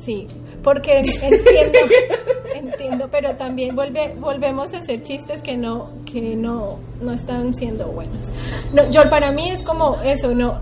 Sí, 0.00 0.26
porque 0.62 0.98
entiendo, 0.98 1.78
entiendo, 2.54 3.08
pero 3.10 3.36
también 3.36 3.74
vuelve, 3.74 4.14
volvemos 4.18 4.74
a 4.74 4.78
hacer 4.78 5.02
chistes 5.02 5.40
que 5.40 5.56
no, 5.56 5.90
que 6.04 6.36
no, 6.36 6.78
no 7.00 7.12
están 7.12 7.54
siendo 7.54 7.86
buenos. 7.88 8.30
No, 8.72 8.90
yo 8.90 9.08
para 9.08 9.32
mí 9.32 9.50
es 9.50 9.62
como 9.62 10.00
eso, 10.02 10.34
no, 10.34 10.60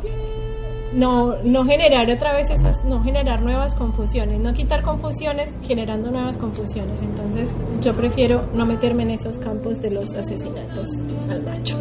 no, 0.92 1.36
no 1.42 1.64
generar 1.64 2.10
otra 2.10 2.32
vez 2.34 2.50
esas, 2.50 2.84
no 2.84 3.02
generar 3.02 3.42
nuevas 3.42 3.74
confusiones, 3.74 4.40
no 4.40 4.52
quitar 4.52 4.82
confusiones 4.82 5.52
generando 5.62 6.10
nuevas 6.10 6.36
confusiones. 6.36 7.00
Entonces 7.00 7.50
yo 7.80 7.94
prefiero 7.94 8.48
no 8.54 8.66
meterme 8.66 9.04
en 9.04 9.10
esos 9.12 9.38
campos 9.38 9.80
de 9.80 9.90
los 9.90 10.14
asesinatos 10.14 10.88
al 11.30 11.42
macho. 11.42 11.78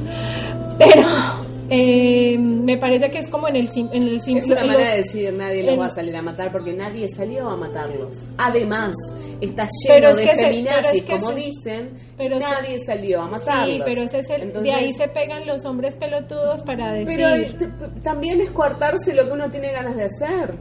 Pero 0.78 1.04
eh, 1.74 2.38
me 2.38 2.78
parece 2.78 3.10
que 3.10 3.20
es 3.20 3.30
como 3.30 3.48
en 3.48 3.56
el, 3.56 3.70
en 3.76 4.04
el 4.04 4.18
Es 4.18 4.24
simple... 4.26 4.54
una 4.54 4.66
manera 4.66 4.90
de 4.92 4.98
decir 4.98 5.34
nadie 5.34 5.64
los 5.64 5.80
va 5.80 5.86
a 5.86 5.90
salir 5.90 6.16
a 6.18 6.22
matar 6.22 6.52
porque 6.52 6.74
nadie 6.74 7.08
salió 7.08 7.50
a 7.50 7.56
matarlos. 7.56 8.26
Además, 8.38 8.94
está 9.40 9.68
Pero 9.88 10.10
lleno 10.10 10.20
es 10.20 10.28
de 10.28 10.36
feminazis, 10.36 10.76
pero 10.82 10.94
es 10.98 11.04
que 11.04 11.12
como 11.14 11.30
se- 11.30 11.36
dicen, 11.36 11.90
pero 12.18 12.36
se- 12.38 12.44
nadie 12.44 12.80
salió 12.80 13.22
a 13.22 13.28
matarlos. 13.30 13.76
Sí, 13.78 13.82
pero 13.86 14.02
ese 14.04 14.20
es 14.20 14.30
el, 14.30 14.42
Entonces, 14.42 14.64
de 14.64 14.72
ahí 14.80 14.94
se 14.94 15.08
pegan 15.08 15.48
los 15.48 15.64
hombres 15.66 15.96
pelotudos 15.96 16.62
para 16.64 16.92
decir... 16.92 17.08
Pero 17.08 17.28
eh, 17.36 17.56
t- 17.58 17.68
p- 17.68 18.02
también 18.04 18.42
es 18.42 18.52
coartarse 18.52 19.14
lo 19.14 19.26
que 19.26 19.32
uno 19.32 19.50
tiene 19.50 19.72
ganas 19.72 19.96
de 19.96 20.04
hacer. 20.04 20.56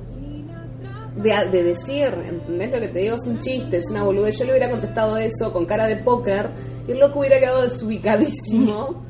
De, 1.16 1.30
de 1.50 1.62
decir, 1.64 2.06
¿entendés 2.28 2.70
lo 2.70 2.80
que 2.80 2.88
te 2.88 2.98
digo? 3.00 3.16
Es 3.16 3.26
un 3.26 3.40
chiste, 3.40 3.78
es 3.78 3.90
una 3.90 4.04
boludez. 4.04 4.38
Yo 4.38 4.44
le 4.44 4.52
hubiera 4.52 4.70
contestado 4.70 5.18
eso 5.18 5.52
con 5.52 5.66
cara 5.66 5.86
de 5.86 5.96
póker 5.96 6.48
y 6.88 6.92
el 6.92 6.98
loco 7.00 7.18
hubiera 7.18 7.38
quedado 7.40 7.62
desubicadísimo 7.62 9.04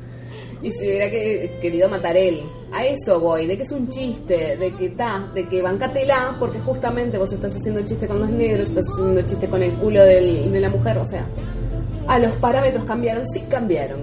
y 0.63 0.69
se 0.71 0.85
hubiera 0.87 1.09
que- 1.09 1.57
querido 1.61 1.89
matar 1.89 2.15
él. 2.17 2.41
A 2.73 2.85
eso 2.85 3.19
voy, 3.19 3.47
de 3.47 3.57
que 3.57 3.63
es 3.63 3.71
un 3.71 3.89
chiste, 3.89 4.55
de 4.57 4.75
que 4.75 4.85
está, 4.85 5.29
de 5.33 5.47
que 5.47 5.61
bancatela, 5.61 6.35
porque 6.39 6.59
justamente 6.59 7.17
vos 7.17 7.31
estás 7.33 7.55
haciendo 7.55 7.81
chiste 7.81 8.07
con 8.07 8.19
los 8.19 8.29
negros, 8.29 8.67
estás 8.69 8.85
haciendo 8.93 9.21
chiste 9.23 9.47
con 9.47 9.61
el 9.63 9.73
culo 9.75 10.03
del- 10.03 10.51
de 10.51 10.59
la 10.59 10.69
mujer, 10.69 10.97
o 10.97 11.05
sea, 11.05 11.25
a 12.07 12.19
los 12.19 12.31
parámetros 12.33 12.83
cambiaron, 12.85 13.25
sí 13.25 13.41
cambiaron. 13.49 13.99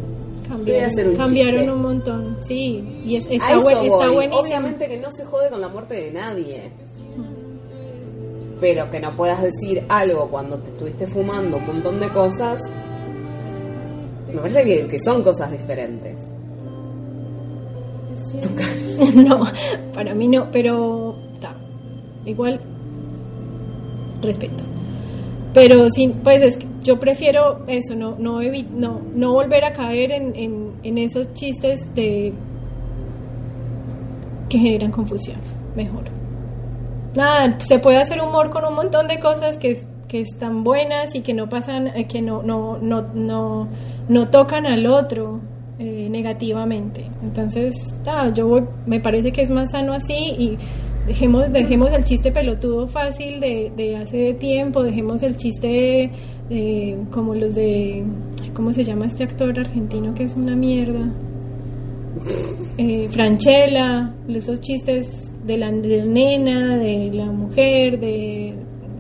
A 0.47 0.51
Cambiaron, 0.53 1.09
un 1.11 1.17
cambiaron 1.17 1.69
un 1.71 1.83
montón, 1.83 2.39
sí, 2.47 3.01
y 3.05 3.17
es, 3.17 3.27
A 3.27 3.29
está, 3.35 3.59
buen- 3.59 3.79
está 3.85 4.11
buenísimo. 4.11 4.41
Obviamente 4.41 4.89
que 4.89 4.97
no 4.97 5.13
se 5.13 5.25
jode 5.27 5.51
con 5.51 5.61
la 5.61 5.69
muerte 5.69 5.95
de 5.95 6.11
nadie. 6.13 6.71
Pero 8.61 8.91
que 8.91 8.99
no 8.99 9.15
puedas 9.15 9.41
decir 9.43 9.85
algo 9.89 10.29
cuando 10.29 10.59
te 10.59 10.71
estuviste 10.71 11.07
fumando 11.07 11.59
un 11.59 11.67
montón 11.67 12.01
de 12.01 12.09
cosas. 12.11 12.61
Me 14.27 14.35
parece 14.41 14.65
que, 14.65 14.87
que 14.89 14.99
son 14.99 15.23
cosas 15.23 15.51
diferentes. 15.53 16.29
No, 19.15 19.47
para 19.95 20.15
mí 20.15 20.29
no, 20.29 20.51
pero 20.51 21.17
está. 21.35 21.55
Igual 22.25 22.61
respeto. 24.23 24.65
Pero 25.55 25.89
sí, 25.91 26.15
pues 26.23 26.43
es 26.43 26.57
que 26.57 26.67
yo 26.83 26.99
prefiero 27.01 27.65
eso, 27.67 27.95
no 27.95 28.17
no 28.19 28.41
no, 28.41 29.01
no 29.15 29.33
volver 29.33 29.65
a 29.65 29.73
caer 29.73 30.13
en, 30.13 30.35
en, 30.37 30.73
en 30.83 30.99
esos 30.99 31.33
chistes 31.33 31.81
de 31.95 32.33
que 34.49 34.59
generan 34.59 34.91
confusión. 34.91 35.39
Mejor. 35.77 36.05
Nada, 37.15 37.59
se 37.61 37.79
puede 37.79 37.99
hacer 37.99 38.21
humor 38.21 38.51
con 38.51 38.65
un 38.65 38.75
montón 38.75 39.09
de 39.09 39.21
cosas 39.21 39.57
que, 39.59 39.83
que 40.09 40.21
están 40.21 40.65
buenas 40.65 41.15
y 41.15 41.21
que 41.21 41.35
no 41.35 41.49
pasan, 41.49 41.89
eh, 41.89 42.07
que 42.07 42.23
no, 42.23 42.43
no, 42.43 42.79
no, 42.79 43.03
no, 43.15 43.69
no 44.09 44.29
tocan 44.29 44.67
al 44.67 44.87
otro 44.87 45.41
eh, 45.79 46.09
negativamente. 46.11 47.05
Entonces, 47.23 47.75
ta, 48.05 48.33
yo 48.33 48.49
voy- 48.49 48.65
me 48.87 49.01
parece 49.01 49.31
que 49.33 49.43
es 49.43 49.51
más 49.51 49.71
sano 49.71 49.93
así 49.93 50.15
y 50.39 50.57
dejemos, 51.07 51.53
dejemos 51.53 51.93
el 51.93 52.05
chiste 52.05 52.33
pelotudo 52.33 52.87
fácil 52.89 53.41
de, 53.41 53.71
de 53.77 53.97
hace 53.97 54.35
tiempo, 54.35 54.83
dejemos 54.83 55.23
el 55.23 55.37
chiste 55.37 56.11
eh, 56.51 56.97
como 57.11 57.35
los 57.35 57.55
de, 57.55 58.03
¿cómo 58.55 58.73
se 58.73 58.85
llama 58.85 59.07
este 59.07 59.25
actor 59.25 59.59
argentino 59.59 60.15
que 60.15 60.25
es 60.25 60.35
una 60.35 60.57
mierda? 60.57 61.11
eh, 62.79 63.09
Franchella, 63.11 64.13
esos 64.29 64.61
chistes 64.61 65.31
de 65.47 65.57
la, 65.59 65.71
de 65.71 65.99
la 65.99 66.05
nena, 66.05 66.77
de 66.77 67.11
la 67.13 67.27
mujer, 67.27 67.99
de, 68.01 68.55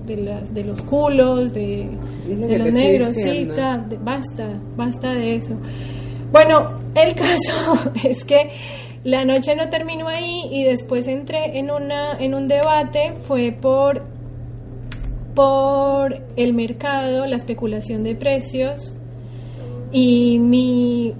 de, 0.06 0.16
las, 0.16 0.52
de 0.54 0.64
los 0.64 0.80
culos, 0.82 1.52
de, 1.52 1.88
lo 2.28 2.46
de 2.46 2.58
los 2.58 2.72
negros, 2.72 3.14
sí, 3.14 3.48
ta, 3.56 3.78
de- 3.78 3.98
basta, 3.98 4.60
basta 4.76 5.14
de 5.14 5.36
eso. 5.36 5.54
Bueno, 6.30 6.72
el 6.94 7.14
caso 7.14 7.92
es 8.04 8.24
que 8.24 8.50
la 9.04 9.24
noche 9.24 9.54
no 9.56 9.70
terminó 9.70 10.08
ahí 10.08 10.42
y 10.50 10.64
después 10.64 11.06
entré 11.08 11.58
en 11.58 11.70
una 11.70 12.18
en 12.18 12.34
un 12.34 12.48
debate 12.48 13.14
fue 13.22 13.52
por 13.52 14.02
por 15.34 16.20
el 16.36 16.52
mercado, 16.52 17.24
la 17.26 17.36
especulación 17.36 18.02
de 18.02 18.16
precios 18.16 18.92
y 19.92 20.38
mi 20.38 21.14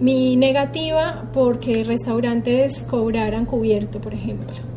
mi 0.00 0.36
negativa 0.36 1.30
porque 1.32 1.84
restaurantes 1.84 2.82
cobraran 2.82 3.46
cubierto, 3.46 4.00
por 4.00 4.14
ejemplo. 4.14 4.73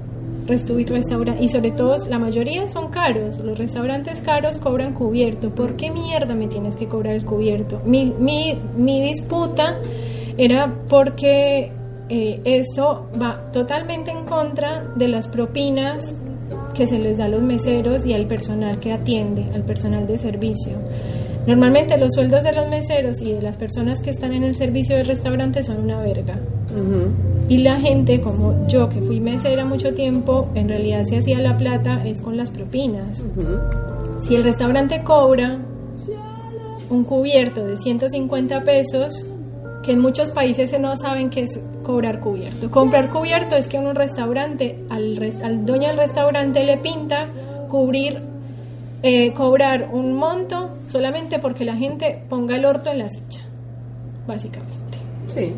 Y 0.47 0.86
restaura- 0.86 1.36
y 1.39 1.49
sobre 1.49 1.71
todo 1.71 1.97
la 2.07 2.19
mayoría 2.19 2.67
son 2.67 2.89
caros. 2.89 3.39
Los 3.39 3.57
restaurantes 3.57 4.21
caros 4.21 4.57
cobran 4.57 4.93
cubierto. 4.93 5.49
¿Por 5.49 5.75
qué 5.75 5.91
mierda 5.91 6.33
me 6.36 6.47
tienes 6.47 6.75
que 6.75 6.88
cobrar 6.88 7.15
el 7.15 7.25
cubierto? 7.25 7.81
Mi, 7.86 8.13
mi, 8.19 8.57
mi 8.77 9.01
disputa 9.01 9.75
era 10.38 10.73
porque 10.89 11.71
eh, 12.10 12.39
esto 12.45 13.07
va 13.21 13.51
totalmente 13.51 14.12
en 14.12 14.23
contra 14.25 14.83
de 14.95 15.07
las 15.10 15.27
propinas 15.27 16.13
que 16.73 16.88
se 16.88 16.99
les 16.99 17.17
da 17.17 17.25
a 17.25 17.27
los 17.27 17.41
meseros 17.41 18.05
y 18.05 18.13
al 18.13 18.27
personal 18.27 18.79
que 18.79 18.93
atiende, 18.93 19.45
al 19.53 19.63
personal 19.63 20.05
de 20.07 20.17
servicio. 20.17 20.73
Normalmente 21.47 21.97
los 21.97 22.12
sueldos 22.12 22.43
de 22.43 22.51
los 22.51 22.67
meseros 22.67 23.21
y 23.21 23.31
de 23.31 23.41
las 23.41 23.55
personas 23.55 24.01
que 24.01 24.10
están 24.10 24.33
en 24.33 24.43
el 24.43 24.53
servicio 24.53 24.97
del 24.97 25.07
restaurante 25.07 25.63
son 25.63 25.81
una 25.81 26.01
verga. 26.01 26.38
Y 27.47 27.60
la 27.60 27.79
gente, 27.79 28.19
como 28.19 28.67
yo 28.67 28.89
que 28.89 28.99
fui 28.99 29.21
mesera 29.21 29.63
mucho 29.63 29.93
tiempo, 29.93 30.49
en 30.55 30.67
realidad 30.67 31.03
se 31.05 31.17
hacía 31.17 31.39
la 31.39 31.57
plata 31.57 32.05
es 32.05 32.21
con 32.21 32.36
las 32.36 32.51
propinas. 32.51 33.23
Si 34.21 34.36
el 34.36 34.43
restaurante 34.43 35.03
cobra 35.03 35.57
un 36.89 37.03
cubierto 37.05 37.65
de 37.65 37.77
150 37.77 38.63
pesos, 38.63 39.25
que 39.83 39.93
en 39.93 39.99
muchos 39.99 40.31
países 40.31 40.77
no 40.77 40.97
saben 40.97 41.29
qué 41.29 41.41
es 41.41 41.62
cobrar 41.81 42.19
cubierto. 42.19 42.69
Comprar 42.69 43.10
cubierto 43.10 43.55
es 43.55 43.69
que 43.69 43.77
en 43.77 43.88
un 43.88 43.95
restaurante, 43.95 44.83
al, 44.89 45.33
al 45.41 45.65
dueño 45.65 45.88
del 45.88 45.97
restaurante 45.97 46.65
le 46.65 46.77
pinta 46.77 47.27
cubrir, 47.69 48.19
eh, 49.03 49.33
cobrar 49.33 49.89
un 49.91 50.13
monto 50.13 50.69
solamente 50.89 51.39
porque 51.39 51.63
la 51.63 51.75
gente 51.75 52.23
ponga 52.29 52.55
el 52.55 52.65
orto 52.65 52.91
en 52.91 52.99
la 52.99 53.10
silla, 53.10 53.41
básicamente. 54.25 54.97
Sí. 55.27 55.51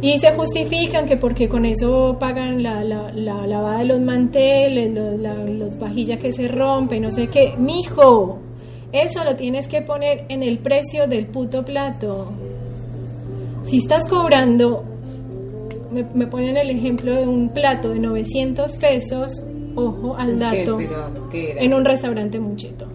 Y 0.00 0.18
se 0.18 0.32
justifican 0.32 1.06
que 1.06 1.16
porque 1.16 1.48
con 1.48 1.64
eso 1.64 2.16
pagan 2.18 2.62
la, 2.62 2.82
la, 2.82 3.12
la 3.12 3.46
lavada 3.46 3.78
de 3.78 3.84
los 3.84 4.00
manteles, 4.00 4.92
los, 4.92 5.18
la, 5.20 5.34
los 5.34 5.78
vajillas 5.78 6.18
que 6.18 6.32
se 6.32 6.48
rompen, 6.48 7.02
no 7.02 7.10
sé 7.10 7.28
qué. 7.28 7.54
Mijo, 7.56 8.40
eso 8.92 9.24
lo 9.24 9.36
tienes 9.36 9.68
que 9.68 9.82
poner 9.82 10.24
en 10.28 10.42
el 10.42 10.58
precio 10.58 11.06
del 11.06 11.26
puto 11.26 11.64
plato. 11.64 12.32
Si 13.64 13.78
estás 13.78 14.08
cobrando, 14.08 14.84
me, 15.92 16.02
me 16.14 16.26
ponen 16.26 16.56
el 16.56 16.70
ejemplo 16.70 17.14
de 17.14 17.26
un 17.26 17.50
plato 17.50 17.90
de 17.90 18.00
900 18.00 18.72
pesos, 18.76 19.40
ojo 19.76 20.16
al 20.16 20.38
dato, 20.38 20.76
¿Qué, 20.76 20.86
pero, 20.88 21.28
¿qué 21.30 21.52
era? 21.52 21.62
en 21.62 21.74
un 21.74 21.84
restaurante 21.84 22.38
mucheto. 22.40 22.86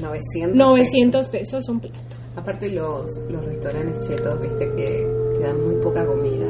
900. 0.00 0.56
900 0.56 1.28
pesos 1.28 1.68
un 1.68 1.80
plato. 1.80 1.98
Aparte 2.36 2.68
los, 2.70 3.10
los 3.30 3.44
restaurantes 3.44 4.00
chetos, 4.06 4.40
viste, 4.42 4.68
que, 4.74 5.06
que 5.34 5.40
dan 5.40 5.62
muy 5.64 5.76
poca 5.76 6.04
comida. 6.04 6.46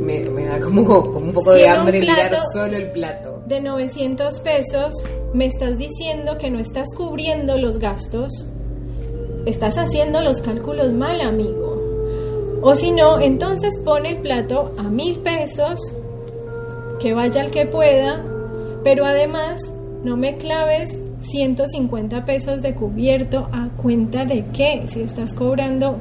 Me, 0.00 0.20
me 0.30 0.44
da 0.46 0.60
como, 0.60 0.84
como 1.12 1.18
un 1.26 1.32
poco 1.32 1.52
Si 1.52 1.58
de 1.60 1.68
hambre 1.68 2.00
mirar 2.00 2.36
solo 2.52 2.76
el 2.76 2.90
plato. 2.92 3.42
de 3.46 3.60
900 3.60 4.40
pesos, 4.40 4.94
me 5.32 5.46
estás 5.46 5.78
diciendo 5.78 6.36
que 6.38 6.50
no 6.50 6.58
estás 6.58 6.88
cubriendo 6.96 7.56
los 7.58 7.78
gastos, 7.78 8.30
estás 9.46 9.76
haciendo 9.78 10.20
los 10.22 10.40
cálculos 10.42 10.92
mal, 10.92 11.20
amigo. 11.20 12.60
O 12.62 12.74
si 12.74 12.90
no, 12.92 13.20
entonces 13.20 13.74
pone 13.84 14.10
el 14.10 14.18
plato 14.18 14.74
a 14.78 14.84
mil 14.84 15.18
pesos, 15.20 15.78
que 16.98 17.12
vaya 17.12 17.42
el 17.44 17.50
que 17.50 17.66
pueda, 17.66 18.24
pero 18.84 19.06
además 19.06 19.60
no 20.04 20.16
me 20.16 20.36
claves 20.36 21.00
150 21.20 22.24
pesos 22.26 22.62
de 22.62 22.74
cubierto 22.74 23.48
a 23.50 23.68
cuenta 23.70 24.26
de 24.26 24.44
qué? 24.52 24.84
Si 24.86 25.00
estás 25.00 25.32
cobrando 25.32 25.98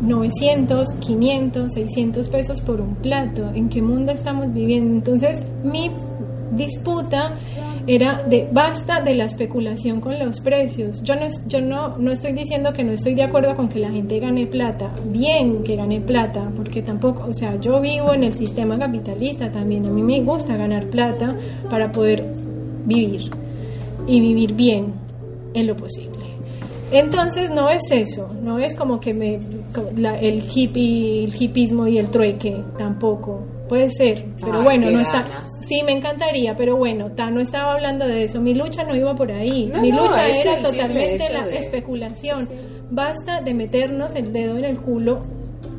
900, 0.00 0.92
500, 1.00 1.72
600 1.72 2.28
pesos 2.28 2.60
por 2.60 2.80
un 2.80 2.94
plato, 2.94 3.50
¿en 3.54 3.68
qué 3.68 3.82
mundo 3.82 4.12
estamos 4.12 4.52
viviendo? 4.54 4.94
Entonces, 4.94 5.42
mi 5.64 5.90
disputa 6.52 7.36
era 7.86 8.22
de 8.22 8.48
basta 8.52 9.00
de 9.00 9.14
la 9.14 9.24
especulación 9.24 10.00
con 10.00 10.18
los 10.18 10.40
precios. 10.40 11.02
Yo 11.02 11.16
no 11.16 11.26
yo 11.46 11.60
no 11.60 11.96
no 11.98 12.12
estoy 12.12 12.32
diciendo 12.32 12.72
que 12.72 12.84
no 12.84 12.92
estoy 12.92 13.14
de 13.14 13.24
acuerdo 13.24 13.56
con 13.56 13.68
que 13.68 13.78
la 13.80 13.90
gente 13.90 14.18
gane 14.20 14.46
plata, 14.46 14.92
bien 15.06 15.62
que 15.64 15.76
gane 15.76 16.00
plata, 16.00 16.50
porque 16.56 16.82
tampoco, 16.82 17.26
o 17.28 17.32
sea, 17.34 17.58
yo 17.60 17.80
vivo 17.80 18.14
en 18.14 18.24
el 18.24 18.32
sistema 18.32 18.78
capitalista 18.78 19.50
también, 19.50 19.86
a 19.86 19.90
mí 19.90 20.02
me 20.02 20.20
gusta 20.20 20.56
ganar 20.56 20.86
plata 20.86 21.36
para 21.70 21.90
poder 21.90 22.24
vivir 22.84 23.30
y 24.06 24.20
vivir 24.20 24.54
bien 24.54 24.92
en 25.54 25.66
lo 25.66 25.76
posible. 25.76 26.18
Entonces 26.92 27.50
no 27.50 27.70
es 27.70 27.82
eso, 27.90 28.30
no 28.42 28.58
es 28.58 28.74
como 28.74 29.00
que 29.00 29.14
me 29.14 29.38
la- 29.96 30.18
el 30.18 30.42
hippie, 30.42 31.24
el 31.24 31.34
hipismo 31.42 31.86
y 31.86 31.98
el 31.98 32.08
trueque 32.08 32.62
tampoco. 32.76 33.44
Puede 33.72 33.88
ser, 33.88 34.26
pero 34.38 34.58
Ay, 34.58 34.64
bueno, 34.64 34.90
no 34.90 35.00
está. 35.00 35.22
ganas. 35.22 35.50
Sí, 35.66 35.82
me 35.82 35.92
encantaría, 35.92 36.54
pero 36.54 36.76
bueno, 36.76 37.10
ta, 37.12 37.30
no 37.30 37.40
estaba 37.40 37.72
hablando 37.72 38.06
de 38.06 38.24
eso. 38.24 38.38
Mi 38.38 38.54
lucha 38.54 38.84
no 38.84 38.94
iba 38.94 39.14
por 39.14 39.32
ahí. 39.32 39.70
No, 39.72 39.80
Mi 39.80 39.90
no, 39.90 40.02
lucha 40.06 40.28
era 40.28 40.56
totalmente 40.60 41.30
la 41.32 41.46
de- 41.46 41.56
especulación. 41.56 42.46
Basta 42.90 43.40
de 43.40 43.54
meternos 43.54 44.14
el 44.14 44.30
dedo 44.30 44.58
en 44.58 44.66
el 44.66 44.78
culo 44.78 45.22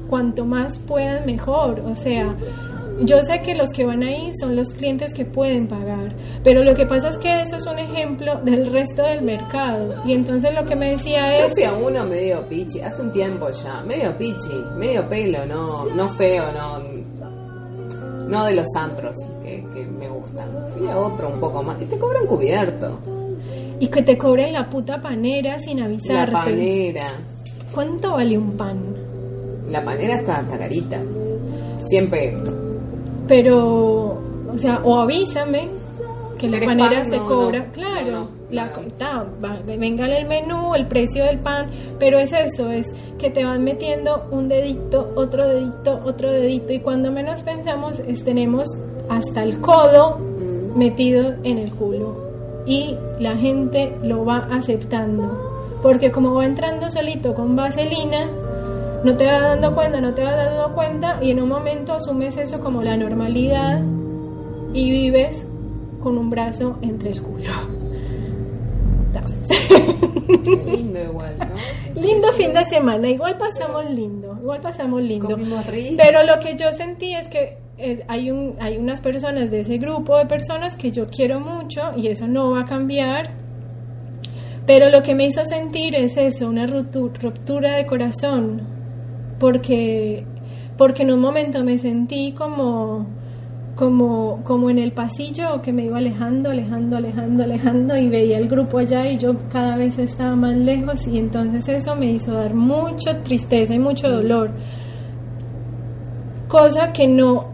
cuanto 0.09 0.43
más 0.43 0.79
puedan 0.79 1.27
mejor. 1.27 1.81
O 1.81 1.93
sea, 1.93 2.33
yo 3.01 3.21
sé 3.23 3.41
que 3.41 3.53
los 3.53 3.69
que 3.69 3.85
van 3.85 4.01
ahí 4.01 4.31
son 4.39 4.55
los 4.55 4.69
clientes 4.71 5.13
que 5.13 5.25
pueden 5.25 5.67
pagar, 5.67 6.15
pero 6.43 6.63
lo 6.63 6.73
que 6.75 6.85
pasa 6.87 7.09
es 7.09 7.17
que 7.17 7.41
eso 7.41 7.57
es 7.57 7.65
un 7.67 7.77
ejemplo 7.79 8.35
del 8.43 8.71
resto 8.71 9.03
del 9.03 9.21
mercado. 9.23 10.01
Y 10.05 10.13
entonces 10.13 10.51
lo 10.55 10.63
que 10.65 10.75
me 10.75 10.91
decía 10.91 11.29
Yo 11.39 11.45
es... 11.45 11.53
fui 11.53 11.63
a 11.63 11.73
uno 11.73 12.05
medio 12.05 12.47
pichi, 12.47 12.79
hace 12.81 13.01
un 13.03 13.11
tiempo 13.11 13.49
ya, 13.51 13.81
medio 13.81 14.15
pichi, 14.17 14.53
medio 14.77 15.07
pelo, 15.07 15.45
no, 15.45 15.85
no 15.95 16.09
feo, 16.09 16.51
no, 16.51 16.79
no 18.33 18.45
de 18.45 18.55
los 18.55 18.67
antros 18.75 19.15
que, 19.43 19.63
que 19.73 19.85
me 19.85 20.09
gustan. 20.09 20.49
Fui 20.77 20.87
a 20.89 20.97
otro 20.97 21.29
un 21.29 21.39
poco 21.39 21.63
más 21.63 21.81
y 21.81 21.85
te 21.85 21.97
cobran 21.97 22.25
cubierto. 22.27 22.99
Y 23.79 23.87
que 23.87 24.01
te 24.01 24.17
cobren 24.17 24.53
la 24.53 24.69
puta 24.69 25.01
panera 25.01 25.59
sin 25.59 25.79
La 25.79 25.85
avisarte. 25.85 26.31
panera, 26.31 27.07
¿Cuánto 27.73 28.11
vale 28.13 28.37
un 28.37 28.57
pan? 28.57 28.77
la 29.69 29.83
panera 29.83 30.15
está, 30.15 30.41
está 30.41 30.57
carita. 30.57 30.99
Siempre, 31.77 32.35
Pero, 33.27 34.19
o 34.53 34.57
sea, 34.57 34.81
o 34.83 34.99
avísame 34.99 35.69
que 36.45 36.49
la 36.49 36.59
¿Querés 36.59 36.69
panera 36.69 37.01
pan? 37.01 37.09
se 37.09 37.17
No, 37.17 37.27
cobra. 37.27 37.59
no. 37.59 37.71
claro, 37.71 38.11
No, 38.11 38.27
la, 38.51 38.69
ta, 38.97 39.25
va- 39.43 39.59
venga 39.65 40.05
el 40.05 40.27
menú, 40.27 40.75
el 40.75 40.85
precio 40.87 41.23
del 41.25 41.39
pan, 41.39 41.69
pero 41.99 42.19
es 42.19 42.33
eso, 42.33 42.69
es 42.69 42.93
que 43.17 43.29
te 43.29 43.45
van 43.45 43.63
metiendo 43.63 44.27
un 44.31 44.49
dedito, 44.49 45.11
otro 45.15 45.47
dedito, 45.47 46.01
otro 46.05 46.31
dedito, 46.31 46.73
y 46.73 46.79
cuando 46.79 47.11
menos 47.11 47.41
pensamos 47.43 47.99
es 47.99 48.23
tenemos 48.23 48.67
hasta 49.09 49.43
el 49.43 49.59
codo 49.61 50.17
Mm. 50.19 50.77
metido 50.77 51.33
en 51.43 51.57
el 51.59 51.71
culo. 51.71 52.17
Y 52.65 52.95
la 53.19 53.35
gente 53.35 53.95
lo 54.03 54.23
va 54.25 54.47
aceptando. 54.51 55.51
Porque 55.81 56.11
como 56.11 56.33
va 56.35 56.45
entrando 56.45 56.89
solito 56.89 57.33
con 57.33 57.55
vaselina, 57.55 58.29
no 59.03 59.17
te 59.17 59.25
vas 59.25 59.41
dando 59.41 59.75
cuenta, 59.75 59.99
no 59.99 60.13
te 60.13 60.23
vas 60.23 60.35
dando 60.35 60.73
cuenta 60.73 61.19
y 61.21 61.31
en 61.31 61.41
un 61.41 61.49
momento 61.49 61.91
asumes 61.93 62.37
eso 62.37 62.59
como 62.61 62.81
la 62.83 62.95
normalidad 62.95 63.81
y 64.73 64.89
vives 64.91 65.45
con 66.03 66.17
un 66.17 66.29
brazo 66.29 66.77
entre 66.81 67.11
el 67.11 67.21
culo. 67.21 67.43
Lindo 70.65 70.99
igual, 71.03 71.35
¿no? 71.39 72.01
lindo 72.01 72.27
fin 72.33 72.53
de 72.53 72.65
semana, 72.65 73.09
igual 73.09 73.37
pasamos 73.37 73.89
lindo, 73.89 74.37
igual 74.41 74.61
pasamos 74.61 75.01
lindo. 75.01 75.27
Pero 75.97 76.23
lo 76.23 76.39
que 76.39 76.55
yo 76.55 76.71
sentí 76.73 77.13
es 77.13 77.27
que 77.29 77.57
eh, 77.77 78.03
hay, 78.07 78.31
un, 78.31 78.55
hay 78.59 78.77
unas 78.77 79.01
personas 79.01 79.51
de 79.51 79.61
ese 79.61 79.77
grupo 79.77 80.17
de 80.17 80.25
personas 80.25 80.75
que 80.75 80.91
yo 80.91 81.07
quiero 81.07 81.39
mucho 81.39 81.91
y 81.95 82.07
eso 82.07 82.27
no 82.27 82.51
va 82.51 82.61
a 82.61 82.65
cambiar. 82.65 83.31
Pero 84.65 84.89
lo 84.89 85.03
que 85.03 85.13
me 85.15 85.25
hizo 85.25 85.43
sentir 85.45 85.93
es 85.95 86.15
eso, 86.17 86.47
una 86.47 86.65
ruptu- 86.65 87.11
ruptura 87.21 87.75
de 87.75 87.85
corazón, 87.85 88.61
porque, 89.39 90.25
porque 90.77 91.03
en 91.03 91.11
un 91.11 91.19
momento 91.19 91.63
me 91.65 91.77
sentí 91.77 92.31
como, 92.31 93.05
como, 93.75 94.43
como 94.43 94.69
en 94.69 94.77
el 94.77 94.91
pasillo 94.91 95.61
que 95.61 95.73
me 95.73 95.85
iba 95.85 95.97
alejando, 95.97 96.51
alejando, 96.51 96.97
alejando, 96.97 97.43
alejando 97.43 97.97
y 97.97 98.07
veía 98.07 98.37
el 98.37 98.47
grupo 98.47 98.77
allá 98.77 99.09
y 99.09 99.17
yo 99.17 99.35
cada 99.49 99.75
vez 99.77 99.97
estaba 99.97 100.35
más 100.35 100.55
lejos 100.55 101.07
y 101.07 101.17
entonces 101.17 101.67
eso 101.67 101.95
me 101.95 102.11
hizo 102.11 102.33
dar 102.33 102.53
mucha 102.53 103.23
tristeza 103.23 103.73
y 103.73 103.79
mucho 103.79 104.09
dolor. 104.09 104.51
Cosa 106.47 106.93
que 106.93 107.07
no 107.07 107.51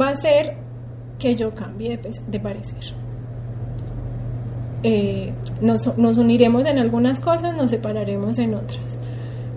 va 0.00 0.08
a 0.08 0.12
hacer 0.12 0.56
que 1.18 1.34
yo 1.34 1.52
cambie 1.52 1.96
de, 1.96 2.10
de 2.28 2.40
parecer. 2.40 2.94
Eh, 4.84 5.32
nos, 5.62 5.96
nos 5.98 6.18
uniremos 6.18 6.64
en 6.66 6.78
algunas 6.78 7.18
cosas, 7.18 7.56
nos 7.56 7.70
separaremos 7.70 8.38
en 8.38 8.54
otras. 8.54 8.82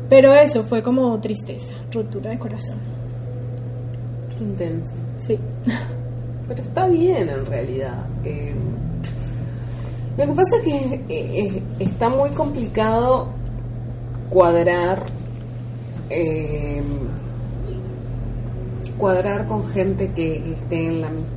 Pero 0.10 0.34
eso 0.34 0.64
fue 0.64 0.82
como 0.82 1.20
tristeza, 1.20 1.76
ruptura 1.92 2.32
de 2.32 2.40
corazón. 2.40 2.78
Intenso. 4.40 4.94
Sí. 5.18 5.38
Pero 6.48 6.62
está 6.62 6.88
bien 6.88 7.30
en 7.30 7.46
realidad. 7.46 8.06
Eh, 8.24 8.54
lo 10.18 10.26
que 10.26 10.34
pasa 10.34 10.56
es 10.58 10.62
que 10.64 11.04
eh, 11.10 11.64
está 11.80 12.10
muy 12.10 12.30
complicado 12.32 13.28
cuadrar 14.30 15.04
eh, 16.10 16.82
cuadrar 18.98 19.48
con 19.48 19.68
gente 19.68 20.12
que 20.14 20.54
esté 20.54 20.88
en 20.88 21.02
la 21.02 21.10
misma. 21.10 21.28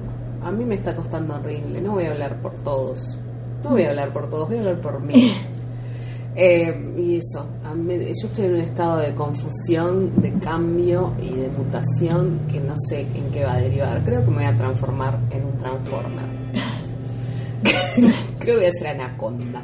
A 0.43 0.51
mí 0.51 0.65
me 0.65 0.77
está 0.77 0.97
costando 0.97 1.35
horrible. 1.35 1.81
No 1.81 1.93
voy 1.93 2.05
a 2.05 2.13
hablar 2.13 2.41
por 2.41 2.55
todos. 2.63 3.17
No 3.63 3.71
voy 3.71 3.83
a 3.83 3.91
hablar 3.91 4.13
por 4.13 4.31
todos. 4.31 4.49
Voy 4.49 4.57
a 4.57 4.61
hablar 4.61 4.81
por 4.81 5.01
mí. 5.01 5.35
Eh, 6.37 6.95
y 6.97 7.17
eso, 7.17 7.45
a 7.65 7.75
mí- 7.75 7.97
yo 7.99 8.29
estoy 8.29 8.45
en 8.45 8.55
un 8.55 8.61
estado 8.61 8.99
de 8.99 9.15
confusión, 9.15 10.13
de 10.21 10.33
cambio 10.35 11.13
y 11.21 11.35
de 11.35 11.49
mutación 11.49 12.41
que 12.51 12.61
no 12.61 12.75
sé 12.89 13.01
en 13.01 13.31
qué 13.33 13.45
va 13.45 13.55
a 13.55 13.61
derivar. 13.61 14.03
Creo 14.05 14.25
que 14.25 14.31
me 14.31 14.37
voy 14.37 14.45
a 14.45 14.57
transformar 14.57 15.19
en 15.31 15.45
un 15.45 15.57
transformer. 15.57 16.25
Creo 18.39 18.55
que 18.55 18.57
voy 18.57 18.65
a 18.65 18.73
ser 18.73 18.87
anaconda. 18.89 19.63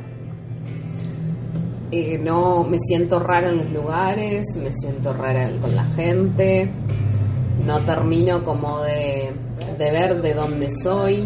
Eh, 1.93 2.19
no, 2.19 2.65
me 2.65 2.79
siento 2.81 3.21
rara 3.21 3.49
en 3.51 3.59
los 3.59 3.71
lugares, 3.71 4.45
me 4.61 4.73
siento 4.73 5.13
rara 5.13 5.49
con 5.61 5.75
la 5.75 5.85
gente, 5.85 6.69
no 7.65 7.79
termino 7.81 8.45
como 8.45 8.81
de, 8.83 9.31
de 9.79 9.91
ver 9.93 10.21
de 10.21 10.35
dónde 10.35 10.69
soy 10.69 11.21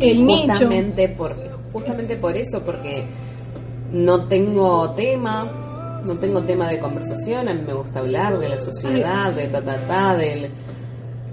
El 0.00 0.26
nicho. 0.26 0.48
justamente 0.52 1.08
por 1.08 1.32
justamente 1.72 2.16
por 2.16 2.36
eso 2.36 2.62
porque 2.62 3.04
no 3.94 4.26
tengo 4.26 4.90
tema 4.90 5.50
no 6.04 6.14
tengo 6.18 6.42
tema 6.42 6.68
de 6.68 6.78
conversación 6.78 7.48
a 7.48 7.54
mí 7.54 7.62
me 7.66 7.72
gusta 7.72 8.00
hablar 8.00 8.38
de 8.38 8.48
la 8.50 8.58
sociedad 8.58 9.32
de 9.32 9.46
ta 9.48 9.62
ta 9.62 9.76
ta 9.86 10.14
del 10.16 10.50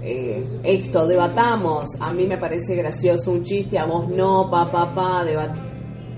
eh, 0.04 0.44
esto 0.64 1.06
debatamos. 1.06 1.84
A 2.00 2.12
mí 2.12 2.26
me 2.26 2.36
parece 2.36 2.74
gracioso 2.74 3.30
un 3.30 3.44
chiste 3.44 3.78
a 3.78 3.84
vos 3.84 4.08
no 4.08 4.48
pa 4.50 4.68
pa 4.68 4.92
pa 4.92 5.22
debat- 5.24 5.54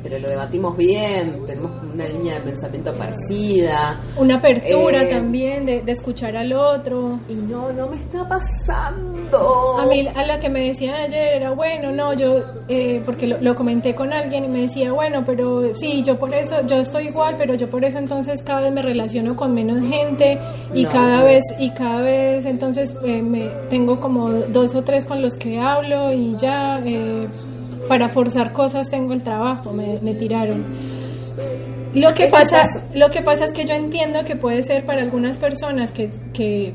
pero 0.05 0.19
lo 0.21 0.29
debatimos 0.29 0.77
bien 0.77 1.41
tenemos 1.47 1.73
una 1.83 2.07
línea 2.07 2.35
de 2.35 2.41
pensamiento 2.43 2.93
parecida 2.93 4.01
Una 4.19 4.37
apertura 4.37 5.03
Eh, 5.03 5.07
también 5.07 5.65
de, 5.67 5.81
de 5.83 5.93
escuchar 5.93 6.37
al 6.37 6.53
otro. 6.53 7.19
y 7.29 7.33
no 7.35 7.73
no 7.73 7.89
me 7.89 7.97
está 7.97 8.29
pasando 8.29 9.79
A 9.79 9.87
mí, 9.87 10.07
a 10.15 10.27
la 10.27 10.39
que 10.39 10.49
me 10.49 10.61
decían 10.69 10.95
ayer 10.95 11.35
era, 11.37 11.51
bueno, 11.53 11.91
no, 11.91 12.13
yo, 12.15 12.41
eh, 12.69 13.01
porque 13.05 13.27
lo, 13.27 13.41
lo 13.41 13.55
comenté 13.55 13.95
con 13.95 14.13
alguien 14.13 14.45
y 14.45 14.49
me 14.49 14.61
decía, 14.63 14.93
bueno, 14.93 15.25
pero 15.25 15.75
sí, 15.75 16.03
yo 16.05 16.19
por 16.19 16.33
eso, 16.35 16.65
yo 16.67 16.77
estoy 16.77 17.09
igual, 17.09 17.35
pero 17.39 17.55
yo 17.55 17.69
por 17.71 17.85
eso 17.85 17.99
entonces 17.99 18.43
cada 18.43 18.61
vez 18.61 18.73
me 18.73 18.83
relaciono 18.83 19.35
con 19.35 19.55
menos 19.55 19.81
gente 19.89 20.39
y 20.75 20.85
No. 20.85 20.91
cada 20.93 21.25
vez, 21.25 21.43
y 21.59 21.71
cada 21.71 22.01
vez 22.03 22.45
entonces 22.45 22.95
eh, 23.05 23.23
me 23.23 23.49
tengo 23.71 23.99
como 24.01 24.29
dos 24.31 24.75
o 24.75 24.83
tres 24.83 25.05
con 25.05 25.23
los 25.23 25.35
que 25.35 25.59
hablo 25.59 26.13
y 26.13 26.37
ya, 26.37 26.81
eh, 26.85 27.27
para 27.89 28.09
forzar 28.09 28.53
cosas 28.53 28.91
tengo 28.91 29.13
el 29.13 29.23
trabajo, 29.23 29.73
me, 29.73 29.99
me 30.03 30.15
tiraron. 30.15 30.65
Lo 31.95 32.13
que 32.15 32.27
pasa, 32.27 32.63
pasa- 32.63 32.85
lo 32.95 33.11
que 33.11 33.23
pasa 33.23 33.45
es 33.45 33.53
que 33.53 33.65
yo 33.67 33.75
entiendo 33.75 34.25
que 34.25 34.35
puede 34.37 34.63
ser 34.63 34.85
para 34.85 35.03
algunas 35.03 35.39
personas 35.39 35.91
que, 35.93 36.11
que 36.33 36.73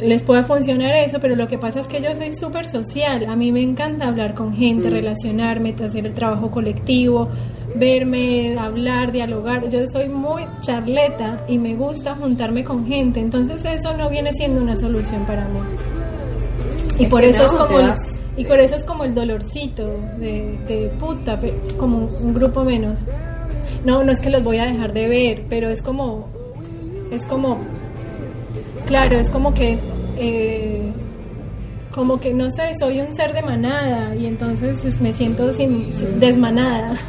les 0.00 0.22
pueda 0.22 0.44
funcionar 0.44 0.94
eso, 0.94 1.18
pero 1.20 1.34
lo 1.36 1.48
que 1.48 1.58
pasa 1.58 1.80
es 1.80 1.86
que 1.88 2.00
yo 2.00 2.14
soy 2.14 2.32
súper 2.34 2.68
social. 2.68 3.26
A 3.28 3.34
mí 3.34 3.50
me 3.50 3.62
encanta 3.62 4.06
hablar 4.06 4.34
con 4.34 4.54
gente, 4.54 4.88
relacionarme, 4.90 5.74
hacer 5.84 6.06
el 6.06 6.12
trabajo 6.14 6.50
colectivo, 6.50 7.28
verme, 7.74 8.56
hablar, 8.58 9.10
dialogar. 9.10 9.68
Yo 9.68 9.84
soy 9.88 10.08
muy 10.08 10.44
charleta 10.60 11.40
y 11.48 11.58
me 11.58 11.74
gusta 11.74 12.14
juntarme 12.14 12.62
con 12.62 12.86
gente. 12.86 13.18
Entonces 13.20 13.64
eso 13.64 13.96
no 13.96 14.08
viene 14.10 14.32
siendo 14.32 14.60
una 14.60 14.76
solución 14.76 15.24
para 15.26 15.48
mí. 15.48 15.58
Y 16.98 17.04
Es 17.04 17.10
por 17.10 17.22
eso 17.24 17.38
no, 17.38 17.44
es 17.46 17.50
como 17.52 17.68
Y 18.36 18.44
por 18.44 18.58
eso 18.60 18.76
es 18.76 18.84
como 18.84 19.04
el 19.04 19.14
dolorcito 19.14 19.86
de, 20.18 20.90
puta, 21.00 21.40
como 21.78 22.06
un 22.20 22.34
grupo 22.34 22.64
menos. 22.64 23.00
No, 23.84 24.04
no 24.04 24.12
es 24.12 24.20
que 24.20 24.30
los 24.30 24.42
voy 24.44 24.58
a 24.58 24.66
dejar 24.66 24.92
de 24.92 25.08
ver, 25.08 25.44
pero 25.48 25.68
es 25.70 25.80
como, 25.80 26.28
es 27.10 27.24
como, 27.26 27.58
claro, 28.86 29.18
es 29.18 29.30
como 29.30 29.54
que, 29.54 29.78
eh, 30.18 30.92
como 31.94 32.20
que 32.20 32.34
no 32.34 32.50
sé, 32.50 32.72
soy 32.78 33.00
un 33.00 33.14
ser 33.14 33.32
de 33.32 33.42
manada 33.42 34.14
y 34.14 34.26
entonces 34.26 34.84
es- 34.84 35.00
me 35.00 35.14
siento 35.14 35.50
sin, 35.52 35.96
sin- 35.98 36.20
desmanada. 36.20 36.94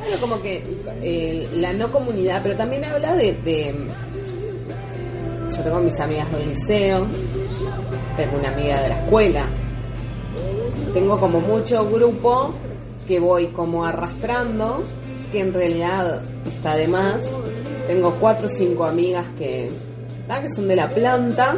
Bueno, 0.00 0.20
como 0.22 0.42
que 0.42 0.64
eh, 1.02 1.46
la 1.58 1.72
no 1.72 1.88
comunidad, 1.92 2.40
pero 2.42 2.56
también 2.56 2.84
habla 2.84 3.14
de, 3.14 3.32
de- 3.44 3.74
Yo 5.56 5.62
tengo 5.62 5.78
mis 5.80 6.00
amigas 6.00 6.32
del 6.32 6.48
liceo, 6.48 7.06
tengo 8.16 8.38
una 8.38 8.48
amiga 8.48 8.82
de 8.82 8.88
la 8.88 9.04
escuela, 9.04 9.44
tengo 10.92 11.18
como 11.18 11.40
mucho 11.40 11.88
grupo 11.90 12.52
que 13.06 13.18
voy 13.20 13.48
como 13.48 13.84
arrastrando, 13.84 14.82
que 15.32 15.40
en 15.40 15.52
realidad 15.52 16.22
está 16.46 16.76
de 16.76 16.86
más. 16.88 17.24
Tengo 17.86 18.12
cuatro 18.20 18.46
o 18.46 18.48
cinco 18.48 18.84
amigas 18.84 19.26
que, 19.38 19.70
ah, 20.28 20.40
que 20.40 20.48
son 20.50 20.68
de 20.68 20.76
la 20.76 20.88
planta, 20.88 21.56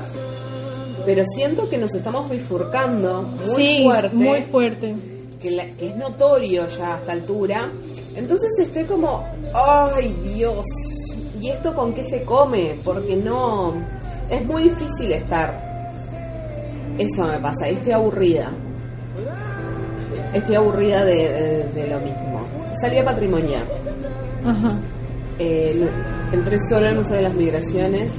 pero 1.04 1.22
siento 1.34 1.68
que 1.68 1.76
nos 1.78 1.94
estamos 1.94 2.30
bifurcando 2.30 3.22
muy 3.22 3.54
sí, 3.54 3.82
fuerte 3.84 4.14
muy 4.16 4.40
fuerte. 4.42 4.94
que, 5.40 5.50
la- 5.50 5.66
que 5.76 5.88
es 5.88 5.96
notorio 5.96 6.66
ya 6.68 6.94
a 6.94 6.98
esta 6.98 7.12
altura. 7.12 7.70
Entonces 8.14 8.48
estoy 8.60 8.84
como, 8.84 9.24
ay 9.54 10.16
Dios, 10.34 10.64
¿y 11.40 11.48
esto 11.48 11.74
con 11.74 11.92
qué 11.92 12.04
se 12.04 12.22
come? 12.22 12.76
Porque 12.84 13.16
no, 13.16 13.74
es 14.30 14.44
muy 14.44 14.62
difícil 14.64 15.12
estar. 15.12 15.70
Eso 16.98 17.24
me 17.26 17.38
pasa, 17.38 17.68
y 17.70 17.74
estoy 17.74 17.92
aburrida. 17.92 18.50
Estoy 20.34 20.54
aburrida 20.54 21.04
de, 21.04 21.28
de- 21.28 21.64
de 21.68 21.88
lo 21.88 21.98
mismo. 22.00 22.40
Salí 22.80 22.98
a 22.98 23.04
patrimoniar. 23.04 23.64
Ajá. 24.44 24.76
Eh, 25.38 25.88
entré 26.32 26.58
solo 26.68 26.86
al 26.88 26.96
Museo 26.96 27.16
de 27.16 27.22
las 27.22 27.34
Migraciones, 27.34 28.12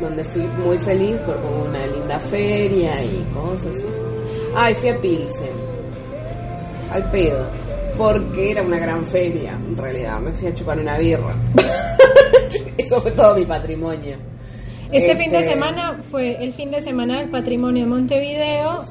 donde 0.00 0.22
fui 0.24 0.42
muy 0.64 0.78
feliz 0.78 1.16
porque 1.26 1.40
hubo 1.46 1.64
una 1.68 1.86
linda 1.86 2.18
feria 2.20 3.02
y 3.02 3.24
cosas 3.34 3.76
así. 3.76 3.84
Ay, 4.56 4.74
fui 4.74 4.88
a 4.90 5.00
Pilsen. 5.00 5.50
Al 6.92 7.10
pedo. 7.10 7.46
Porque 7.98 8.50
era 8.52 8.62
una 8.62 8.78
gran 8.78 9.06
feria, 9.06 9.52
en 9.52 9.76
realidad. 9.76 10.20
Me 10.20 10.30
fui 10.32 10.48
a 10.48 10.54
chupar 10.54 10.78
una 10.78 10.98
birra. 10.98 11.34
Eso 12.78 13.00
fue 13.00 13.10
todo 13.12 13.34
mi 13.34 13.44
patrimonio. 13.46 14.16
Este 14.92 15.16
fin 15.16 15.32
de 15.32 15.38
Este- 15.40 15.52
semana 15.54 15.98
fue 16.10 16.42
el 16.44 16.52
fin 16.52 16.70
de 16.70 16.80
semana 16.82 17.18
del 17.20 17.28
patrimonio 17.30 17.84
de 17.84 17.90
Montevideo. 17.90 18.84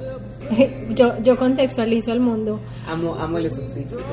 Yo, 0.95 1.13
yo 1.23 1.35
contextualizo 1.37 2.11
al 2.11 2.19
mundo. 2.19 2.59
Amo, 2.87 3.15
amo 3.15 3.39
los 3.39 3.53
subtítulos. 3.53 4.03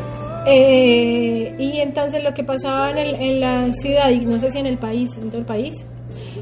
Eh, 0.47 1.55
y 1.59 1.79
entonces 1.79 2.23
lo 2.25 2.35
que 2.35 2.43
pasaba 2.45 2.91
en, 2.91 2.99
el- 2.99 3.15
en 3.15 3.41
la 3.41 3.73
ciudad, 3.75 4.11
y 4.11 4.21
no 4.27 4.39
sé 4.41 4.51
si 4.51 4.59
en 4.59 4.67
el 4.67 4.79
país, 4.79 5.17
en 5.19 5.29
todo 5.31 5.39
el 5.39 5.45
país, 5.47 5.75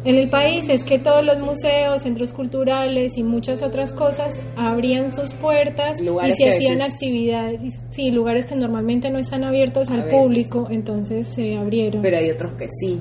en 0.04 0.14
el 0.16 0.30
país 0.30 0.68
es 0.68 0.82
que 0.84 0.98
todos 0.98 1.24
los 1.24 1.38
museos, 1.40 2.02
centros 2.02 2.32
culturales 2.32 3.16
y 3.18 3.22
muchas 3.22 3.62
otras 3.62 3.92
cosas 3.92 4.40
abrían 4.56 5.14
sus 5.14 5.34
puertas 5.34 6.00
Lugares 6.00 6.40
y 6.40 6.44
se 6.44 6.50
hacían 6.56 6.78
veces- 6.78 6.92
actividades, 6.94 7.62
y- 7.64 7.70
sí, 7.90 8.10
lugares 8.10 8.46
que 8.46 8.56
normalmente 8.56 9.10
no 9.10 9.18
están 9.18 9.44
abiertos 9.44 9.90
al 9.90 10.04
veces. 10.04 10.12
público, 10.18 10.68
entonces 10.70 11.26
se 11.28 11.56
abrieron. 11.56 12.00
Pero 12.02 12.16
hay 12.16 12.30
otros 12.30 12.52
que 12.54 12.68
sí. 12.80 13.00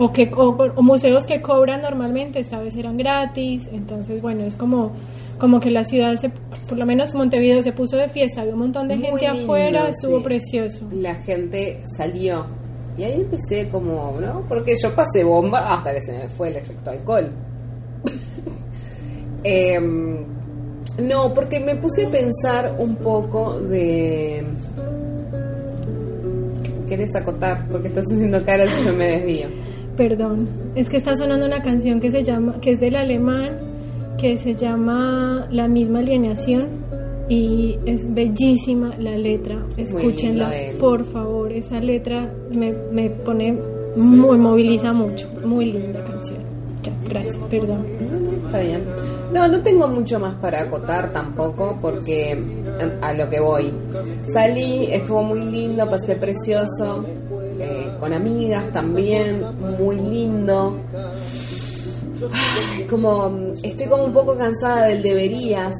o 0.00 0.12
que 0.12 0.30
o, 0.36 0.50
o 0.76 0.82
museos 0.82 1.24
que 1.24 1.40
cobran 1.40 1.82
normalmente 1.82 2.38
esta 2.38 2.60
vez 2.60 2.76
eran 2.76 2.96
gratis 2.96 3.68
entonces 3.72 4.22
bueno 4.22 4.44
es 4.44 4.54
como 4.54 4.92
como 5.38 5.60
que 5.60 5.70
la 5.70 5.84
ciudad 5.84 6.16
se, 6.16 6.30
por 6.68 6.78
lo 6.78 6.84
menos 6.86 7.14
Montevideo 7.14 7.62
se 7.62 7.72
puso 7.72 7.96
de 7.96 8.08
fiesta 8.08 8.42
había 8.42 8.54
un 8.54 8.60
montón 8.60 8.88
de 8.88 8.96
Muy 8.96 9.06
gente 9.06 9.26
lindo, 9.26 9.42
afuera 9.42 9.88
estuvo 9.88 10.18
sí. 10.18 10.24
precioso 10.24 10.88
La 10.92 11.14
gente 11.14 11.80
salió. 11.96 12.46
Y 12.96 13.04
ahí 13.04 13.20
empecé 13.20 13.68
como, 13.68 14.16
¿no? 14.20 14.44
Porque 14.48 14.74
yo 14.82 14.92
pasé 14.94 15.22
bomba 15.22 15.72
hasta 15.72 15.94
que 15.94 16.02
se 16.02 16.12
me 16.12 16.28
fue 16.28 16.48
el 16.48 16.56
efecto 16.56 16.90
alcohol. 16.90 17.30
Em, 19.44 20.24
no, 21.00 21.32
porque 21.32 21.60
me 21.60 21.76
puse 21.76 22.06
a 22.06 22.10
pensar 22.10 22.74
un 22.80 22.96
poco 22.96 23.60
de... 23.60 24.42
¿Querés 26.88 27.14
acotar? 27.14 27.68
Porque 27.68 27.86
estás 27.86 28.04
haciendo 28.12 28.44
caras 28.44 28.68
y 28.82 28.86
yo 28.86 28.92
me 28.94 29.06
desvío. 29.06 29.46
perdón 29.96 30.48
es 30.74 30.88
que 30.88 30.96
está 30.96 31.16
sonando 31.16 31.46
una 31.46 31.62
canción 31.62 32.00
que 32.00 32.10
se 32.10 32.24
llama 32.24 32.60
que 32.60 32.72
es 32.72 32.80
del 32.80 32.96
alemán 32.96 33.67
que 34.18 34.38
se 34.38 34.54
llama 34.54 35.46
la 35.50 35.68
misma 35.68 36.00
alineación 36.00 36.66
y 37.28 37.78
es 37.86 38.12
bellísima 38.12 38.94
la 38.98 39.16
letra. 39.16 39.64
Escúchenla 39.76 40.50
por 40.80 41.04
favor. 41.04 41.52
Esa 41.52 41.80
letra 41.80 42.32
me, 42.52 42.72
me 42.92 43.10
pone 43.10 43.56
muy 43.96 44.38
moviliza 44.38 44.92
mucho. 44.92 45.28
Muy 45.44 45.66
linda 45.72 46.04
canción. 46.04 46.38
Ya 46.82 46.92
gracias 47.08 47.36
perdón. 47.48 47.86
Está 48.46 48.60
bien. 48.60 48.84
No, 49.32 49.46
no 49.46 49.60
tengo 49.60 49.86
mucho 49.88 50.18
más 50.18 50.34
para 50.36 50.62
acotar 50.62 51.12
tampoco 51.12 51.78
porque 51.80 52.32
em, 52.32 53.02
a 53.02 53.12
lo 53.12 53.28
que 53.28 53.40
voy. 53.40 53.70
Salí, 54.32 54.88
estuvo 54.90 55.22
muy 55.22 55.40
lindo, 55.40 55.86
pasé 55.88 56.16
precioso, 56.16 57.04
eh, 57.60 57.90
con 58.00 58.14
amigas 58.14 58.70
también, 58.72 59.42
muy 59.78 59.96
lindo. 59.96 60.76
Como 62.88 63.28
mm, 63.28 63.52
estoy 63.62 63.86
como 63.86 64.04
un 64.04 64.12
poco 64.12 64.36
cansada 64.36 64.86
del 64.86 65.02
deberías, 65.02 65.74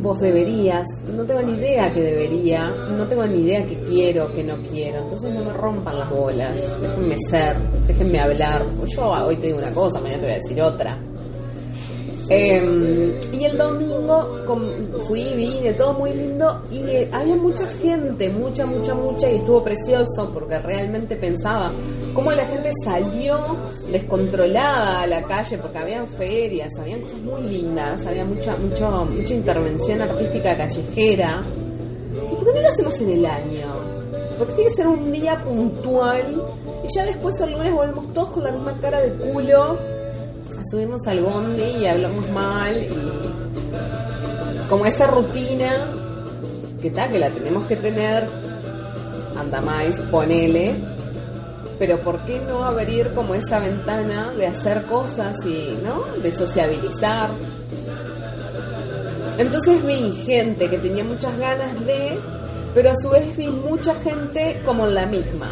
vos 0.00 0.20
deberías, 0.20 0.86
no 1.14 1.24
tengo 1.24 1.42
ni 1.42 1.52
idea 1.52 1.92
que 1.92 2.00
debería, 2.00 2.68
no 2.68 3.06
tengo 3.06 3.26
ni 3.26 3.42
idea 3.42 3.64
que 3.64 3.76
quiero, 3.84 4.32
que 4.32 4.42
no 4.42 4.56
quiero, 4.70 5.02
entonces 5.02 5.34
no 5.34 5.44
me 5.44 5.52
rompan 5.52 5.98
las 5.98 6.10
bolas, 6.10 6.80
déjenme 6.80 7.16
ser, 7.28 7.56
déjenme 7.86 8.20
hablar, 8.20 8.64
yo 8.86 9.08
hoy 9.08 9.36
te 9.36 9.48
digo 9.48 9.58
una 9.58 9.72
cosa, 9.72 10.00
mañana 10.00 10.20
te 10.20 10.26
voy 10.26 10.32
a 10.32 10.38
decir 10.38 10.62
otra. 10.62 10.98
Eh, 12.28 13.20
y 13.32 13.44
el 13.44 13.58
domingo 13.58 14.44
fui, 15.06 15.34
vine, 15.34 15.74
todo 15.74 15.92
muy 15.92 16.12
lindo 16.14 16.62
y 16.70 16.78
eh, 16.78 17.08
había 17.12 17.36
mucha 17.36 17.66
gente, 17.66 18.30
mucha, 18.30 18.64
mucha, 18.64 18.94
mucha 18.94 19.30
y 19.30 19.36
estuvo 19.36 19.62
precioso 19.62 20.30
porque 20.32 20.58
realmente 20.58 21.16
pensaba 21.16 21.70
cómo 22.14 22.32
la 22.32 22.46
gente 22.46 22.70
salió 22.82 23.40
descontrolada 23.90 25.02
a 25.02 25.06
la 25.06 25.22
calle 25.24 25.58
porque 25.58 25.78
habían 25.78 26.08
ferias, 26.08 26.72
habían 26.80 27.02
cosas 27.02 27.20
muy 27.20 27.42
lindas, 27.42 28.06
había 28.06 28.24
mucha, 28.24 28.56
mucho, 28.56 29.04
mucha 29.04 29.34
intervención 29.34 30.00
artística 30.00 30.56
callejera. 30.56 31.42
¿Y 32.14 32.34
por 32.36 32.44
qué 32.46 32.52
no 32.54 32.60
lo 32.60 32.68
hacemos 32.68 33.00
en 33.02 33.10
el 33.10 33.26
año? 33.26 33.66
Porque 34.38 34.54
tiene 34.54 34.70
que 34.70 34.76
ser 34.76 34.86
un 34.86 35.12
día 35.12 35.42
puntual 35.44 36.42
y 36.82 36.94
ya 36.94 37.04
después 37.04 37.38
el 37.40 37.52
lunes 37.52 37.72
volvemos 37.72 38.12
todos 38.14 38.30
con 38.30 38.44
la 38.44 38.50
misma 38.50 38.74
cara 38.80 39.00
de 39.00 39.12
culo 39.12 39.93
subimos 40.70 41.06
al 41.06 41.20
bondi 41.20 41.62
y 41.80 41.86
hablamos 41.86 42.28
mal 42.30 42.74
y 42.76 44.68
como 44.68 44.86
esa 44.86 45.06
rutina 45.06 45.90
que 46.80 46.90
tal 46.90 47.10
que 47.10 47.18
la 47.18 47.30
tenemos 47.30 47.64
que 47.64 47.76
tener 47.76 48.26
anda 49.38 49.60
más 49.60 49.96
ponele 50.10 50.76
pero 51.78 51.98
por 52.00 52.24
qué 52.24 52.38
no 52.40 52.64
abrir 52.64 53.12
como 53.14 53.34
esa 53.34 53.58
ventana 53.58 54.32
de 54.32 54.46
hacer 54.46 54.84
cosas 54.86 55.36
y 55.44 55.78
no 55.82 56.04
de 56.22 56.30
sociabilizar 56.32 57.30
entonces 59.36 59.84
vi 59.84 60.12
gente 60.24 60.70
que 60.70 60.78
tenía 60.78 61.04
muchas 61.04 61.36
ganas 61.38 61.84
de 61.84 62.18
pero 62.74 62.90
a 62.90 62.96
su 62.96 63.08
vez 63.10 63.36
vi 63.36 63.46
mucha 63.48 63.94
gente 63.94 64.60
como 64.64 64.86
en 64.86 64.94
la 64.94 65.06
misma 65.06 65.48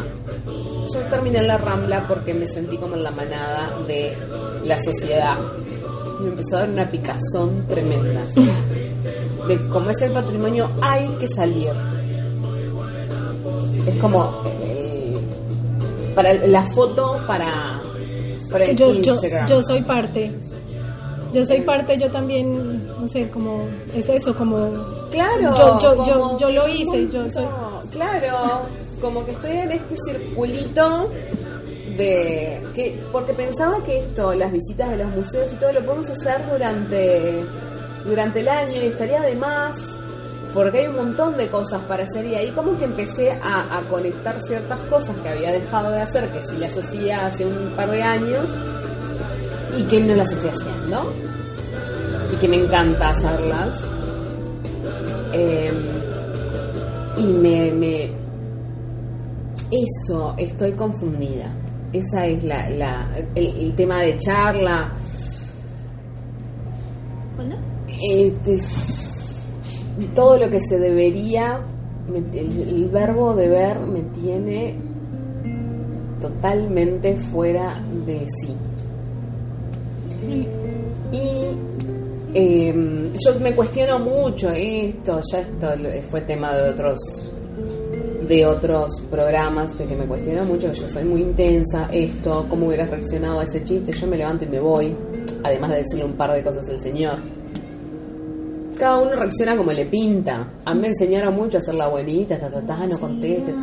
yo 0.93 0.99
terminé 1.09 1.39
en 1.39 1.47
la 1.47 1.57
rambla 1.57 2.05
porque 2.07 2.33
me 2.33 2.47
sentí 2.47 2.77
como 2.77 2.95
en 2.95 3.03
la 3.03 3.11
manada 3.11 3.69
de 3.87 4.15
la 4.63 4.77
sociedad. 4.77 5.37
Me 6.19 6.29
empezó 6.29 6.57
a 6.57 6.59
dar 6.61 6.69
una 6.69 6.89
picazón 6.89 7.65
tremenda. 7.67 8.21
De 9.47 9.67
cómo 9.69 9.89
es 9.89 10.01
el 10.01 10.11
patrimonio, 10.11 10.69
hay 10.81 11.07
que 11.19 11.27
salir. 11.27 11.71
Es 13.87 13.95
como 13.95 14.43
eh, 14.61 15.17
para 16.15 16.33
la 16.33 16.63
foto 16.71 17.19
para, 17.27 17.81
para 18.49 18.65
el 18.65 18.77
yo, 18.77 18.93
yo, 18.93 19.13
Instagram. 19.15 19.47
yo 19.47 19.63
soy 19.63 19.81
parte. 19.81 20.31
Yo 21.33 21.45
soy 21.45 21.61
parte, 21.61 21.97
yo 21.97 22.09
también, 22.11 22.87
no 22.87 23.07
sé, 23.07 23.29
como, 23.29 23.67
es 23.93 24.07
eso, 24.09 24.35
como... 24.35 24.69
Claro, 25.11 25.55
Yo- 25.57 25.79
yo- 25.79 25.95
como 25.97 26.05
yo- 26.05 26.37
yo 26.37 26.49
lo 26.51 26.67
hice, 26.67 27.09
yo 27.11 27.29
soy- 27.29 27.45
Claro, 27.91 28.61
como 29.01 29.25
que 29.25 29.31
estoy 29.31 29.57
en 29.57 29.71
este 29.71 29.95
circulito 30.07 31.09
de 31.97 32.61
que 32.73 32.99
porque 33.11 33.33
pensaba 33.33 33.77
que 33.85 33.99
esto, 33.99 34.33
las 34.33 34.51
visitas 34.51 34.89
de 34.89 34.97
los 34.97 35.07
museos 35.09 35.51
y 35.53 35.55
todo 35.57 35.71
lo 35.73 35.81
podemos 35.85 36.09
hacer 36.09 36.41
durante 36.51 37.45
durante 38.05 38.39
el 38.39 38.47
año 38.49 38.81
y 38.81 38.87
estaría 38.87 39.21
de 39.21 39.35
más 39.35 39.77
porque 40.53 40.79
hay 40.79 40.87
un 40.87 40.95
montón 40.95 41.37
de 41.37 41.47
cosas 41.47 41.81
para 41.83 42.03
hacer 42.03 42.25
y 42.25 42.35
ahí 42.35 42.49
como 42.51 42.77
que 42.77 42.85
empecé 42.85 43.31
a, 43.31 43.77
a 43.77 43.81
conectar 43.83 44.39
ciertas 44.41 44.79
cosas 44.89 45.15
que 45.21 45.29
había 45.29 45.51
dejado 45.51 45.91
de 45.91 46.01
hacer 46.01 46.29
que 46.31 46.41
sí 46.41 46.57
las 46.57 46.75
hacía 46.77 47.25
hace 47.27 47.45
un 47.45 47.71
par 47.75 47.89
de 47.91 48.01
años 48.01 48.53
y 49.77 49.83
que 49.83 49.99
no 49.99 50.15
las 50.15 50.31
estoy 50.31 50.49
haciendo 50.49 51.13
y 52.31 52.35
que 52.37 52.47
me 52.47 52.57
encanta 52.57 53.09
hacerlas 53.09 53.77
Eh, 55.35 55.71
y 57.17 57.23
me, 57.23 57.71
me. 57.71 58.11
Eso, 59.71 60.35
estoy 60.37 60.73
confundida. 60.73 61.51
Esa 61.91 62.27
es 62.27 62.43
la, 62.43 62.69
la 62.69 63.07
el, 63.33 63.47
el 63.57 63.75
tema 63.75 64.01
de 64.01 64.15
charla. 64.17 64.93
¿Cuándo? 67.35 67.55
Este, 67.87 68.59
todo 70.13 70.37
lo 70.37 70.49
que 70.51 70.59
se 70.59 70.77
debería, 70.77 71.61
el, 72.13 72.59
el 72.59 72.89
verbo 72.89 73.33
deber 73.35 73.79
me 73.79 74.01
tiene 74.03 74.75
totalmente 76.21 77.17
fuera 77.17 77.81
de 78.05 78.25
sí. 78.27 78.55
Y 81.11 81.27
eh, 82.33 83.11
yo 83.23 83.39
me 83.39 83.53
cuestiono 83.53 83.99
mucho 83.99 84.49
esto, 84.51 85.21
ya 85.31 85.39
esto 85.39 85.67
fue 86.09 86.21
tema 86.21 86.55
de 86.55 86.69
otros 86.69 86.99
de 88.27 88.45
otros 88.45 89.01
programas 89.11 89.77
de 89.77 89.85
que 89.85 89.95
me 89.95 90.05
cuestiono 90.05 90.45
mucho, 90.45 90.71
yo 90.71 90.87
soy 90.87 91.03
muy 91.03 91.21
intensa, 91.21 91.89
esto, 91.91 92.45
cómo 92.49 92.67
hubieras 92.67 92.89
reaccionado 92.89 93.41
a 93.41 93.43
ese 93.43 93.63
chiste, 93.63 93.91
yo 93.91 94.07
me 94.07 94.17
levanto 94.17 94.45
y 94.45 94.47
me 94.47 94.59
voy, 94.59 94.95
además 95.43 95.71
de 95.71 95.77
decirle 95.77 96.05
un 96.05 96.13
par 96.13 96.31
de 96.31 96.41
cosas 96.41 96.67
al 96.69 96.79
señor. 96.79 97.17
Cada 98.77 98.99
uno 98.99 99.15
reacciona 99.15 99.55
como 99.55 99.71
le 99.71 99.85
pinta. 99.85 100.53
A 100.65 100.73
mí 100.73 100.81
me 100.81 100.87
enseñaron 100.87 101.35
mucho 101.35 101.57
a 101.57 101.59
hacer 101.59 101.75
la 101.75 101.87
buenita, 101.87 102.39
ta, 102.39 102.49
ta, 102.49 102.87
no 102.87 102.99
conteste, 102.99 103.53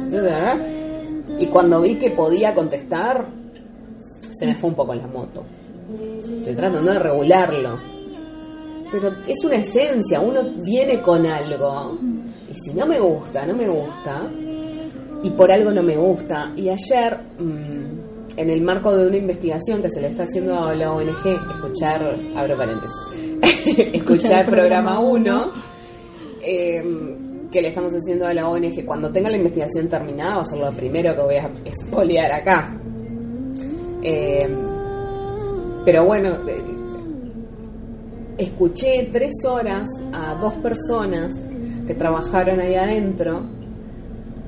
y 1.38 1.46
cuando 1.46 1.80
vi 1.80 1.96
que 1.96 2.11
podía 2.11 2.54
contestar, 2.54 3.24
se 4.38 4.46
me 4.46 4.56
fue 4.56 4.70
un 4.70 4.76
poco 4.76 4.94
la 4.94 5.06
moto. 5.06 5.42
Estoy 6.18 6.55
tratando 6.55 6.93
de 6.93 6.99
regularlo. 6.99 7.78
Pero 8.91 9.12
es 9.26 9.45
una 9.45 9.57
esencia, 9.57 10.20
uno 10.20 10.43
viene 10.64 11.01
con 11.01 11.24
algo. 11.26 11.99
Y 12.51 12.55
si 12.55 12.74
no 12.74 12.86
me 12.86 12.99
gusta, 12.99 13.47
no 13.47 13.55
me 13.55 13.68
gusta. 13.68 14.28
Y 15.22 15.30
por 15.30 15.53
algo 15.53 15.70
no 15.70 15.82
me 15.82 15.97
gusta. 15.97 16.53
Y 16.57 16.68
ayer, 16.68 17.16
mm, 17.38 18.36
en 18.36 18.51
el 18.51 18.62
marco 18.62 18.97
de 18.97 19.07
una 19.07 19.16
investigación 19.16 19.82
que 19.82 19.91
se 19.91 20.01
le 20.01 20.09
está 20.09 20.24
haciendo 20.24 20.59
a 20.61 20.74
la 20.74 20.93
ONG, 20.93 21.26
escuchar, 21.26 22.16
abro 22.34 22.57
paréntesis, 22.57 22.97
escuchar 23.93 24.47
programa 24.47 24.99
1, 24.99 25.53
que 26.41 27.62
le 27.62 27.68
estamos 27.68 27.93
haciendo 27.93 28.26
a 28.26 28.34
la 28.34 28.49
ONG, 28.49 28.84
cuando 28.84 29.11
tenga 29.11 29.30
la 29.30 29.36
investigación 29.36 29.88
terminada, 29.88 30.36
va 30.36 30.43
a 30.43 30.45
ser 30.45 30.59
lo 30.59 30.70
primero 30.72 31.14
que 31.14 31.22
voy 31.22 31.36
a 31.36 31.51
espolear 31.64 32.32
acá. 32.32 32.76
Eh, 34.03 34.49
pero 35.85 36.05
bueno, 36.05 36.37
eh, 36.49 36.62
escuché 38.39 39.09
tres 39.12 39.45
horas 39.47 39.89
a 40.12 40.35
dos 40.41 40.55
personas 40.55 41.47
que 41.87 41.95
trabajaron 41.95 42.61
ahí 42.61 42.74
adentro 42.74 43.43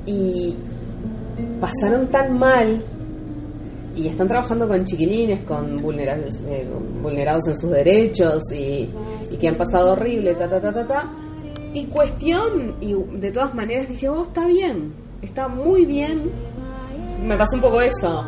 y 0.07 0.55
pasaron 1.61 2.09
tan 2.09 2.39
mal 2.39 2.83
y 3.95 4.09
están 4.09 4.29
trabajando 4.29 4.67
con 4.69 4.85
chiquilines, 4.85 5.45
con 5.45 5.81
vulnerados, 5.81 6.41
eh, 6.47 6.67
vulnerados 7.03 7.47
en 7.49 7.57
sus 7.57 7.71
derechos 7.71 8.51
y, 8.53 8.89
y 9.31 9.37
que 9.39 9.49
han 9.49 9.57
pasado 9.57 9.93
horrible, 9.93 10.35
ta, 10.35 10.49
ta, 10.49 10.61
ta, 10.61 10.73
ta, 10.73 10.87
ta. 10.87 11.11
Y 11.75 11.87
cuestión, 11.87 12.75
y 12.81 12.95
de 13.19 13.31
todas 13.31 13.55
maneras 13.55 13.89
dije, 13.89 14.09
oh, 14.09 14.25
está 14.25 14.47
bien, 14.47 14.93
está 15.23 15.49
muy 15.49 15.85
bien. 15.85 16.31
Me 17.25 17.37
pasó 17.37 17.57
un 17.57 17.63
poco 17.63 17.81
eso 17.81 18.25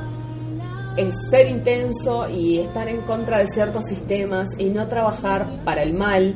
es 0.96 1.14
ser 1.30 1.48
intenso 1.48 2.28
y 2.28 2.60
estar 2.60 2.88
en 2.88 3.00
contra 3.02 3.38
de 3.38 3.46
ciertos 3.48 3.84
sistemas 3.84 4.48
y 4.58 4.66
no 4.66 4.86
trabajar 4.86 5.64
para 5.64 5.82
el 5.82 5.94
mal. 5.94 6.34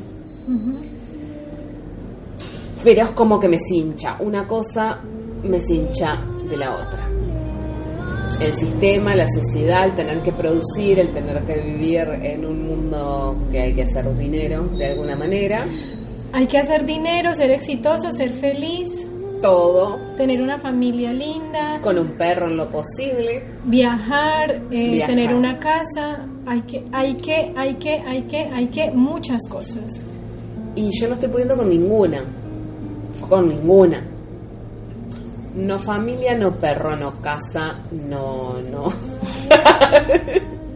Pero 2.83 3.03
es 3.03 3.09
como 3.11 3.39
que 3.39 3.47
me 3.47 3.57
cincha. 3.57 4.17
Una 4.19 4.47
cosa 4.47 4.99
me 5.43 5.59
cincha 5.59 6.21
de 6.49 6.57
la 6.57 6.75
otra. 6.75 7.07
El 8.39 8.53
sistema, 8.53 9.15
la 9.15 9.27
sociedad, 9.27 9.85
el 9.85 9.95
tener 9.95 10.21
que 10.21 10.31
producir, 10.31 10.99
el 10.99 11.09
tener 11.09 11.43
que 11.43 11.61
vivir 11.61 12.07
en 12.21 12.45
un 12.45 12.67
mundo 12.67 13.37
que 13.51 13.59
hay 13.59 13.73
que 13.73 13.83
hacer 13.83 14.05
dinero 14.17 14.63
de 14.77 14.87
alguna 14.87 15.15
manera. 15.15 15.65
Hay 16.31 16.47
que 16.47 16.57
hacer 16.57 16.85
dinero, 16.85 17.33
ser 17.33 17.51
exitoso, 17.51 18.11
ser 18.11 18.31
feliz, 18.33 18.89
Todo 19.41 19.97
tener 20.17 20.41
una 20.41 20.59
familia 20.59 21.13
linda, 21.13 21.79
con 21.81 21.97
un 21.97 22.09
perro 22.17 22.47
en 22.47 22.57
lo 22.57 22.69
posible. 22.69 23.43
viajar, 23.65 24.61
eh, 24.71 24.91
Viajar. 24.91 25.15
tener 25.15 25.33
una 25.33 25.57
casa. 25.59 26.25
Hay 26.45 26.61
que, 26.63 26.83
hay 26.91 27.13
que, 27.15 27.53
hay 27.55 27.75
que, 27.75 27.93
hay 28.05 28.21
que, 28.23 28.37
hay 28.37 28.67
que, 28.67 28.91
muchas 28.91 29.39
cosas. 29.49 30.03
Y 30.75 30.89
yo 30.99 31.07
no 31.07 31.13
estoy 31.13 31.29
pudiendo 31.29 31.55
con 31.55 31.69
ninguna. 31.69 32.21
Con 33.29 33.47
ninguna. 33.49 34.03
No 35.55 35.79
familia, 35.79 36.35
no 36.35 36.55
perro, 36.55 36.95
no 36.95 37.21
casa, 37.21 37.79
no, 37.91 38.59
no. 38.61 38.87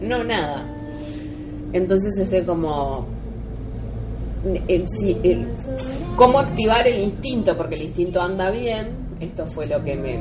no 0.00 0.24
nada. 0.24 0.64
Entonces 1.72 2.18
estoy 2.18 2.42
como. 2.44 3.06
el- 4.68 4.86
sí, 4.88 5.16
el- 5.22 5.48
¿Cómo 6.16 6.38
activar 6.38 6.86
el 6.86 7.02
instinto? 7.02 7.56
Porque 7.56 7.74
el 7.74 7.82
instinto 7.82 8.22
anda 8.22 8.50
bien. 8.50 9.16
Esto 9.20 9.46
fue 9.46 9.66
lo 9.66 9.82
que 9.82 9.96
me, 9.96 10.20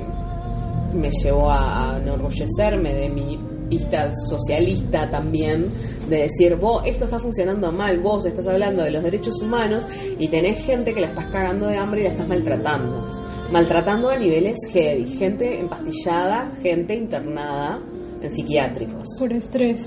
me 0.94 1.10
llevó 1.12 1.52
a, 1.52 1.94
a 1.94 1.98
enorgullecerme 1.98 2.94
de 2.94 3.10
mi 3.10 3.38
vista 3.70 4.12
socialista 4.30 5.10
también, 5.10 5.68
de 6.10 6.24
decir, 6.24 6.56
vos, 6.56 6.84
esto 6.86 7.06
está 7.06 7.20
funcionando 7.20 7.72
mal, 7.72 8.00
vos 8.00 8.26
estás 8.26 8.46
hablando 8.48 8.84
de 8.84 8.92
los 8.92 9.04
derechos 9.04 9.42
humanos 9.42 9.86
y 10.20 10.28
tenés 10.28 10.64
gente 10.64 10.94
que 10.94 11.02
la 11.02 11.08
estás 11.08 11.26
cagando 11.28 11.68
de 11.68 11.78
hambre 11.78 12.02
y 12.02 12.04
la 12.06 12.10
estás 12.12 12.28
maltratando. 12.28 13.24
Maltratando 13.52 14.10
a 14.10 14.18
niveles 14.18 14.58
heavy, 14.72 15.06
gente 15.06 15.60
empastillada, 15.60 16.52
gente 16.62 16.96
internada 16.96 17.80
en 18.22 18.32
psiquiátricos. 18.32 19.08
Por 19.20 19.34
estrés. 19.34 19.82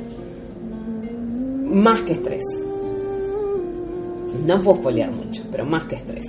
Más 1.64 2.02
que 2.02 2.12
estrés. 2.12 2.42
No 4.46 4.60
puedo 4.60 4.78
spoilear 4.78 5.10
mucho, 5.10 5.42
pero 5.50 5.64
más 5.64 5.84
que 5.84 5.96
estrés. 5.96 6.26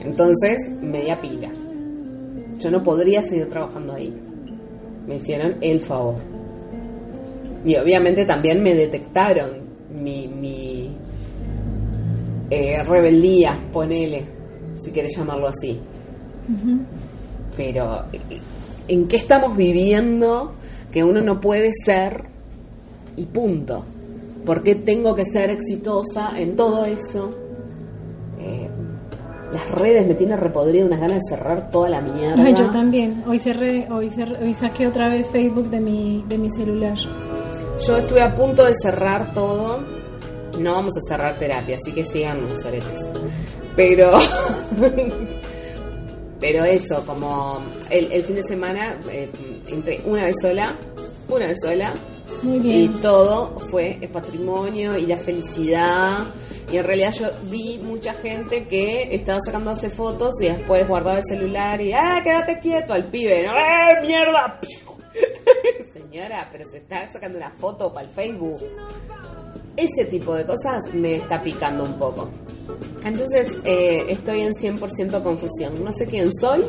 Entonces, 0.00 0.70
media 0.80 1.20
pila. 1.20 1.50
Yo 2.58 2.70
no 2.70 2.82
podría 2.82 3.22
seguir 3.22 3.48
trabajando 3.48 3.94
ahí. 3.94 4.14
Me 5.06 5.16
hicieron 5.16 5.56
el 5.60 5.80
favor. 5.80 6.16
Y 7.64 7.76
obviamente 7.76 8.24
también 8.24 8.62
me 8.62 8.74
detectaron 8.74 9.50
mi, 10.02 10.28
mi 10.28 10.90
eh, 12.50 12.82
rebeldía, 12.82 13.58
ponele, 13.72 14.24
si 14.78 14.90
quieres 14.90 15.16
llamarlo 15.16 15.48
así. 15.48 15.78
Pero, 17.56 18.04
¿en 18.88 19.06
qué 19.06 19.16
estamos 19.16 19.56
viviendo 19.56 20.54
que 20.90 21.04
uno 21.04 21.20
no 21.20 21.40
puede 21.40 21.70
ser 21.84 22.24
y 23.16 23.26
punto? 23.26 23.84
¿Por 24.50 24.64
qué 24.64 24.74
tengo 24.74 25.14
que 25.14 25.24
ser 25.24 25.48
exitosa 25.50 26.32
en 26.36 26.56
todo 26.56 26.84
eso? 26.84 27.30
Eh, 28.40 28.68
las 29.52 29.70
redes 29.70 30.08
me 30.08 30.14
tienen 30.16 30.38
repodrido 30.38 30.88
unas 30.88 30.98
ganas 30.98 31.18
de 31.20 31.36
cerrar 31.36 31.70
toda 31.70 31.88
la 31.88 32.00
mierda. 32.00 32.42
Ay, 32.42 32.56
yo 32.56 32.66
también. 32.72 33.22
Hoy 33.28 33.38
cerré, 33.38 33.86
hoy 33.92 34.10
cerré- 34.10 34.42
hoy 34.42 34.52
saqué 34.54 34.88
otra 34.88 35.08
vez 35.08 35.28
Facebook 35.28 35.70
de 35.70 35.78
mi, 35.78 36.24
de 36.28 36.36
mi 36.36 36.50
celular. 36.50 36.98
Yo 37.86 37.96
estuve 37.98 38.22
a 38.22 38.34
punto 38.34 38.64
de 38.66 38.72
cerrar 38.82 39.32
todo. 39.34 39.78
No 40.58 40.72
vamos 40.72 40.94
a 40.96 41.00
cerrar 41.08 41.38
terapia, 41.38 41.76
así 41.76 41.92
que 41.92 42.04
sigan 42.04 42.42
los 42.42 42.64
oretes. 42.64 43.08
Pero. 43.76 44.10
pero 46.40 46.64
eso, 46.64 47.06
como 47.06 47.60
el, 47.88 48.10
el 48.10 48.24
fin 48.24 48.34
de 48.34 48.42
semana 48.42 48.98
eh, 49.12 49.30
entré 49.68 50.00
una 50.06 50.24
vez 50.24 50.34
sola, 50.42 50.74
una 51.28 51.46
vez 51.46 51.56
sola, 51.62 51.94
Muy 52.42 52.84
y 52.84 52.88
todo 53.02 53.58
fue 53.58 53.98
el 54.00 54.08
patrimonio 54.08 54.96
y 54.96 55.06
la 55.06 55.16
felicidad. 55.16 56.26
Y 56.72 56.76
en 56.76 56.84
realidad 56.84 57.12
yo 57.12 57.26
vi 57.50 57.78
mucha 57.78 58.14
gente 58.14 58.68
que 58.68 59.14
estaba 59.14 59.40
sacándose 59.44 59.90
fotos 59.90 60.34
y 60.40 60.46
después 60.46 60.86
guardaba 60.86 61.18
el 61.18 61.24
celular 61.24 61.80
y 61.80 61.92
¡ah, 61.92 62.20
quédate 62.22 62.60
quieto! 62.60 62.92
al 62.92 63.04
pibe, 63.04 63.44
¿no? 63.46 63.52
¡eh, 63.54 64.06
mierda! 64.06 64.60
Señora, 65.92 66.48
pero 66.50 66.64
se 66.70 66.78
está 66.78 67.10
sacando 67.12 67.38
una 67.38 67.50
foto 67.50 67.92
para 67.92 68.06
el 68.06 68.12
Facebook. 68.12 68.60
Ese 69.76 70.04
tipo 70.06 70.34
de 70.34 70.46
cosas 70.46 70.94
me 70.94 71.16
está 71.16 71.42
picando 71.42 71.84
un 71.84 71.94
poco. 71.94 72.28
Entonces 73.04 73.56
eh, 73.64 74.06
estoy 74.08 74.42
en 74.42 74.52
100% 74.52 75.22
confusión. 75.22 75.84
No 75.84 75.92
sé 75.92 76.06
quién 76.06 76.30
soy, 76.32 76.62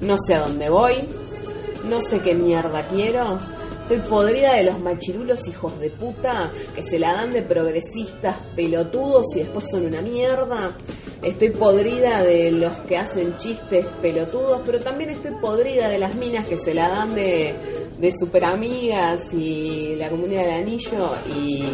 no 0.00 0.16
sé 0.26 0.34
a 0.34 0.40
dónde 0.40 0.70
voy, 0.70 1.06
no 1.84 2.00
sé 2.00 2.20
qué 2.20 2.34
mierda 2.34 2.86
quiero. 2.88 3.38
Estoy 3.82 3.98
podrida 4.08 4.54
de 4.54 4.64
los 4.64 4.78
machirulos 4.78 5.46
hijos 5.48 5.78
de 5.80 5.90
puta 5.90 6.50
que 6.74 6.82
se 6.82 6.98
la 6.98 7.14
dan 7.14 7.32
de 7.32 7.42
progresistas 7.42 8.36
pelotudos 8.54 9.26
y 9.34 9.40
después 9.40 9.66
son 9.70 9.86
una 9.86 10.00
mierda. 10.00 10.72
Estoy 11.22 11.50
podrida 11.50 12.22
de 12.22 12.52
los 12.52 12.78
que 12.80 12.96
hacen 12.96 13.36
chistes 13.36 13.84
pelotudos, 14.00 14.62
pero 14.64 14.80
también 14.80 15.10
estoy 15.10 15.32
podrida 15.40 15.88
de 15.88 15.98
las 15.98 16.14
minas 16.14 16.46
que 16.46 16.56
se 16.56 16.74
la 16.74 16.88
dan 16.88 17.14
de, 17.14 17.54
de 17.98 18.12
super 18.12 18.44
amigas 18.44 19.34
y 19.34 19.96
la 19.96 20.08
comunidad 20.08 20.42
del 20.42 20.62
anillo 20.62 21.14
y 21.34 21.64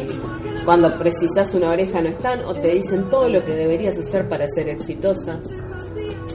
cuando 0.64 0.96
precisas 0.96 1.54
una 1.54 1.70
oreja 1.70 2.00
no 2.00 2.08
están 2.08 2.42
o 2.44 2.54
te 2.54 2.74
dicen 2.74 3.08
todo 3.10 3.28
lo 3.28 3.44
que 3.44 3.54
deberías 3.54 3.98
hacer 3.98 4.28
para 4.28 4.48
ser 4.48 4.70
exitosa. 4.70 5.40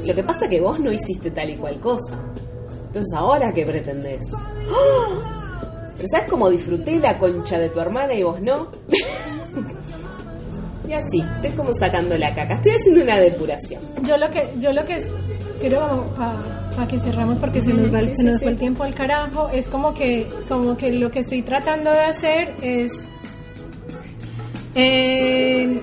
Lo 0.05 0.13
que 0.13 0.23
pasa 0.23 0.47
que 0.47 0.61
vos 0.61 0.79
no 0.79 0.91
hiciste 0.91 1.31
tal 1.31 1.49
y 1.49 1.57
cual 1.57 1.79
cosa. 1.79 2.19
Entonces 2.87 3.11
ahora 3.15 3.51
qué 3.51 3.65
pretendés? 3.65 4.23
¡Ah! 4.33 5.42
Pero 5.95 6.07
¿sabes 6.09 6.29
cómo 6.29 6.49
disfruté 6.49 6.99
la 6.99 7.17
concha 7.17 7.57
de 7.59 7.69
tu 7.69 7.79
hermana 7.79 8.13
y 8.13 8.23
vos 8.23 8.41
no? 8.41 8.67
y 10.89 10.93
así, 10.93 11.23
estoy 11.35 11.51
como 11.57 11.73
sacando 11.73 12.17
la 12.17 12.33
caca. 12.33 12.55
Estoy 12.55 12.73
haciendo 12.73 13.03
una 13.03 13.19
depuración. 13.19 13.81
Yo 14.03 14.17
lo 14.17 14.29
que, 14.29 14.47
yo 14.59 14.73
lo 14.73 14.83
que 14.85 15.03
quiero 15.61 16.05
para 16.75 16.87
que 16.87 16.99
cerramos 16.99 17.37
porque 17.39 17.61
se 17.61 17.73
nos 17.73 17.93
va, 17.93 17.99
el- 17.99 18.09
Sí, 18.09 18.15
se 18.15 18.21
sí, 18.21 18.27
nos 18.27 18.37
sí. 18.37 18.43
fue 18.43 18.51
el 18.53 18.57
tiempo 18.57 18.83
al 18.83 18.95
carajo, 18.95 19.49
es 19.49 19.67
como 19.69 19.93
que, 19.93 20.27
como 20.49 20.75
que 20.75 20.91
lo 20.91 21.11
que 21.11 21.19
estoy 21.19 21.43
tratando 21.43 21.91
de 21.91 21.99
hacer 21.99 22.53
es 22.61 23.07
eh, 24.75 25.81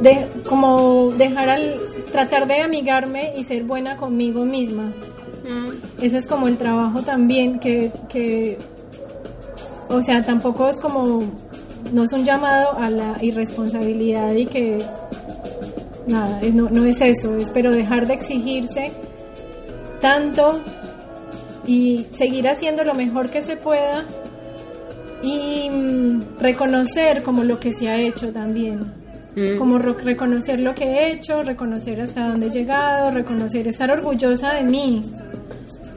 de, 0.00 0.26
como 0.48 1.10
dejar 1.10 1.48
al 1.48 1.74
tratar 2.12 2.46
de 2.46 2.60
amigarme 2.60 3.34
y 3.36 3.44
ser 3.44 3.64
buena 3.64 3.96
conmigo 3.96 4.44
misma. 4.44 4.92
Ese 6.00 6.16
es 6.16 6.26
como 6.26 6.48
el 6.48 6.56
trabajo 6.56 7.02
también 7.02 7.58
que, 7.58 7.92
que 8.08 8.58
o 9.88 10.02
sea, 10.02 10.22
tampoco 10.22 10.68
es 10.68 10.80
como 10.80 11.22
no 11.92 12.04
es 12.04 12.12
un 12.12 12.24
llamado 12.24 12.78
a 12.78 12.88
la 12.88 13.18
irresponsabilidad 13.20 14.34
y 14.34 14.46
que 14.46 14.78
nada, 16.06 16.40
no, 16.52 16.70
no 16.70 16.84
es 16.86 17.00
eso, 17.00 17.36
es 17.36 17.50
pero 17.50 17.74
dejar 17.74 18.06
de 18.06 18.14
exigirse 18.14 18.90
tanto 20.00 20.60
y 21.66 22.06
seguir 22.10 22.48
haciendo 22.48 22.84
lo 22.84 22.94
mejor 22.94 23.30
que 23.30 23.42
se 23.42 23.56
pueda 23.56 24.04
y 25.22 25.68
mm, 25.70 26.38
reconocer 26.38 27.22
como 27.22 27.44
lo 27.44 27.58
que 27.58 27.72
se 27.72 27.88
ha 27.88 27.98
hecho 27.98 28.32
también 28.32 29.03
Como 29.58 29.78
reconocer 29.78 30.60
lo 30.60 30.74
que 30.74 30.84
he 30.84 31.12
hecho, 31.12 31.42
reconocer 31.42 32.00
hasta 32.00 32.28
dónde 32.28 32.46
he 32.46 32.50
llegado, 32.50 33.10
reconocer, 33.10 33.66
estar 33.66 33.90
orgullosa 33.90 34.52
de 34.54 34.62
mí 34.64 35.00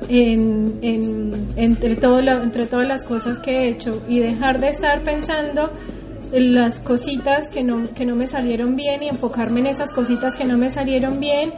en, 0.09 0.79
en- 0.81 1.47
entre, 1.55 1.95
todo 1.95 2.21
la- 2.21 2.41
entre 2.43 2.65
todas 2.65 2.87
las 2.87 3.03
cosas 3.03 3.39
que 3.39 3.51
he 3.59 3.67
hecho 3.69 4.01
y 4.07 4.19
dejar 4.19 4.59
de 4.59 4.69
estar 4.69 5.01
pensando 5.01 5.69
en 6.31 6.53
las 6.53 6.79
cositas 6.79 7.49
que 7.53 7.63
no, 7.63 7.85
que 7.93 8.05
no 8.05 8.15
me 8.15 8.27
salieron 8.27 8.75
bien 8.75 9.01
y 9.03 9.07
enfocarme 9.07 9.61
en 9.61 9.67
esas 9.67 9.93
cositas 9.93 10.35
que 10.35 10.43
no 10.43 10.57
me 10.57 10.69
salieron 10.69 11.19
bien 11.21 11.51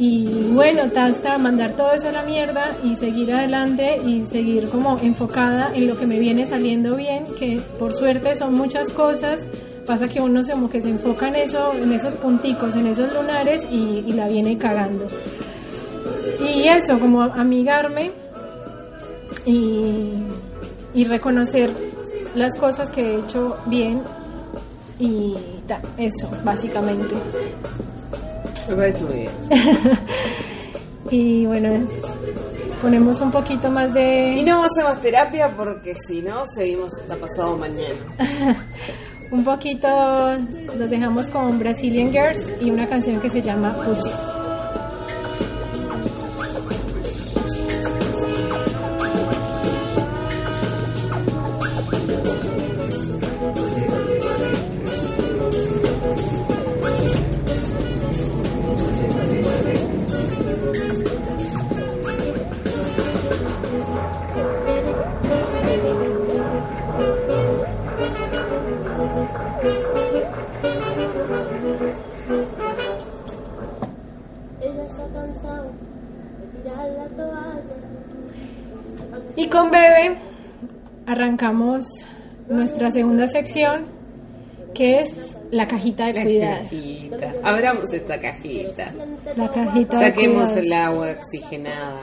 y 0.00 0.48
bueno, 0.52 0.82
hasta 0.96 1.38
mandar 1.38 1.72
todo 1.74 1.92
eso 1.92 2.08
a 2.08 2.12
la 2.12 2.22
mierda 2.24 2.76
y 2.82 2.96
seguir 2.96 3.32
adelante 3.32 3.98
y 4.04 4.24
seguir 4.26 4.68
como 4.68 4.98
enfocada 4.98 5.70
en 5.74 5.86
lo 5.86 5.96
que 5.96 6.06
me 6.06 6.18
viene 6.18 6.44
saliendo 6.46 6.96
bien, 6.96 7.22
que 7.38 7.60
por 7.78 7.92
suerte 7.94 8.34
son 8.36 8.54
muchas 8.54 8.90
cosas 8.90 9.40
pasa 9.86 10.08
que 10.08 10.20
uno 10.20 10.42
se, 10.42 10.52
como 10.52 10.68
que 10.68 10.82
se 10.82 10.90
enfoca 10.90 11.28
en 11.28 11.36
eso, 11.36 11.72
en 11.74 11.92
esos 11.92 12.14
punticos, 12.14 12.74
en 12.74 12.86
esos 12.88 13.12
lunares 13.12 13.66
y, 13.70 14.04
y 14.06 14.12
la 14.12 14.26
viene 14.28 14.58
cagando. 14.58 15.06
Y 16.40 16.68
eso, 16.68 16.98
como 16.98 17.22
amigarme 17.22 18.10
y, 19.44 20.12
y 20.94 21.04
reconocer 21.04 21.72
las 22.34 22.58
cosas 22.58 22.90
que 22.90 23.00
he 23.00 23.20
hecho 23.20 23.56
bien 23.66 24.02
y 24.98 25.34
ta, 25.66 25.80
eso, 25.96 26.30
básicamente. 26.44 27.14
Muy 28.68 28.92
bien. 29.14 29.30
Y 31.10 31.46
bueno, 31.46 31.86
ponemos 32.82 33.20
un 33.20 33.30
poquito 33.30 33.70
más 33.70 33.90
Y 33.90 33.92
de... 33.92 34.42
no 34.44 34.64
hacemos 34.64 35.00
terapia 35.00 35.54
porque 35.56 35.94
si 35.94 36.20
no, 36.20 36.44
seguimos 36.52 36.90
hasta 37.00 37.16
pasado 37.16 37.56
mañana. 37.56 37.94
Un 39.30 39.44
poquito, 39.44 39.88
los 40.78 40.90
dejamos 40.90 41.28
con 41.28 41.58
Brazilian 41.58 42.10
Girls 42.10 42.62
y 42.62 42.70
una 42.70 42.88
canción 42.88 43.20
que 43.20 43.28
se 43.28 43.42
llama 43.42 43.72
Pussy. 43.84 44.35
Segunda 82.96 83.28
sección, 83.28 83.84
que 84.74 85.00
es 85.00 85.10
la 85.50 85.68
cajita 85.68 86.06
de 86.06 86.12
La 86.14 86.22
cuidado. 86.22 86.62
cajita. 86.62 87.34
Abramos 87.42 87.92
esta 87.92 88.18
cajita. 88.20 88.92
La 89.36 89.52
cajita 89.52 90.00
Saquemos 90.00 90.50
el 90.56 90.72
agua 90.72 91.08
oxigenada. 91.18 92.00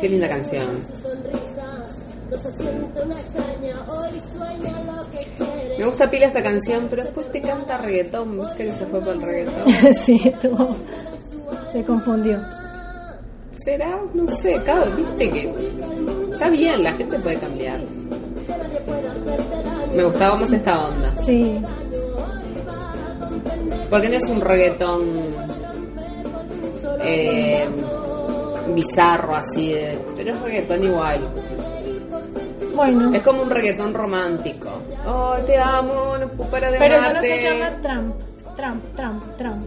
Qué 0.00 0.08
linda 0.08 0.28
canción. 0.28 0.80
Me 5.78 5.84
gusta 5.84 6.10
pila 6.10 6.26
esta 6.26 6.42
canción, 6.42 6.86
pero 6.88 7.02
después 7.04 7.30
te 7.30 7.40
canta 7.40 7.78
reggaetón. 7.78 8.40
¿Viste 8.40 8.64
que 8.64 8.72
se 8.72 8.86
fue 8.86 9.00
por 9.00 9.14
el 9.14 9.22
reggaetón? 9.22 9.94
sí, 10.04 10.18
tuvo- 10.40 10.76
se 11.72 11.84
confundió. 11.84 12.38
¿Será? 13.56 13.98
No 14.14 14.28
sé, 14.28 14.56
viste 14.96 15.30
que 15.30 15.54
está 16.32 16.48
bien, 16.50 16.82
la 16.82 16.92
gente 16.92 17.18
puede 17.18 17.36
cambiar. 17.36 17.80
Me 19.94 20.02
gustaba 20.04 20.36
más 20.36 20.52
esta 20.52 20.86
onda. 20.88 21.14
Sí, 21.24 21.60
Porque 23.90 24.08
no 24.08 24.16
es 24.16 24.28
un 24.28 24.40
reggaetón 24.40 25.02
eh, 27.02 27.66
bizarro 28.74 29.36
así, 29.36 29.72
de, 29.72 29.98
pero 30.16 30.34
es 30.34 30.40
reggaetón 30.40 30.84
igual. 30.84 31.30
bueno. 32.74 33.14
Es 33.14 33.22
como 33.22 33.42
un 33.42 33.50
reggaetón 33.50 33.94
romántico. 33.94 34.68
Oh, 35.06 35.36
te 35.46 35.56
amo, 35.56 36.16
no 36.18 36.28
puedo 36.28 36.50
parar 36.50 36.72
de 36.72 36.78
Pero 36.78 36.96
eso 36.96 37.12
no 37.14 37.20
se 37.20 37.42
llama 37.42 37.70
Trump, 37.82 38.14
Trump, 38.56 38.82
Trump, 38.96 39.36
Trump. 39.38 39.66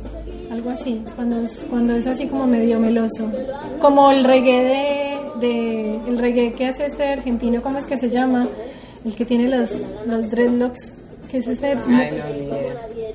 Algo 0.51 0.69
así, 0.71 1.03
cuando 1.15 1.39
es, 1.41 1.65
cuando 1.69 1.95
es 1.95 2.07
así 2.07 2.27
como 2.27 2.45
medio 2.47 2.79
meloso. 2.79 3.31
Como 3.79 4.11
el 4.11 4.23
reggae 4.23 4.63
de, 4.63 5.47
de- 5.47 5.99
el 6.07 6.17
reggae 6.17 6.51
que 6.51 6.67
hace 6.67 6.87
este 6.87 7.07
argentino, 7.07 7.61
¿cómo 7.61 7.77
es 7.77 7.85
que 7.85 7.97
se 7.97 8.09
llama? 8.09 8.47
El 9.05 9.15
que 9.15 9.25
tiene 9.25 9.47
los, 9.47 9.69
los 10.05 10.29
dreadlocks, 10.29 10.93
que 11.29 11.37
es 11.37 11.47
este... 11.47 11.75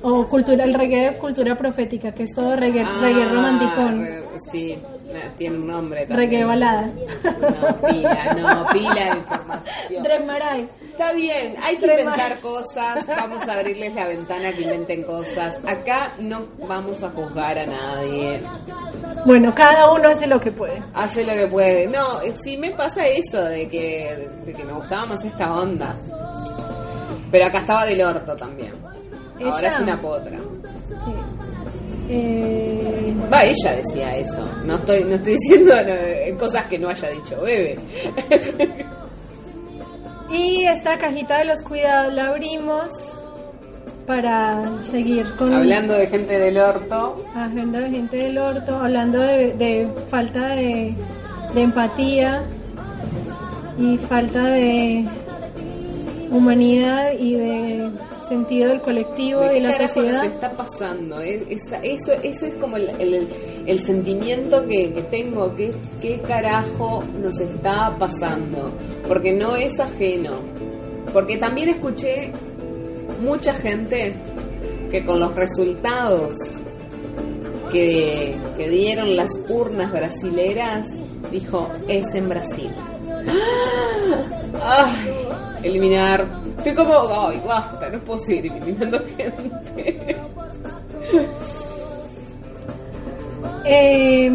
O 0.01 0.25
cultura, 0.27 0.63
el 0.65 0.73
reggae 0.73 1.13
cultura 1.17 1.55
profética, 1.57 2.11
que 2.11 2.23
es 2.23 2.35
todo 2.35 2.55
reggae, 2.55 2.83
reggae 3.01 3.23
Ah, 3.23 3.29
romanticón. 3.31 4.05
re- 4.05 4.23
sí, 4.51 4.77
tiene 5.37 5.57
un 5.57 5.67
nombre 5.67 6.05
también. 6.05 6.29
Reggae 6.31 6.45
balada. 6.45 6.89
No, 7.23 7.87
pila, 7.89 8.33
no, 8.35 8.67
pila 8.71 8.93
de 8.93 9.17
información. 9.17 10.03
Está 10.91 11.11
bien, 11.13 11.55
hay 11.61 11.75
que 11.77 11.85
inventar 11.87 12.39
cosas, 12.39 13.05
vamos 13.07 13.45
a 13.47 13.53
abrirles 13.53 13.93
la 13.95 14.07
ventana 14.07 14.51
que 14.53 14.61
inventen 14.61 15.03
cosas. 15.03 15.55
Acá 15.67 16.13
no 16.19 16.43
vamos 16.67 17.03
a 17.03 17.09
juzgar 17.09 17.57
a 17.59 17.65
nadie, 17.65 18.41
Bueno, 19.25 19.53
cada 19.55 19.91
uno 19.91 20.09
hace 20.09 20.27
lo 20.27 20.39
que 20.39 20.51
puede. 20.51 20.81
hace 20.93 21.23
lo 21.25 21.33
que 21.33 21.47
puede. 21.47 21.87
No, 21.87 22.21
eh, 22.21 22.33
sí 22.41 22.55
me 22.57 22.71
pasa 22.71 23.07
eso 23.07 23.43
de 23.43 23.67
que, 23.67 24.29
de 24.45 24.53
que 24.53 24.63
me 24.63 24.71
gustaba 24.73 25.05
más 25.07 25.23
esta 25.25 25.53
onda. 25.53 25.95
Pero 27.35 27.47
acá 27.47 27.59
estaba 27.59 27.85
del 27.85 28.01
orto 28.01 28.33
también. 28.37 28.71
Ahora 29.43 29.67
es 29.67 29.79
una 29.81 29.99
potra. 29.99 30.37
Sí. 30.87 31.11
Eh, 32.07 33.13
Va, 33.29 33.43
ella 33.43 33.75
decía 33.75 34.15
eso. 34.15 34.41
No 34.63 34.75
estoy, 34.75 35.03
no 35.03 35.15
estoy 35.15 35.33
diciendo 35.41 35.73
no, 35.75 36.37
cosas 36.39 36.63
que 36.67 36.79
no 36.79 36.87
haya 36.87 37.09
dicho 37.09 37.41
Bebe. 37.41 37.77
Y 40.31 40.63
esta 40.63 40.97
cajita 40.97 41.39
de 41.39 41.45
los 41.45 41.61
cuidados 41.61 42.13
la 42.13 42.29
abrimos 42.29 42.87
para 44.07 44.71
seguir 44.89 45.25
con 45.35 45.53
Hablando 45.53 45.95
de 45.95 46.07
gente 46.07 46.39
del 46.39 46.57
orto, 46.57 47.21
agenda 47.35 47.81
de 47.81 47.89
gente 47.89 48.15
del 48.15 48.37
orto, 48.37 48.79
hablando 48.79 49.19
de, 49.19 49.51
de 49.55 49.89
falta 50.09 50.55
de, 50.55 50.95
de 51.53 51.61
empatía 51.61 52.43
y 53.77 53.97
falta 53.97 54.41
de 54.45 55.05
humanidad 56.31 57.11
y 57.19 57.35
de 57.35 57.89
sentido 58.27 58.69
del 58.69 58.81
colectivo 58.81 59.41
¿De 59.41 59.57
y 59.57 59.61
la 59.61 59.77
sociedad. 59.77 60.23
nos 60.23 60.33
está 60.33 60.51
pasando? 60.51 61.21
Eh, 61.21 61.43
esa- 61.49 61.77
eso, 61.83 62.11
ese 62.23 62.47
es 62.49 62.55
como 62.55 62.77
el, 62.77 62.89
el- 62.99 63.27
el 63.65 63.83
sentimiento 63.83 64.65
que, 64.67 64.93
que 64.93 65.01
tengo, 65.03 65.55
que 65.55 65.73
qué 66.01 66.19
carajo 66.19 67.03
nos 67.21 67.39
está 67.39 67.95
pasando, 67.97 68.71
porque 69.07 69.31
no 69.33 69.55
es 69.55 69.79
ajeno, 69.79 70.31
porque 71.13 71.37
también 71.37 71.69
escuché 71.69 72.31
mucha 73.21 73.53
gente 73.53 74.13
que 74.91 75.03
con 75.05 75.19
los 75.19 75.33
resultados 75.35 76.33
que, 77.71 78.35
que 78.57 78.69
dieron 78.69 79.15
las 79.15 79.29
urnas 79.49 79.91
brasileras, 79.91 80.87
dijo, 81.31 81.69
es 81.87 82.05
en 82.13 82.29
Brasil. 82.29 82.69
Ay, 84.63 85.11
eliminar. 85.65 86.25
Estoy 86.57 86.75
como, 86.75 86.93
ay, 87.09 87.41
basta, 87.45 87.89
no 87.89 87.99
puedo 87.99 88.19
seguir 88.19 88.51
eliminando 88.51 88.99
gente. 89.17 90.15
Eh, 93.67 94.29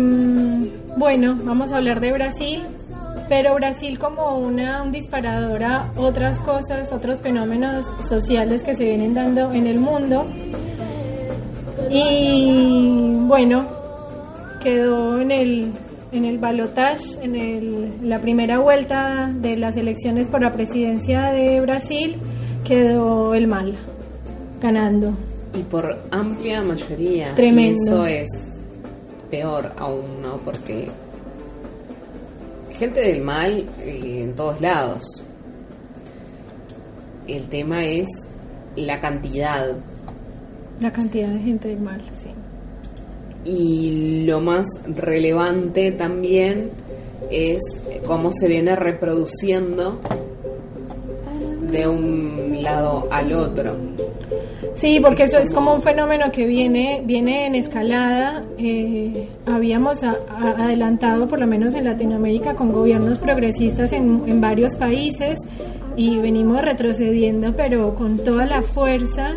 bueno, 0.97 1.37
vamos 1.45 1.71
a 1.71 1.77
hablar 1.77 2.01
de 2.01 2.13
Brasil, 2.13 2.65
pero 3.29 3.55
Brasil 3.55 3.99
como 3.99 4.37
una, 4.39 4.83
un 4.83 4.91
disparador 4.91 5.63
a 5.63 5.93
otras 5.97 6.41
cosas, 6.41 6.93
otros 6.93 7.21
fenómenos 7.21 7.93
sociales 8.07 8.65
que 8.65 8.75
se 8.75 8.85
vienen 8.85 9.15
dando 9.15 9.53
en 9.53 9.67
el 9.69 9.79
mundo. 9.79 10.27
Y 11.91 13.15
bueno, 13.27 13.67
quedó 14.61 15.21
en 15.21 15.31
el, 15.31 15.73
en 16.13 16.25
el 16.25 16.39
balotage, 16.39 17.05
en 17.23 17.37
el- 17.37 18.09
la 18.09 18.19
primera 18.19 18.59
vuelta 18.59 19.31
de 19.35 19.57
las 19.57 19.77
elecciones 19.77 20.27
por 20.27 20.43
la 20.43 20.53
presidencia 20.53 21.31
de 21.33 21.61
Brasil, 21.61 22.17
quedó 22.65 23.35
el 23.35 23.47
mal, 23.47 23.75
ganando. 24.61 25.13
Y 25.55 25.63
por 25.63 26.01
amplia 26.11 26.63
mayoría. 26.63 27.35
Tremendo. 27.35 27.81
Y 27.81 27.85
eso 27.85 28.07
es 28.07 28.29
peor 29.31 29.73
aún, 29.79 30.23
¿no? 30.23 30.37
Porque 30.39 30.89
gente 32.73 33.01
del 33.01 33.23
mal 33.23 33.65
eh, 33.81 34.23
en 34.25 34.35
todos 34.35 34.61
lados. 34.61 35.03
El 37.29 37.49
tema 37.49 37.85
es 37.85 38.07
la 38.77 39.01
cantidad. 39.01 39.77
La 40.81 40.93
cantidad 40.93 41.29
de 41.29 41.39
gente 41.41 41.69
del 41.69 41.81
mal, 41.81 42.01
sí. 42.21 42.31
Y 43.45 44.25
lo 44.27 44.41
más 44.41 44.67
relevante 44.87 45.93
también 45.93 46.71
es 47.31 47.61
cómo 48.07 48.31
se 48.33 48.49
viene 48.49 48.77
reproduciendo 48.77 50.01
de 51.71 51.87
un 51.87 52.63
lado 52.63 53.07
al 53.11 53.33
otro. 53.33 53.77
Sí, 54.75 54.99
porque 55.01 55.25
eso 55.25 55.39
es 55.39 55.53
como 55.53 55.75
un 55.75 55.83
fenómeno 55.83 56.31
que 56.33 56.47
viene, 56.47 57.03
viene 57.05 57.47
en 57.47 57.55
escalada. 57.55 58.45
Eh, 58.59 59.29
habíamos 59.47 60.03
adelantado, 60.03 61.27
por 61.27 61.41
lo 61.41 61.47
menos 61.47 61.75
en 61.75 61.85
Latinoamérica, 61.85 62.55
con 62.55 62.73
gobiernos 62.73 63.19
progresistas 63.19 63.93
en, 63.93 64.41
varios 64.41 64.77
países 64.77 65.39
y 65.97 66.19
venimos 66.19 66.63
retrocediendo, 66.63 67.55
pero 67.55 67.95
con 67.95 68.19
toda 68.25 68.47
la 68.47 68.63
fuerza 68.63 69.35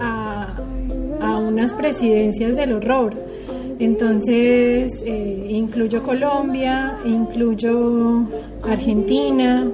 a 0.00 1.38
unas 1.38 1.72
presidencias 1.72 2.56
del 2.56 2.74
horror. 2.74 3.33
Entonces, 3.78 5.02
eh, 5.06 5.46
incluyo 5.48 6.02
Colombia, 6.02 6.96
incluyo 7.04 8.22
Argentina, 8.62 9.68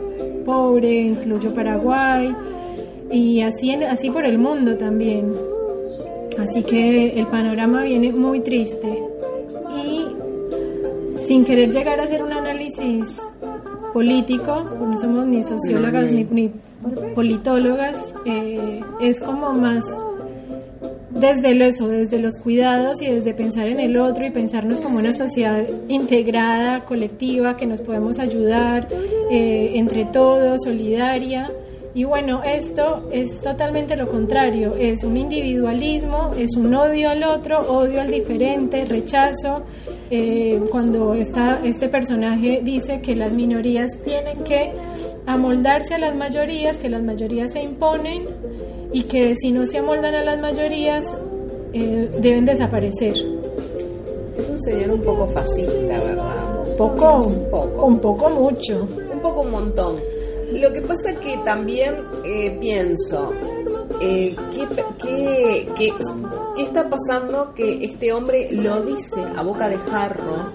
pobre, 0.45 0.95
incluyo 1.03 1.55
Paraguay 1.55 2.35
y 3.13 3.41
así, 3.43 3.71
en- 3.71 3.85
así 3.85 4.11
por 4.11 4.25
el 4.25 4.39
mundo 4.39 4.77
también. 4.77 5.33
Así 6.39 6.63
que 6.63 7.19
el 7.19 7.27
panorama 7.27 7.83
viene 7.83 8.13
muy 8.13 8.41
triste 8.41 9.03
y 9.77 10.07
sin 11.27 11.45
querer 11.45 11.71
llegar 11.73 12.01
a 12.01 12.05
hacer 12.05 12.23
un 12.23 12.33
análisis 12.33 13.05
político, 13.93 14.65
pues 14.79 14.91
no 14.91 14.99
somos 15.01 15.27
ni 15.27 15.43
sociólogas 15.43 16.05
ni 16.11 16.51
politólogas, 17.15 18.15
eh, 18.25 18.81
es 19.01 19.21
como 19.21 19.53
más 19.53 19.85
desde 21.11 21.55
lo- 21.55 21.65
eso, 21.65 21.89
desde 21.89 22.19
los 22.19 22.37
cuidados 22.37 23.01
y 23.03 23.07
desde 23.07 23.35
pensar 23.35 23.69
en 23.69 23.81
el 23.81 23.97
otro 23.99 24.27
y 24.27 24.31
pensarnos 24.31 24.81
como 24.81 24.99
una 24.99 25.13
sociedad 25.13 25.65
integrada, 25.89 26.85
colectiva, 26.85 27.57
que 27.57 27.67
nos 27.67 27.81
podemos 27.81 28.19
ayudar 28.19 28.89
eh, 29.31 29.73
entre 29.75 30.05
todos, 30.07 30.63
solidaria. 30.65 31.51
Y 31.93 32.05
bueno, 32.05 32.41
esto 32.45 33.09
es 33.13 33.41
totalmente 33.41 33.97
lo 33.97 34.09
contrario, 34.09 34.77
es 34.77 35.03
un 35.03 35.17
individualismo, 35.17 36.31
es 36.39 36.55
un 36.57 36.73
odio 36.73 37.11
al 37.11 37.25
otro, 37.25 37.59
odio 37.73 38.01
al 38.01 38.11
diferente, 38.11 38.85
rechazo. 38.85 39.63
Eh, 40.13 40.61
cuando 40.71 41.15
esta, 41.15 41.61
este 41.65 41.89
personaje 41.89 42.61
dice 42.63 43.01
que 43.01 43.17
las 43.17 43.33
minorías 43.33 43.89
tienen 44.05 44.45
que 44.45 44.71
amoldarse 45.27 45.95
a 45.95 45.99
las 45.99 46.15
mayorías, 46.15 46.77
que 46.77 46.89
las 46.89 47.03
mayorías 47.03 47.53
se 47.53 47.63
imponen 47.63 48.23
y 48.93 49.05
que 49.05 49.35
si 49.37 49.53
no 49.53 49.65
se 49.67 49.79
amoldan 49.79 50.15
a 50.15 50.25
las 50.25 50.41
mayorías 50.41 51.07
eh, 51.73 52.11
deben 52.21 52.45
desaparecer. 52.45 53.15
Es 54.37 54.49
un 54.49 54.61
señor 54.61 54.91
un 54.93 55.03
poco 55.03 55.27
fascista, 55.29 55.99
¿verdad? 55.99 56.77
Poco, 56.77 57.27
Un 57.27 57.51
poco. 57.51 57.85
un 57.87 58.01
poco 58.01 58.31
mucho. 58.31 58.89
Un 59.13 59.21
poco 59.21 59.43
un 59.43 59.51
montón. 59.51 59.97
Lo 60.53 60.73
que 60.73 60.81
pasa 60.83 61.15
que 61.15 61.37
también 61.45 61.95
eh, 62.25 62.57
pienso, 62.61 63.33
eh, 64.01 64.35
¿qué, 64.53 64.67
qué, 65.01 65.69
qué, 65.77 65.93
qué 66.57 66.63
está 66.63 66.89
pasando 66.89 67.55
que 67.55 67.85
este 67.85 68.13
hombre 68.13 68.49
lo 68.51 68.83
dice 68.83 69.21
a 69.37 69.43
boca 69.43 69.69
de 69.69 69.79
jarro? 69.79 70.53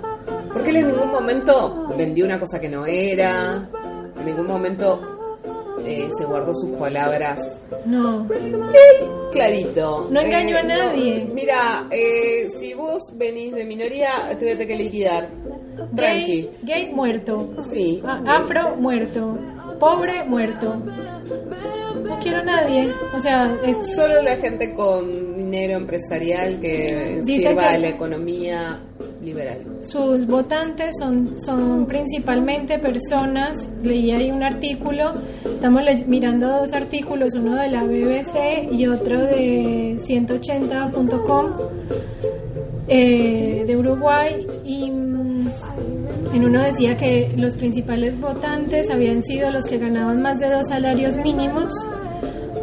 Porque 0.52 0.72
él 0.72 0.78
en 0.78 0.88
ningún 0.88 1.12
momento 1.12 1.86
vendió 1.98 2.26
una 2.26 2.40
cosa 2.40 2.60
que 2.60 2.68
no 2.68 2.86
era, 2.86 3.70
en 4.18 4.26
ningún 4.26 4.48
momento 4.48 5.15
eh, 5.86 6.08
se 6.18 6.26
guardó 6.26 6.54
sus 6.54 6.72
palabras 6.72 7.60
No, 7.86 8.28
clarito. 9.32 10.08
No 10.10 10.20
engañó 10.22 10.58
a 10.58 10.64
no, 10.64 10.70
nadie. 10.70 11.28
mira, 11.34 11.88
eh, 11.92 12.48
si 12.58 12.74
vos 12.74 13.04
venís 13.16 13.54
de 13.54 13.66
minoría, 13.66 14.10
te 14.38 14.46
voy 14.46 14.54
a 14.54 14.58
tener 14.58 14.68
que 14.68 14.76
liquidar. 14.84 15.30
Tranqui. 15.96 16.42
gay, 16.42 16.52
gay 16.64 16.94
muerto, 16.94 17.50
Sí. 17.62 18.02
Afro 18.26 18.76
muerto, 18.78 19.38
pobre 19.80 20.24
muerto. 20.24 20.76
No 20.76 22.20
quiero 22.20 22.40
a 22.40 22.44
nadie. 22.44 22.94
O 23.14 23.20
sea, 23.20 23.58
es 23.66 23.96
Solo 23.96 24.22
la 24.22 24.36
gente 24.38 24.74
con 24.74 25.36
dinero 25.38 25.78
empresarial 25.78 26.60
que 26.62 27.22
sirva 27.26 27.62
que- 27.62 27.68
a 27.68 27.78
la 27.78 27.88
economía 27.90 28.80
sus 29.82 30.28
votantes 30.28 30.96
son, 31.00 31.42
son 31.42 31.86
principalmente 31.86 32.78
personas, 32.80 33.58
leí 33.82 34.12
ahí 34.12 34.32
un 34.32 34.44
artículo, 34.44 35.14
estamos 35.44 35.84
mirando 36.08 36.48
dos 36.48 36.74
artículos, 36.74 37.34
uno 37.34 37.56
de 37.56 37.70
la 37.70 37.84
BBC 37.84 38.72
y 38.72 38.88
otro 38.88 39.20
de 39.22 39.98
180.com 40.08 41.46
eh, 42.88 43.64
de 43.66 43.78
Uruguay 43.78 44.46
y 44.64 44.92
mm, 44.92 45.48
en 46.34 46.46
uno 46.46 46.62
decía 46.62 46.98
que 46.98 47.34
los 47.36 47.56
principales 47.56 48.20
votantes 48.20 48.90
habían 48.92 49.24
sido 49.24 49.50
los 49.52 49.66
que 49.66 49.78
ganaban 49.78 50.22
más 50.22 50.40
de 50.40 50.52
dos 50.52 50.68
salarios 50.68 51.18
mínimos, 51.18 51.74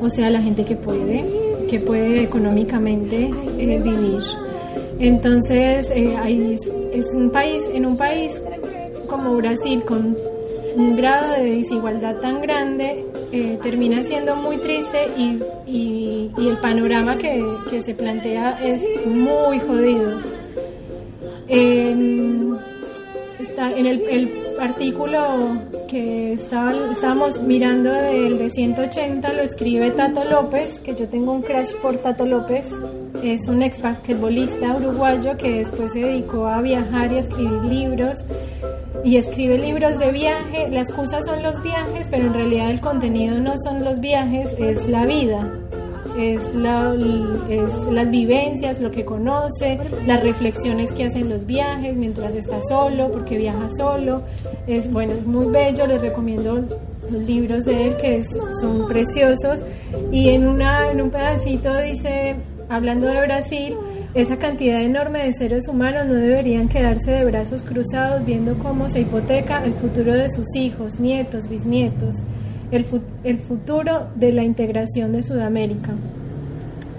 o 0.01 0.09
sea, 0.09 0.31
la 0.31 0.41
gente 0.41 0.65
que 0.65 0.77
puede, 0.77 1.25
que 1.69 1.81
puede 1.81 2.23
económicamente 2.23 3.25
eh, 3.59 3.81
vivir. 3.83 4.23
Entonces, 5.03 5.91
eh, 5.91 6.57
es, 6.95 7.13
un 7.13 7.31
país, 7.31 7.65
en 7.75 7.87
un 7.87 7.99
país 7.99 8.41
como 9.09 9.35
Brasil, 9.35 9.83
con 9.83 10.17
un 10.77 10.97
grado 10.97 11.33
de 11.43 11.57
desigualdad 11.57 12.19
tan 12.21 12.41
grande, 12.41 13.05
eh, 13.33 13.59
termina 13.65 14.05
siendo 14.05 14.37
muy 14.37 14.59
triste 14.59 15.09
y, 15.19 15.41
y- 15.67 16.31
y 16.39 16.49
el 16.49 16.57
panorama 16.59 17.17
que, 17.19 17.45
que 17.69 17.83
se 17.83 17.95
plantea 17.95 18.61
es 18.65 18.81
muy 19.05 19.59
jodido. 19.59 20.21
En, 21.49 22.57
está 23.41 23.73
en 23.77 23.87
el, 23.87 24.01
el 24.09 24.31
artículo 24.61 25.59
que 25.89 26.35
estaba, 26.35 26.73
estábamos 26.93 27.43
mirando 27.43 27.91
del 27.93 28.39
de 28.39 28.51
180 28.51 29.33
lo 29.33 29.43
escribe 29.43 29.91
Tato 29.91 30.23
López, 30.25 30.79
que 30.79 30.95
yo 30.95 31.09
tengo 31.09 31.33
un 31.33 31.43
crash 31.43 31.73
por 31.83 31.99
Tato 31.99 32.25
López. 32.25 32.67
Es 33.23 33.49
un 33.49 33.63
ex 33.63 33.81
basquetbolista 33.81 34.77
uruguayo 34.77 35.37
que 35.37 35.59
después 35.59 35.93
se 35.93 36.01
dedicó 36.01 36.47
a 36.47 36.61
viajar 36.61 37.13
y 37.13 37.17
a 37.17 37.21
escribir 37.21 37.63
libros. 37.65 38.19
Y 39.05 39.17
escribe 39.17 39.59
libros 39.59 39.99
de 39.99 40.13
viaje. 40.13 40.69
Las 40.71 40.89
excusas 40.89 41.25
son 41.27 41.43
los 41.43 41.61
viajes, 41.63 42.09
pero 42.11 42.27
en 42.27 42.35
realidad 42.35 42.71
el 42.71 42.81
contenido 42.81 43.39
no 43.39 43.55
son 43.65 43.85
los 43.85 44.01
viajes, 44.01 44.55
es 44.59 44.89
la 44.89 45.07
vida 45.07 45.59
es, 46.19 46.55
la, 46.55 46.95
es 47.49 47.73
las 47.91 48.11
vivencias, 48.11 48.79
lo 48.81 48.91
que 48.91 49.03
conoce, 49.03 49.79
las 50.07 50.23
reflexiones 50.23 50.93
que 50.93 51.05
hacen 51.07 51.31
los 51.31 51.47
viajes 51.47 51.97
mientras 51.97 52.35
está 52.35 52.61
solo, 52.69 53.11
porque 53.11 53.39
viaja 53.39 53.69
solo. 53.71 54.23
Es 54.67 54.93
bueno, 54.93 55.15
es 55.15 55.27
muy 55.27 55.47
bello, 55.47 55.87
les 55.87 56.03
recomiendo 56.03 56.57
los 57.11 57.23
libros 57.23 57.65
de 57.65 57.87
él 57.89 57.97
que 57.97 58.19
es- 58.19 58.37
son 58.61 58.87
preciosos 58.89 59.65
y 60.11 60.29
en, 60.31 60.47
una, 60.47 60.91
en 60.91 61.01
un 61.01 61.11
pedacito 61.11 61.75
dice, 61.81 62.37
hablando 62.73 63.07
de 63.07 63.21
Brasil, 63.21 63.77
esa 64.15 64.39
cantidad 64.39 64.83
enorme 64.83 65.25
de 65.25 65.35
seres 65.35 65.69
humanos 65.69 66.07
no 66.07 66.15
deberían 66.15 66.69
quedarse 66.69 67.13
de 67.13 67.25
brazos 67.25 67.63
cruzados 67.63 68.25
viendo 68.25 68.59
cómo 68.59 68.89
se 68.89 69.01
hipoteca 69.01 69.65
el 69.65 69.75
futuro 69.75 70.15
de 70.15 70.31
sus 70.31 70.57
hijos, 70.57 70.99
nietos, 70.99 71.49
bisnietos, 71.49 72.17
el, 72.71 72.87
el 73.25 73.39
futuro 73.39 74.09
de 74.17 74.33
la 74.33 74.43
integración 74.43 75.13
de 75.13 75.23
Sudamérica. 75.23 75.93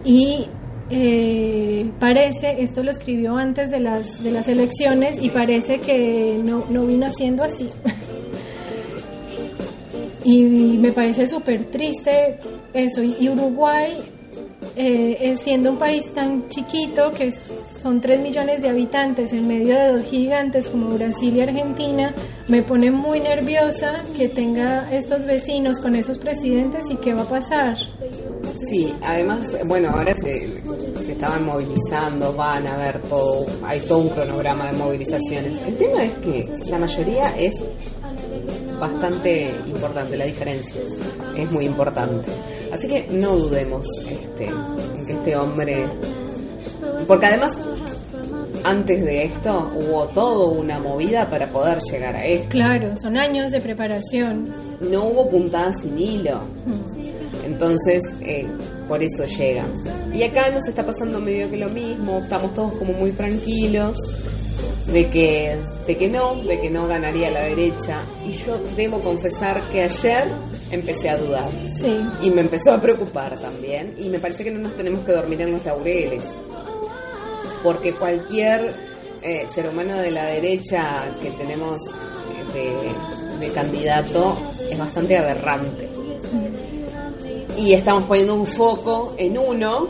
Y 0.05 0.45
eh, 0.89 1.89
parece, 1.99 2.61
esto 2.61 2.83
lo 2.83 2.91
escribió 2.91 3.37
antes 3.37 3.71
de 3.71 3.79
las, 3.79 4.23
de 4.23 4.31
las 4.31 4.47
elecciones 4.47 5.23
y 5.23 5.29
parece 5.29 5.79
que 5.79 6.39
no, 6.43 6.65
no 6.69 6.85
vino 6.85 7.09
siendo 7.09 7.43
así. 7.43 7.69
y 10.23 10.77
me 10.77 10.91
parece 10.91 11.27
súper 11.27 11.65
triste 11.65 12.37
eso. 12.73 13.01
Y 13.01 13.29
Uruguay, 13.29 13.93
eh, 14.75 15.17
es 15.19 15.41
siendo 15.41 15.71
un 15.71 15.77
país 15.77 16.13
tan 16.13 16.49
chiquito, 16.49 17.11
que 17.11 17.31
son 17.81 18.01
3 18.01 18.19
millones 18.21 18.61
de 18.61 18.69
habitantes 18.69 19.33
en 19.33 19.47
medio 19.47 19.75
de 19.75 19.91
dos 19.93 20.05
gigantes 20.05 20.69
como 20.69 20.89
Brasil 20.89 21.35
y 21.35 21.41
Argentina, 21.41 22.13
me 22.47 22.63
pone 22.63 22.91
muy 22.91 23.19
nerviosa 23.19 24.03
que 24.17 24.29
tenga 24.29 24.91
estos 24.91 25.25
vecinos 25.25 25.79
con 25.79 25.95
esos 25.95 26.17
presidentes 26.17 26.83
y 26.89 26.95
qué 26.97 27.13
va 27.13 27.23
a 27.23 27.29
pasar. 27.29 27.77
Sí, 28.69 28.93
además, 29.01 29.55
bueno, 29.65 29.89
ahora 29.89 30.13
se, 30.15 30.61
se 30.97 31.11
estaban 31.11 31.45
movilizando, 31.45 32.33
van 32.33 32.67
a 32.67 32.77
ver 32.77 32.99
todo, 33.03 33.45
hay 33.63 33.79
todo 33.81 33.99
un 33.99 34.09
cronograma 34.09 34.71
de 34.71 34.77
movilizaciones. 34.77 35.59
El 35.65 35.77
tema 35.77 36.03
es 36.03 36.13
que 36.15 36.69
la 36.69 36.79
mayoría 36.79 37.37
es 37.37 37.53
bastante 38.79 39.53
importante, 39.65 40.17
la 40.17 40.25
diferencia 40.25 40.81
es 41.35 41.51
muy 41.51 41.65
importante. 41.65 42.31
Así 42.73 42.87
que 42.87 43.07
no 43.11 43.35
dudemos 43.35 43.85
este, 44.09 44.45
en 44.47 45.05
que 45.05 45.13
este 45.13 45.35
hombre, 45.35 45.85
porque 47.07 47.27
además 47.27 47.51
antes 48.63 49.05
de 49.05 49.25
esto 49.25 49.71
hubo 49.75 50.07
toda 50.07 50.47
una 50.47 50.79
movida 50.79 51.29
para 51.29 51.51
poder 51.51 51.77
llegar 51.91 52.15
a 52.15 52.25
esto. 52.25 52.49
Claro, 52.49 52.95
son 52.97 53.15
años 53.17 53.51
de 53.51 53.61
preparación. 53.61 54.49
No 54.81 55.05
hubo 55.05 55.29
puntada 55.29 55.71
sin 55.75 55.99
hilo. 55.99 56.39
Entonces, 57.45 58.01
eh, 58.21 58.47
por 58.87 59.03
eso 59.03 59.23
llegan. 59.25 59.71
Y 60.11 60.23
acá 60.23 60.49
nos 60.49 60.67
está 60.67 60.83
pasando 60.83 61.19
medio 61.19 61.51
que 61.51 61.57
lo 61.57 61.69
mismo, 61.69 62.19
estamos 62.23 62.55
todos 62.55 62.73
como 62.73 62.93
muy 62.93 63.11
tranquilos 63.11 63.97
de 64.93 65.09
que, 65.09 65.57
de 65.87 65.97
que 65.97 66.07
no, 66.07 66.35
de 66.35 66.61
que 66.61 66.69
no 66.69 66.87
ganaría 66.87 67.31
la 67.31 67.43
derecha. 67.43 68.01
Y 68.25 68.31
yo 68.31 68.59
debo 68.75 68.99
confesar 68.99 69.69
que 69.69 69.81
ayer 69.81 70.31
empecé 70.71 71.09
a 71.09 71.17
dudar. 71.17 71.51
Sí. 71.75 71.99
Y 72.21 72.29
me 72.29 72.41
empezó 72.41 72.71
a 72.71 72.79
preocupar 72.79 73.37
también. 73.39 73.95
Y 73.97 74.09
me 74.09 74.19
parece 74.19 74.43
que 74.43 74.51
no 74.51 74.59
nos 74.59 74.75
tenemos 74.75 74.99
que 75.01 75.11
dormir 75.11 75.41
en 75.41 75.53
los 75.53 75.65
laureles. 75.65 76.23
Porque 77.63 77.95
cualquier 77.95 78.73
eh, 79.23 79.47
ser 79.53 79.67
humano 79.67 79.99
de 79.99 80.11
la 80.11 80.25
derecha 80.25 81.11
que 81.21 81.31
tenemos 81.31 81.81
de, 82.53 83.45
de 83.45 83.51
candidato 83.51 84.37
es 84.69 84.77
bastante 84.77 85.17
aberrante. 85.17 85.89
Y 87.57 87.73
estamos 87.73 88.03
poniendo 88.03 88.35
un 88.35 88.45
foco 88.45 89.15
en 89.17 89.37
uno 89.37 89.87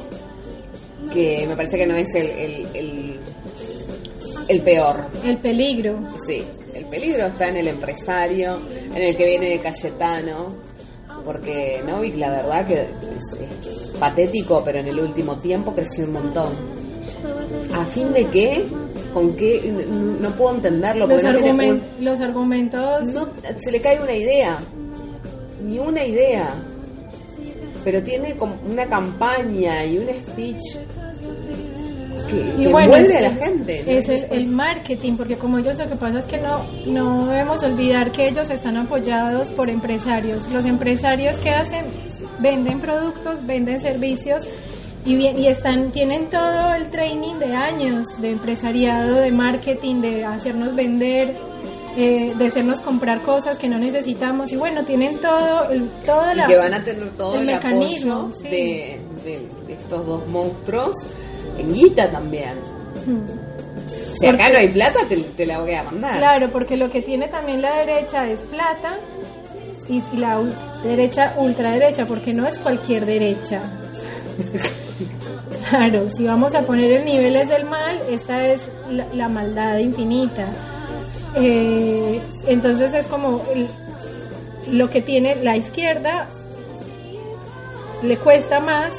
que 1.12 1.46
me 1.48 1.56
parece 1.56 1.78
que 1.78 1.88
no 1.88 1.96
es 1.96 2.14
el, 2.16 2.28
el, 2.28 2.68
el, 2.74 3.20
el 4.48 4.62
peor. 4.62 5.08
El 5.24 5.38
peligro. 5.38 6.00
Sí, 6.26 6.44
el 6.74 6.86
peligro 6.86 7.28
está 7.28 7.50
en 7.50 7.58
el 7.58 7.68
empresario, 7.68 8.60
en 8.94 9.02
el 9.02 9.16
que 9.16 9.26
viene 9.26 9.50
de 9.50 9.60
Cayetano, 9.60 10.56
porque 11.24 11.82
Novik 11.86 12.16
la 12.18 12.30
verdad 12.30 12.68
que 12.68 12.82
es, 12.82 13.40
es 13.40 13.90
patético, 14.00 14.62
pero 14.64 14.80
en 14.80 14.88
el 14.88 15.00
último 15.00 15.38
tiempo 15.38 15.74
creció 15.74 16.06
un 16.06 16.14
montón. 16.14 16.84
¿A 17.74 17.86
fin 17.86 18.12
de 18.14 18.26
qué? 18.28 18.66
¿Con 19.14 19.36
qué? 19.36 19.72
No 20.20 20.30
puedo 20.36 20.56
entenderlo. 20.56 21.08
Los, 21.08 21.24
no 21.24 21.30
argumentos. 21.30 23.14
no, 23.14 23.30
se 23.58 23.72
le 23.72 23.80
cae 23.80 24.02
una 24.02 24.14
idea, 24.14 24.58
ni 25.64 25.80
una 25.80 26.04
idea, 26.04 26.54
pero 27.84 28.02
tiene 28.04 28.36
como 28.36 28.56
una 28.70 28.86
campaña 28.88 29.86
y 29.86 29.98
un 29.98 30.08
speech 30.08 30.78
que, 32.30 32.36
Y 32.58 32.64
que 32.64 32.68
bueno, 32.70 32.96
envuelve 32.96 33.14
es, 33.14 33.18
a 33.18 33.22
la 33.22 33.46
gente. 33.46 33.84
¿no? 33.86 33.92
es 33.92 34.10
el, 34.10 34.26
el 34.32 34.48
marketing, 34.48 35.14
porque 35.18 35.36
como 35.38 35.58
ellos 35.60 35.78
lo 35.78 35.88
que 35.90 35.96
pasa 35.96 36.20
es 36.20 36.26
que 36.26 36.38
no, 36.38 36.60
no 36.88 37.26
debemos 37.28 37.62
olvidar 37.64 38.12
que 38.12 38.28
ellos 38.28 38.50
están 38.50 38.78
apoyados 38.78 39.52
por 39.52 39.70
empresarios. 39.70 40.40
Los 40.52 40.66
empresarios 40.66 41.38
que 41.40 41.50
hacen, 41.52 41.86
venden 42.40 42.80
productos, 42.82 43.46
venden 43.46 43.80
servicios 43.80 44.48
y, 45.06 45.16
bien, 45.16 45.38
y 45.38 45.48
están, 45.48 45.92
tienen 45.92 46.30
todo 46.30 46.74
el 46.76 46.90
training 46.90 47.36
de 47.40 47.54
años 47.54 48.08
de 48.22 48.30
empresariado, 48.32 49.16
de 49.20 49.32
marketing, 49.32 50.02
de 50.02 50.24
hacernos 50.24 50.74
vender, 50.76 51.36
eh, 51.98 52.34
de 52.38 52.48
hacernos 52.48 52.80
comprar 52.80 53.22
cosas 53.22 53.58
que 53.58 53.68
no 53.68 53.78
necesitamos 53.78 54.52
y 54.52 54.56
bueno, 54.56 54.84
tienen 54.86 55.18
todo, 55.20 55.70
el, 55.70 55.90
toda 56.06 56.34
y 56.34 56.38
la... 56.38 56.48
que 56.48 56.58
van 56.58 56.74
a 56.74 56.84
tener 56.84 57.10
todo 57.12 57.34
el 57.36 57.42
el, 57.42 57.46
mecanismo, 57.48 58.14
apoyo 58.14 58.32
sí. 58.42 58.48
de, 58.48 59.00
de- 59.26 59.48
de 59.68 59.74
estos 59.74 60.06
dos 60.06 60.28
monstruos 60.28 60.96
en 61.58 61.74
guita 61.74 62.10
también. 62.12 62.54
Hmm. 63.06 63.26
Si 64.20 64.28
acá 64.28 64.50
no 64.50 64.58
hay 64.60 64.68
plata, 64.70 65.00
te, 65.10 65.18
te 65.18 65.46
la 65.46 65.60
voy 65.60 65.74
a 65.74 65.84
mandar. 65.84 66.18
Claro, 66.18 66.50
porque 66.52 66.78
lo 66.78 66.90
que 66.90 67.02
tiene 67.02 67.28
también 67.28 67.62
la 67.62 67.78
derecha 67.80 68.26
es 68.28 68.40
plata 68.42 68.94
y, 69.90 70.02
la 70.18 70.40
ul- 70.40 70.54
derecha 70.84 71.34
ultraderecha, 71.38 72.06
porque 72.06 72.34
no 72.34 72.48
es 72.48 72.58
cualquier 72.60 73.06
derecha. 73.06 73.62
Claro, 75.70 76.10
si 76.10 76.26
vamos 76.26 76.54
a 76.56 76.62
poner 76.62 76.92
en 76.92 77.06
niveles 77.06 77.50
del 77.50 77.66
mal, 77.66 78.00
esta 78.10 78.46
es 78.48 78.62
la, 78.92 79.08
la 79.14 79.28
maldad 79.30 79.78
infinita. 79.78 80.50
Eh, 81.36 82.22
entonces 82.48 82.94
es 82.94 83.08
como 83.08 83.44
el- 83.54 83.68
lo 84.78 84.90
que 84.90 85.02
tiene 85.02 85.36
la 85.38 85.58
izquierda 85.58 86.28
le 88.04 88.18
cuesta 88.18 88.60
más 88.60 88.94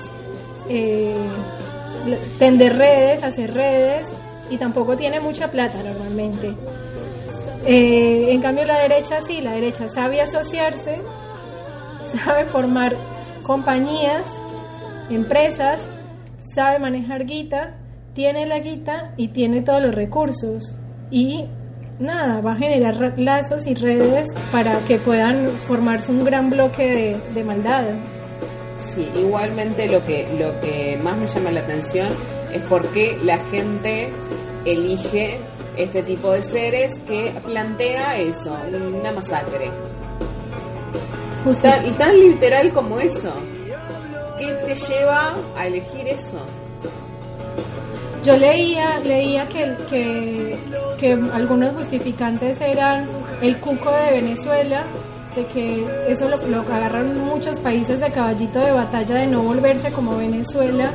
eh, 0.69 1.15
tender 2.39 2.77
redes, 2.77 3.23
hacer 3.23 3.53
redes 3.55 4.13
y 4.51 4.57
tampoco 4.59 4.97
tiene 4.97 5.21
mucha 5.21 5.49
plata 5.51 5.75
normalmente. 5.83 6.55
Eh, 7.67 8.33
en 8.33 8.43
cambio 8.43 8.65
la 8.65 8.79
derecha 8.81 9.21
sí, 9.27 9.41
la 9.41 9.53
derecha 9.53 9.89
sabe 9.89 10.21
asociarse, 10.21 11.01
sabe 12.25 12.45
formar 12.47 12.95
compañías, 13.43 14.27
empresas, 15.11 15.81
sabe 16.55 16.79
manejar 16.79 17.25
guita, 17.25 17.77
tiene 18.15 18.47
la 18.47 18.59
guita 18.59 19.13
y 19.17 19.29
tiene 19.29 19.63
todos 19.63 19.83
los 19.83 19.95
recursos 19.95 20.75
y 21.11 21.47
nada, 21.99 22.41
va 22.41 22.53
a 22.53 22.57
generar 22.57 22.97
ra- 22.99 23.15
lazos 23.17 23.67
y 23.67 23.75
redes 23.75 24.29
para 24.53 24.79
que 24.81 24.99
puedan 24.99 25.47
formarse 25.67 26.13
un 26.13 26.25
gran 26.25 26.51
bloque 26.51 26.83
de, 26.91 27.21
de 27.35 27.45
maldad. 27.45 27.85
Sí, 28.95 29.09
igualmente 29.17 29.89
lo 29.89 30.05
que, 30.05 30.27
lo 30.39 30.61
que 30.61 30.99
más 31.03 31.17
me 31.17 31.27
llama 31.27 31.51
la 31.51 31.61
atención 31.61 32.09
es 32.53 32.63
por 32.63 32.87
qué 32.89 33.19
la 33.25 33.39
gente 33.51 34.11
elige 34.65 35.39
este 35.77 36.03
tipo 36.05 36.31
de 36.31 36.43
seres 36.43 36.95
que 37.07 37.33
plantea 37.45 38.19
eso, 38.19 38.57
una 38.99 39.13
masacre. 39.13 39.71
Y 41.87 41.91
tan 41.93 42.19
literal 42.19 42.73
como 42.73 42.99
eso. 43.01 43.33
¿Qué 44.39 44.47
te 44.47 44.75
lleva 44.75 45.35
a 45.57 45.67
elegir 45.67 46.09
eso? 46.09 46.45
Yo 48.25 48.37
leía, 48.37 48.99
leía 49.01 49.47
que, 49.49 49.77
que, 49.91 50.57
que 50.99 51.13
algunos 51.13 51.75
justificantes 51.75 52.59
eran 52.61 53.07
el 53.43 53.59
cuco 53.59 53.93
de 53.93 54.21
Venezuela, 54.23 54.85
de 55.37 55.45
que 55.47 55.85
eso 56.09 56.29
lo, 56.29 56.37
lo 56.49 56.61
agarran 56.61 57.19
muchos 57.25 57.59
países 57.59 58.01
de 58.01 58.11
caballito 58.11 58.61
de 58.61 58.71
batalla 58.73 59.17
de 59.17 59.27
no 59.27 59.43
volverse 59.43 59.91
como 59.91 60.17
Venezuela, 60.17 60.91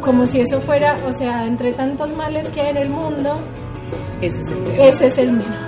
como 0.00 0.26
si 0.26 0.40
eso 0.40 0.60
fuera, 0.60 0.96
o 1.08 1.16
sea, 1.16 1.44
entre 1.46 1.72
tantos 1.72 2.10
males 2.14 2.48
que 2.50 2.60
hay 2.60 2.70
en 2.70 2.76
el 2.76 2.88
mundo, 2.90 3.38
Ese 4.20 4.40
es 4.40 4.48
el 4.50 4.64
tema. 4.64 4.84
ese 4.84 5.06
es 5.06 5.18
el 5.18 5.32
menor. 5.32 5.66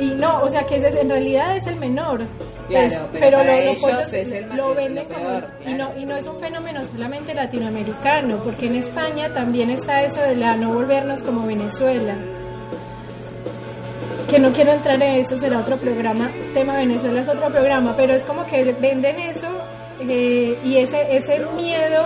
Y 0.00 0.06
no, 0.10 0.42
o 0.42 0.48
sea 0.48 0.64
que 0.64 0.76
ese 0.76 0.88
es- 0.88 0.96
en 0.96 1.10
realidad 1.10 1.56
es 1.56 1.66
el 1.66 1.76
menor. 1.76 2.22
Claro, 2.68 3.06
Pues, 3.10 3.20
pero 3.20 3.38
para 3.38 3.50
lo- 3.50 3.56
lo 3.56 3.70
ellos 3.70 3.80
pollos 3.80 4.12
es 4.12 4.30
el 4.32 4.48
lo 4.50 4.56
lo 4.68 4.74
venden 4.74 5.04
como 5.06 5.18
y 5.20 5.72
no 5.72 5.86
claro. 5.86 5.92
y 6.00 6.04
no 6.04 6.16
es 6.16 6.26
un 6.26 6.38
fenómeno 6.38 6.84
solamente 6.84 7.34
latinoamericano, 7.34 8.36
porque 8.44 8.66
en 8.66 8.76
España 8.76 9.28
también 9.32 9.70
está 9.70 10.02
eso 10.02 10.20
de 10.20 10.36
la 10.36 10.54
no 10.56 10.74
volvernos 10.74 11.22
como 11.22 11.46
Venezuela. 11.46 12.14
Que 14.28 14.38
no 14.38 14.52
quiero 14.52 14.72
entrar 14.72 14.96
en 14.96 15.14
eso, 15.14 15.38
será 15.38 15.60
otro 15.60 15.76
programa. 15.78 16.30
Tema 16.52 16.76
Venezuela 16.76 17.20
es 17.20 17.28
otro 17.28 17.48
programa, 17.48 17.94
pero 17.96 18.12
es 18.12 18.24
como 18.24 18.44
que 18.46 18.72
venden 18.72 19.18
eso 19.18 19.48
eh, 20.00 20.56
y 20.64 20.76
ese 20.76 21.16
ese 21.16 21.38
miedo 21.56 22.04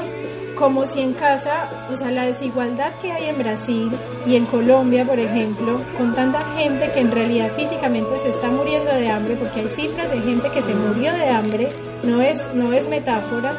como 0.54 0.86
si 0.86 1.00
en 1.00 1.14
casa, 1.14 1.68
o 1.90 1.96
sea, 1.96 2.10
la 2.12 2.26
desigualdad 2.26 2.92
que 3.00 3.10
hay 3.10 3.30
en 3.30 3.38
Brasil 3.38 3.90
y 4.26 4.36
en 4.36 4.44
Colombia, 4.44 5.04
por 5.04 5.18
ejemplo, 5.18 5.80
con 5.98 6.14
tanta 6.14 6.44
gente 6.56 6.90
que 6.92 7.00
en 7.00 7.10
realidad 7.10 7.50
físicamente 7.56 8.10
se 8.22 8.30
está 8.30 8.48
muriendo 8.48 8.92
de 8.92 9.08
hambre, 9.08 9.34
porque 9.36 9.60
hay 9.60 9.68
cifras 9.70 10.10
de 10.12 10.20
gente 10.20 10.48
que 10.50 10.62
se 10.62 10.74
murió 10.74 11.12
de 11.12 11.28
hambre, 11.28 11.68
no 12.04 12.22
es, 12.22 12.40
no 12.54 12.72
es 12.72 12.88
metáfora. 12.88 13.54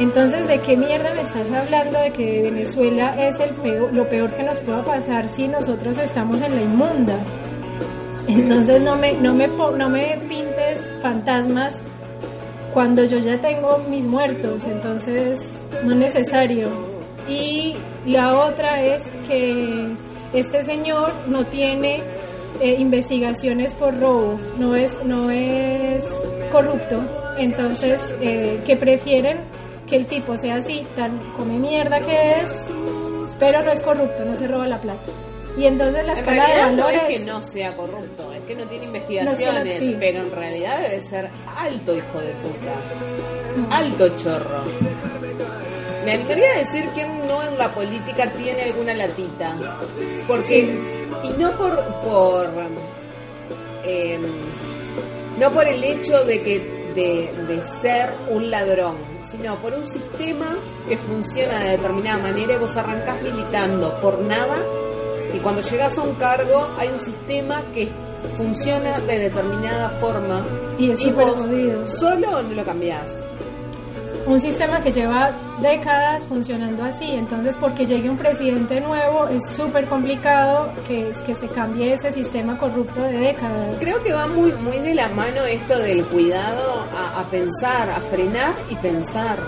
Entonces, 0.00 0.46
¿de 0.46 0.60
qué 0.60 0.76
mierda 0.76 1.12
me 1.12 1.22
estás 1.22 1.50
hablando 1.52 1.98
de 2.00 2.10
que 2.12 2.42
Venezuela 2.42 3.28
es 3.28 3.38
el 3.40 3.54
peor, 3.56 3.92
lo 3.92 4.08
peor 4.08 4.30
que 4.30 4.44
nos 4.44 4.58
pueda 4.60 4.82
pasar 4.84 5.28
si 5.34 5.48
nosotros 5.48 5.98
estamos 5.98 6.40
en 6.40 6.54
la 6.54 6.62
inmunda? 6.62 7.18
Entonces 8.28 8.80
no 8.82 8.96
me, 8.96 9.14
no 9.14 9.34
me, 9.34 9.48
no 9.48 9.88
me 9.88 10.18
pintes 10.28 10.86
fantasmas 11.02 11.74
cuando 12.72 13.04
yo 13.04 13.18
ya 13.18 13.40
tengo 13.40 13.78
mis 13.88 14.04
muertos, 14.04 14.62
entonces 14.64 15.40
no 15.82 15.92
es 15.92 15.96
necesario. 15.96 16.68
Y 17.28 17.76
la 18.06 18.38
otra 18.38 18.82
es 18.82 19.02
que 19.26 19.88
este 20.32 20.64
señor 20.64 21.12
no 21.26 21.44
tiene 21.46 22.02
eh, 22.60 22.76
investigaciones 22.78 23.72
por 23.74 23.98
robo, 23.98 24.38
no 24.58 24.76
es, 24.76 24.94
no 25.04 25.30
es 25.30 26.04
corrupto, 26.52 27.02
entonces 27.38 28.00
eh, 28.20 28.60
que 28.66 28.76
prefieren 28.76 29.38
que 29.88 29.96
el 29.96 30.06
tipo 30.06 30.36
sea 30.36 30.56
así, 30.56 30.86
tan 30.96 31.18
come 31.36 31.58
mierda 31.58 32.00
que 32.00 32.40
es, 32.40 32.70
pero 33.38 33.62
no 33.62 33.70
es 33.72 33.82
corrupto, 33.82 34.24
no 34.24 34.34
se 34.36 34.48
roba 34.48 34.66
la 34.66 34.80
plata. 34.80 35.12
Y 35.56 35.66
entonces 35.66 36.06
la 36.06 36.12
En 36.12 36.18
escala 36.18 36.42
de 36.42 36.48
realidad 36.54 36.70
no 36.70 36.84
valores... 36.84 37.02
es 37.02 37.18
que 37.18 37.24
no 37.24 37.42
sea 37.42 37.76
corrupto, 37.76 38.32
es 38.32 38.42
que 38.44 38.54
no 38.54 38.64
tiene 38.64 38.84
investigaciones, 38.84 39.80
sí. 39.80 39.96
pero 39.98 40.22
en 40.22 40.30
realidad 40.30 40.80
debe 40.82 41.02
ser 41.02 41.30
alto 41.56 41.96
hijo 41.96 42.18
de 42.20 42.32
puta, 42.34 43.74
alto 43.74 44.08
chorro. 44.16 44.62
Me 46.04 46.12
atrevería 46.14 46.52
a 46.54 46.58
decir 46.58 46.88
que 46.90 47.04
no 47.04 47.42
en 47.42 47.58
la 47.58 47.68
política 47.70 48.26
tiene 48.36 48.62
alguna 48.62 48.94
latita, 48.94 49.56
porque 50.28 50.60
y 51.24 51.42
no 51.42 51.50
por 51.58 51.84
por 52.04 52.48
em, 53.84 54.22
no 55.38 55.50
por 55.52 55.66
el 55.66 55.82
hecho 55.82 56.24
de 56.24 56.40
que 56.42 56.77
de, 56.98 57.32
de 57.46 57.62
ser 57.80 58.10
un 58.30 58.50
ladrón, 58.50 58.96
sino 59.30 59.56
por 59.56 59.72
un 59.72 59.86
sistema 59.86 60.56
que 60.88 60.96
funciona 60.96 61.60
de 61.60 61.70
determinada 61.70 62.18
manera 62.18 62.54
y 62.54 62.56
vos 62.58 62.76
arrancás 62.76 63.22
militando 63.22 63.94
por 64.00 64.18
nada 64.20 64.56
y 65.32 65.38
cuando 65.38 65.60
llegas 65.60 65.96
a 65.98 66.02
un 66.02 66.14
cargo 66.14 66.66
hay 66.78 66.88
un 66.88 67.00
sistema 67.00 67.62
que 67.74 67.88
funciona 68.36 68.98
de 69.00 69.18
determinada 69.18 69.90
forma 70.00 70.44
Y 70.78 70.90
es 70.90 71.00
súper 71.00 71.26
vos 71.26 71.36
jodido. 71.36 71.86
solo 71.86 72.42
no 72.42 72.54
lo 72.54 72.64
cambiás. 72.64 73.14
Un 74.28 74.40
sistema 74.40 74.82
que 74.82 74.92
lleva 74.92 75.32
décadas 75.60 76.24
funcionando 76.24 76.84
así, 76.84 77.12
entonces 77.12 77.56
porque 77.58 77.86
llegue 77.86 78.10
un 78.10 78.18
presidente 78.18 78.80
nuevo 78.80 79.26
es 79.28 79.42
súper 79.56 79.86
complicado 79.86 80.70
que, 80.86 81.12
que 81.26 81.34
se 81.34 81.48
cambie 81.48 81.94
ese 81.94 82.12
sistema 82.12 82.58
corrupto 82.58 83.00
de 83.02 83.18
décadas. 83.18 83.76
Creo 83.80 84.02
que 84.02 84.12
va 84.12 84.26
muy, 84.26 84.52
muy 84.52 84.78
de 84.78 84.94
la 84.94 85.08
mano 85.08 85.44
esto 85.44 85.78
del 85.78 86.04
cuidado 86.04 86.84
a, 86.96 87.20
a 87.20 87.24
pensar, 87.24 87.88
a 87.88 88.00
frenar 88.00 88.54
y 88.70 88.74
pensar. 88.76 89.38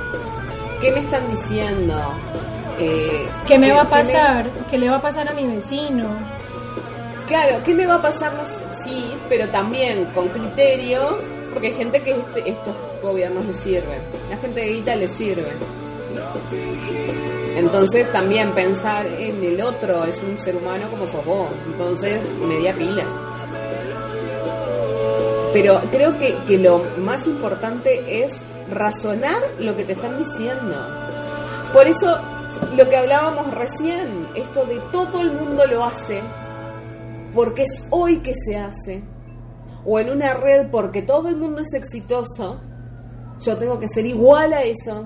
¿Qué 0.80 0.90
me 0.92 1.00
están 1.00 1.28
diciendo? 1.30 1.94
Eh, 2.78 3.28
¿Qué 3.46 3.58
me 3.58 3.72
va 3.72 3.82
a 3.82 3.88
pasar? 3.88 4.46
¿Qué 4.70 4.78
le 4.78 4.88
va 4.88 4.96
a 4.96 5.02
pasar 5.02 5.28
a 5.28 5.34
mi 5.34 5.46
vecino? 5.46 6.08
claro, 7.30 7.62
¿qué 7.64 7.74
me 7.74 7.86
va 7.86 7.94
a 7.94 8.02
pasar? 8.02 8.32
Sí, 8.82 9.04
pero 9.28 9.46
también 9.48 10.04
con 10.06 10.26
criterio, 10.28 11.18
porque 11.52 11.68
hay 11.68 11.74
gente 11.74 12.00
que 12.02 12.12
este- 12.12 12.50
estos 12.50 12.74
gobiernos 13.02 13.44
les 13.46 13.56
sirven. 13.56 14.00
La 14.30 14.36
gente 14.36 14.60
de 14.60 14.72
guita 14.74 14.96
les 14.96 15.12
sirve. 15.12 15.46
Entonces 17.56 18.10
también 18.12 18.52
pensar 18.54 19.06
en 19.06 19.42
el 19.44 19.60
otro 19.60 20.04
es 20.04 20.16
un 20.22 20.38
ser 20.38 20.56
humano 20.56 20.86
como 20.90 21.06
sos 21.06 21.24
vos. 21.24 21.48
Entonces, 21.66 22.26
media 22.36 22.72
pila. 22.74 23.04
Pero 25.52 25.80
creo 25.90 26.16
que, 26.18 26.34
que 26.46 26.58
lo 26.58 26.82
más 26.98 27.26
importante 27.26 28.22
es 28.24 28.32
razonar 28.70 29.38
lo 29.58 29.76
que 29.76 29.84
te 29.84 29.92
están 29.92 30.16
diciendo. 30.16 30.76
Por 31.72 31.86
eso, 31.86 32.18
lo 32.76 32.88
que 32.88 32.96
hablábamos 32.96 33.52
recién, 33.52 34.28
esto 34.34 34.64
de 34.64 34.78
todo 34.92 35.20
el 35.20 35.32
mundo 35.32 35.64
lo 35.66 35.84
hace, 35.84 36.20
porque 37.34 37.62
es 37.62 37.84
hoy 37.90 38.18
que 38.18 38.32
se 38.34 38.56
hace, 38.56 39.02
o 39.84 39.98
en 39.98 40.10
una 40.10 40.34
red 40.34 40.68
porque 40.70 41.02
todo 41.02 41.28
el 41.28 41.36
mundo 41.36 41.62
es 41.62 41.72
exitoso, 41.74 42.60
yo 43.40 43.56
tengo 43.56 43.78
que 43.78 43.88
ser 43.88 44.06
igual 44.06 44.52
a 44.52 44.62
eso. 44.62 45.04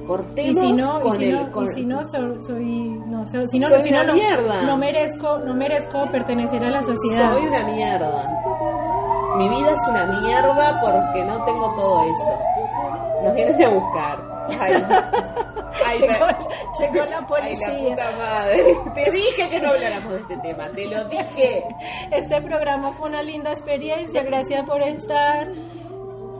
Y 0.00 0.04
Cortemos 0.06 0.64
si 0.66 0.72
no, 0.74 0.98
y 0.98 1.02
con 1.02 1.18
si 1.18 1.24
el... 1.24 1.32
no, 1.34 1.52
con- 1.52 1.64
y 1.64 1.68
si 1.74 1.84
no 1.86 2.04
so- 2.04 2.40
soy, 2.46 2.88
no, 3.06 3.26
so- 3.26 3.46
si 3.48 3.58
no, 3.58 3.68
Soy 3.68 3.82
si 3.82 3.90
no, 3.90 3.96
una 3.98 4.04
no, 4.06 4.14
mierda. 4.14 4.62
no 4.62 4.76
merezco, 4.76 5.38
no 5.38 5.54
merezco 5.54 6.10
pertenecer 6.10 6.64
a 6.64 6.70
la 6.70 6.82
sociedad. 6.82 7.32
Soy 7.32 7.46
una 7.46 7.64
mierda. 7.64 8.40
Mi 9.38 9.48
vida 9.48 9.70
es 9.72 9.88
una 9.88 10.06
mierda 10.20 10.80
porque 10.80 11.24
no 11.24 11.44
tengo 11.44 11.74
todo 11.74 12.02
eso. 12.04 13.24
Nos 13.24 13.34
vienen 13.34 13.64
a 13.64 13.68
buscar. 13.70 14.18
Ay, 14.60 14.72
Llegó, 15.98 16.14
llegó 16.78 17.04
la 17.10 17.18
ay, 17.18 17.24
policía. 17.28 17.68
la 17.68 17.88
puta 17.90 18.10
madre. 18.18 18.76
Te 18.94 19.10
dije 19.10 19.48
que 19.50 19.60
no 19.60 19.68
habláramos 19.68 20.12
de 20.12 20.20
este 20.20 20.36
tema. 20.38 20.70
Te 20.70 20.86
lo 20.86 21.04
dije. 21.04 21.64
Este 22.10 22.40
programa 22.42 22.92
fue 22.92 23.08
una 23.08 23.22
linda 23.22 23.50
experiencia, 23.50 24.22
gracias 24.22 24.64
por 24.66 24.82
estar. 24.82 25.48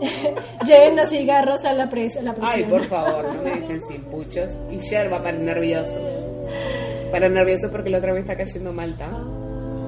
Lleven 0.67 0.97
los 0.97 1.09
cigarros 1.09 1.65
a 1.65 1.73
la 1.73 1.89
presa. 1.89 2.23
La 2.23 2.35
Ay, 2.43 2.65
por 2.65 2.85
favor, 2.87 3.25
no 3.25 3.43
me 3.43 3.51
dejen 3.51 3.81
sin 3.83 4.03
puchos. 4.05 4.59
Y 4.71 4.79
yerba 4.79 5.23
para 5.23 5.37
nerviosos. 5.37 6.09
Para 7.11 7.29
nerviosos 7.29 7.71
porque 7.71 7.91
la 7.91 7.99
otra 7.99 8.13
vez 8.13 8.23
está 8.23 8.37
cayendo 8.37 8.73
Malta. 8.73 9.09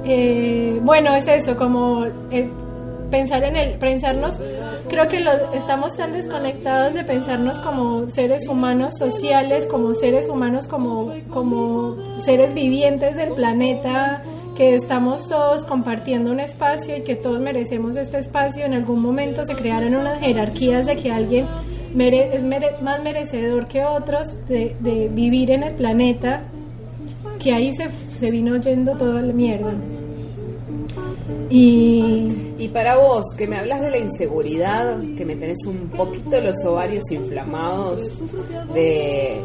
Eh, 0.05 0.79
bueno, 0.83 1.15
es 1.17 1.27
eso, 1.27 1.57
como 1.57 2.05
eh, 2.31 2.49
pensar 3.11 3.45
en 3.45 3.57
el, 3.57 3.79
pensarnos, 3.79 4.37
creo 4.89 5.09
que 5.09 5.21
los, 5.21 5.37
estamos 5.55 5.95
tan 5.97 6.13
desconectados 6.13 6.95
de 6.95 7.05
pensarnos 7.05 7.59
como 7.59 8.09
seres 8.09 8.49
humanos 8.49 8.97
sociales, 8.99 9.67
como 9.67 9.95
seres 9.95 10.29
humanos, 10.29 10.67
como, 10.67 11.13
como 11.31 11.97
seres 12.21 12.55
vivientes 12.55 13.17
del 13.17 13.33
planeta, 13.35 14.23
que 14.57 14.75
estamos 14.77 15.29
todos 15.29 15.65
compartiendo 15.65 16.31
un 16.31 16.39
espacio 16.41 16.97
y 16.97 17.03
que 17.03 17.17
todos 17.17 17.41
merecemos 17.41 17.97
este 17.97 18.19
espacio. 18.19 18.65
En 18.65 18.75
algún 18.75 19.01
momento 19.03 19.45
se 19.45 19.55
crearon 19.55 19.95
unas 19.97 20.21
jerarquías 20.21 20.87
de 20.87 20.97
que 20.97 21.11
alguien 21.11 21.47
mere- 21.95 22.35
es 22.37 22.45
mere- 22.45 22.81
más 22.83 23.03
merecedor 23.03 23.67
que 23.67 23.85
otros 23.85 24.29
de, 24.47 24.77
de 24.81 25.09
vivir 25.09 25.51
en 25.51 25.65
el 25.65 25.75
planeta 25.75 26.43
que 27.41 27.53
ahí 27.53 27.73
se, 27.75 27.89
se 28.17 28.31
vino 28.31 28.57
yendo 28.57 28.93
toda 28.93 29.21
la 29.23 29.33
mierda. 29.33 29.73
Y 31.51 32.55
Y 32.59 32.69
para 32.69 32.97
vos, 32.97 33.27
que 33.37 33.47
me 33.47 33.57
hablas 33.57 33.81
de 33.81 33.91
la 33.91 33.99
inseguridad, 33.99 35.01
que 35.17 35.25
me 35.25 35.35
tenés 35.35 35.59
un 35.67 35.89
poquito 35.89 36.41
los 36.41 36.65
ovarios 36.65 37.11
inflamados, 37.11 38.11
de, 38.73 39.41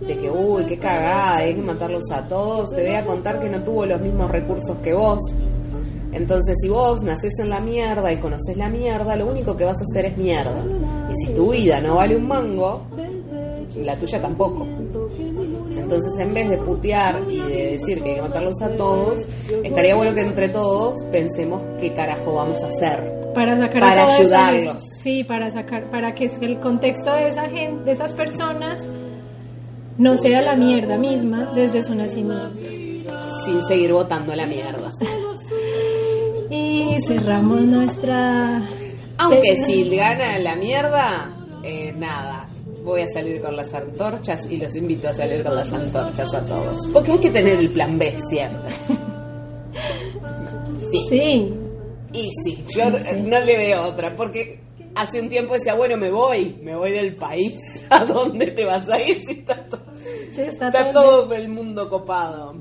de 0.00 0.16
que, 0.16 0.30
uy, 0.30 0.64
qué 0.64 0.78
cagada, 0.78 1.36
hay 1.36 1.54
que 1.54 1.60
matarlos 1.60 2.10
a 2.10 2.26
todos, 2.26 2.70
te 2.74 2.82
voy 2.82 2.94
a 2.94 3.04
contar 3.04 3.38
que 3.40 3.50
no 3.50 3.62
tuvo 3.62 3.84
los 3.84 4.00
mismos 4.00 4.30
recursos 4.30 4.78
que 4.78 4.94
vos. 4.94 5.20
Entonces, 6.12 6.56
si 6.62 6.70
vos 6.70 7.02
nacés 7.02 7.38
en 7.40 7.50
la 7.50 7.60
mierda 7.60 8.10
y 8.10 8.16
conoces 8.16 8.56
la 8.56 8.70
mierda, 8.70 9.16
lo 9.16 9.26
único 9.26 9.54
que 9.54 9.64
vas 9.64 9.76
a 9.78 9.82
hacer 9.82 10.06
es 10.12 10.16
mierda. 10.16 10.64
Y 11.10 11.26
si 11.26 11.34
tu 11.34 11.52
vida 11.52 11.78
no 11.82 11.96
vale 11.96 12.16
un 12.16 12.26
mango, 12.26 12.86
la 13.84 13.96
tuya 13.96 14.20
tampoco. 14.20 14.66
Entonces, 15.76 16.18
en 16.18 16.34
vez 16.34 16.48
de 16.48 16.58
putear 16.58 17.22
y 17.28 17.40
de 17.40 17.70
decir 17.72 18.02
que 18.02 18.10
hay 18.10 18.14
que 18.16 18.22
matarlos 18.22 18.60
a 18.62 18.70
todos, 18.70 19.26
estaría 19.62 19.94
bueno 19.94 20.14
que 20.14 20.22
entre 20.22 20.48
todos 20.48 21.02
pensemos 21.12 21.62
qué 21.80 21.92
carajo 21.92 22.34
vamos 22.34 22.62
a 22.62 22.68
hacer. 22.68 23.14
para 23.34 23.58
sacar 23.58 23.80
Para 23.80 24.06
a 24.06 24.06
esa 24.06 24.16
ayudarlos. 24.22 24.82
sí, 25.02 25.22
para 25.24 25.50
sacar, 25.50 25.90
para 25.90 26.14
que 26.14 26.30
el 26.40 26.58
contexto 26.60 27.12
de 27.12 27.28
esa 27.28 27.48
gente, 27.50 27.84
de 27.84 27.92
esas 27.92 28.12
personas, 28.12 28.82
no 29.98 30.16
sea 30.16 30.40
la 30.42 30.56
mierda 30.56 30.96
misma 30.96 31.52
desde 31.54 31.82
su 31.82 31.94
nacimiento. 31.94 32.58
Sin 33.44 33.62
seguir 33.66 33.92
votando 33.92 34.34
la 34.34 34.46
mierda. 34.46 34.90
Y 36.50 36.96
cerramos 37.06 37.64
nuestra. 37.64 38.62
Aunque 39.18 39.56
si 39.56 39.96
gana 39.96 40.38
la 40.38 40.54
mierda, 40.54 41.36
eh, 41.64 41.92
nada. 41.96 42.45
Voy 42.86 43.00
a 43.00 43.08
salir 43.08 43.42
con 43.42 43.56
las 43.56 43.74
antorchas 43.74 44.46
y 44.48 44.58
los 44.58 44.74
invito 44.76 45.08
a 45.08 45.12
salir 45.12 45.42
con 45.42 45.56
las 45.56 45.72
antorchas 45.72 46.32
a 46.32 46.40
todos. 46.40 46.86
Porque 46.92 47.10
hay 47.12 47.18
que 47.18 47.30
tener 47.30 47.58
el 47.58 47.70
plan 47.70 47.98
B 47.98 48.16
siempre. 48.30 48.72
Sí. 50.80 51.04
Sí, 51.08 51.52
Y 52.12 52.30
sí, 52.44 52.64
yo 52.74 52.88
no 52.90 53.40
le 53.40 53.56
veo 53.56 53.82
otra, 53.82 54.14
porque 54.14 54.60
hace 54.94 55.20
un 55.20 55.28
tiempo 55.28 55.54
decía, 55.54 55.74
bueno, 55.74 55.96
me 55.96 56.10
voy, 56.10 56.56
me 56.62 56.76
voy 56.76 56.92
del 56.92 57.16
país. 57.16 57.54
¿A 57.90 58.04
dónde 58.04 58.46
te 58.52 58.64
vas 58.64 58.88
a 58.88 59.00
ir 59.02 59.20
si 59.26 59.40
está, 59.40 59.64
to- 59.68 59.78
sí, 60.32 60.42
está, 60.42 60.68
está 60.68 60.92
todo 60.92 61.24
todo 61.24 61.34
el 61.34 61.48
mundo 61.48 61.90
copado? 61.90 62.54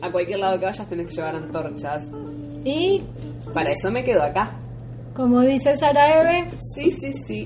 A 0.00 0.10
cualquier 0.10 0.38
lado 0.38 0.58
que 0.58 0.64
vayas 0.64 0.88
tenés 0.88 1.08
que 1.08 1.14
llevar 1.16 1.36
antorchas. 1.36 2.02
Y 2.64 3.02
Para 3.52 3.72
eso 3.72 3.90
me 3.90 4.02
quedo 4.02 4.22
acá. 4.22 4.58
como 5.14 5.42
dice 5.42 5.76
Sara 5.76 6.20
Eve, 6.22 6.50
Sí, 6.74 6.90
sí, 6.90 7.12
sí. 7.12 7.44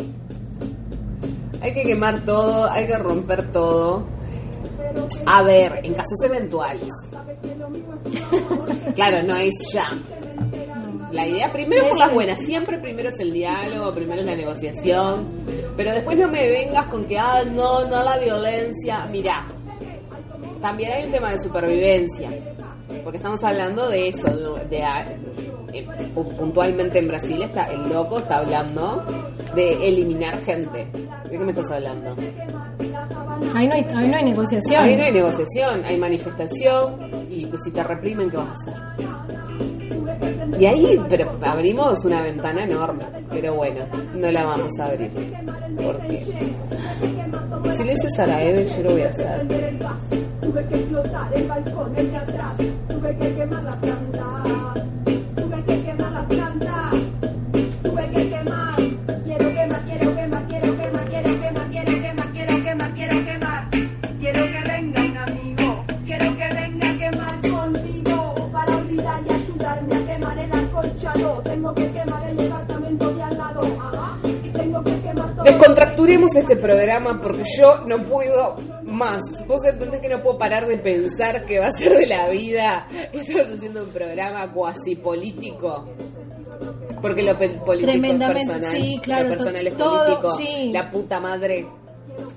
Hay 1.65 1.73
que 1.73 1.83
quemar 1.83 2.25
todo, 2.25 2.71
hay 2.71 2.87
que 2.87 2.97
romper 2.99 3.51
todo. 3.51 4.05
A 5.27 5.43
ver, 5.43 5.81
en 5.83 5.95
casos 5.95 6.21
eventuales. 6.23 6.89
claro, 8.95 9.23
no 9.23 9.35
es 9.37 9.55
ya. 9.73 9.89
La 11.13 11.27
idea, 11.27 11.51
primero 11.53 11.89
por 11.89 11.99
las 11.99 12.13
buenas, 12.13 12.39
siempre 12.41 12.79
primero 12.79 13.09
es 13.09 13.19
el 13.21 13.33
diálogo, 13.33 13.93
primero 13.93 14.21
es 14.21 14.27
la 14.27 14.35
negociación, 14.37 15.27
pero 15.77 15.93
después 15.93 16.19
no 16.19 16.29
me 16.29 16.51
vengas 16.51 16.87
con 16.87 17.05
que, 17.05 17.19
ah, 17.19 17.45
no, 17.51 17.87
no 17.87 18.03
la 18.03 18.19
violencia. 18.19 19.07
Mira, 19.11 19.47
también 20.61 20.93
hay 20.93 21.05
un 21.05 21.13
tema 21.13 21.31
de 21.31 21.39
supervivencia, 21.39 22.29
porque 23.05 23.19
estamos 23.19 23.43
hablando 23.45 23.89
de 23.89 24.09
eso, 24.09 24.27
de, 24.29 24.77
de- 24.77 24.85
eh, 25.73 25.87
puntualmente 26.39 26.99
en 26.99 27.09
Brasil 27.09 27.43
está 27.43 27.65
el 27.73 27.89
loco 27.89 28.19
está 28.19 28.37
hablando 28.39 29.05
de 29.55 29.89
eliminar 29.89 30.43
gente. 30.45 30.87
¿De 31.25 31.31
qué 31.31 31.39
me 31.39 31.53
estás 31.53 31.71
hablando? 31.71 32.15
Ahí 33.55 33.69
no 33.69 33.75
hay, 33.75 33.87
ahí 33.95 34.09
no 34.09 34.17
hay 34.17 34.25
negociación. 34.25 34.83
Ahí 34.83 34.97
no 34.97 35.05
hay 35.05 35.13
negociación, 35.13 35.85
hay 35.85 35.99
manifestación 35.99 37.11
y 37.31 37.47
que 37.47 37.59
si 37.65 37.71
te 37.71 37.83
reprimen, 37.83 38.31
¿qué 38.31 38.37
vas 38.37 38.49
a 38.49 38.53
hacer? 38.53 38.75
Y 40.59 40.67
ahí 40.67 41.01
pero 41.09 41.33
abrimos 41.43 42.05
una 42.05 42.23
ventana 42.23 42.65
enorme, 42.65 43.05
pero 43.31 43.55
bueno, 43.55 43.87
no 44.15 44.31
la 44.31 44.45
vamos 44.45 44.71
a 44.79 44.87
abrir. 44.87 45.11
Porque 45.77 46.21
si 47.73 47.85
le 47.85 47.91
dices 47.93 48.19
a 48.19 48.27
la 48.27 48.43
Eve, 48.43 48.67
yo 48.77 48.83
lo 48.85 48.93
voy 48.93 49.03
a 49.03 49.09
hacer. 49.09 49.49
Tuve 50.41 50.67
que 50.67 50.75
explotar 50.77 51.35
el 51.35 51.49
balcón 51.49 51.95
de 51.95 52.17
atrás, 52.17 52.57
tuve 52.89 53.17
que 53.17 53.35
quemar 53.35 53.65
la 53.65 53.81
Descontracturemos 76.07 76.37
este 76.37 76.57
programa 76.57 77.21
porque 77.21 77.43
yo 77.59 77.81
no 77.87 78.05
puedo 78.05 78.57
más. 78.85 79.21
Vos 79.47 79.65
entendés 79.65 80.01
que 80.01 80.09
no 80.09 80.23
puedo 80.23 80.37
parar 80.39 80.67
de 80.67 80.77
pensar 80.77 81.45
qué 81.47 81.59
va 81.61 81.69
a 81.69 81.73
ser 81.73 81.97
de 81.97 82.07
la 82.07 82.29
vida. 82.29 82.87
Estamos 83.13 83.55
haciendo 83.57 83.85
un 83.85 83.91
programa 83.91 84.53
cuasi 84.53 84.97
político. 84.97 85.89
Porque 87.01 87.23
lo 87.23 87.37
pe- 87.39 87.49
político 87.51 87.91
es 87.91 87.99
Tremendamente, 88.01 88.53
personal. 88.53 88.73
sí, 88.83 89.01
claro, 89.03 89.23
Lo 89.25 89.29
personal 89.31 89.67
es 89.67 89.77
todo, 89.77 90.05
político. 90.05 90.37
sí. 90.37 90.71
La 90.73 90.91
puta 90.91 91.21
madre. 91.21 91.67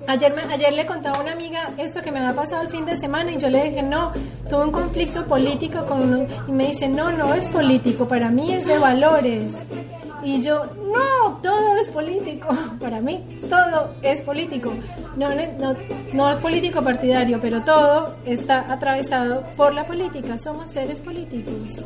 Ayer, 0.06 0.34
me- 0.34 0.52
ayer 0.54 0.72
le 0.72 0.86
contaba 0.86 1.18
a 1.18 1.20
una 1.22 1.32
amiga 1.32 1.70
esto 1.78 2.00
que 2.02 2.10
me 2.10 2.18
había 2.20 2.34
pasado 2.34 2.62
el 2.62 2.68
fin 2.68 2.84
de 2.86 2.96
semana 2.96 3.32
y 3.32 3.38
yo 3.38 3.48
le 3.48 3.64
dije, 3.64 3.82
no, 3.82 4.12
tuve 4.50 4.64
un 4.64 4.72
conflicto 4.72 5.24
político 5.26 5.84
con 5.86 6.02
uno", 6.02 6.26
y 6.48 6.52
me 6.52 6.66
dice, 6.68 6.88
no, 6.88 7.12
no 7.12 7.32
es 7.34 7.46
político, 7.48 8.06
para 8.08 8.30
mí 8.30 8.52
es 8.52 8.64
de 8.66 8.78
valores. 8.78 9.44
Y 10.28 10.42
yo, 10.42 10.62
no, 10.92 11.38
todo 11.42 11.78
es 11.80 11.88
político, 11.88 12.48
para 12.80 13.00
mí 13.00 13.24
todo 13.48 13.94
es 14.02 14.20
político. 14.20 14.74
No, 15.16 15.30
no, 15.34 15.74
no, 16.12 16.30
es 16.30 16.36
político 16.42 16.82
partidario, 16.82 17.38
pero 17.40 17.64
todo 17.64 18.14
está 18.26 18.70
atravesado 18.70 19.42
por 19.56 19.72
la 19.72 19.86
política, 19.86 20.36
somos 20.36 20.70
seres 20.70 20.98
políticos. 20.98 21.82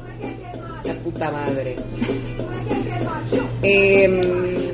La 0.82 0.95
puta 0.95 1.30
madre. 1.30 1.76
Em, 3.62 4.20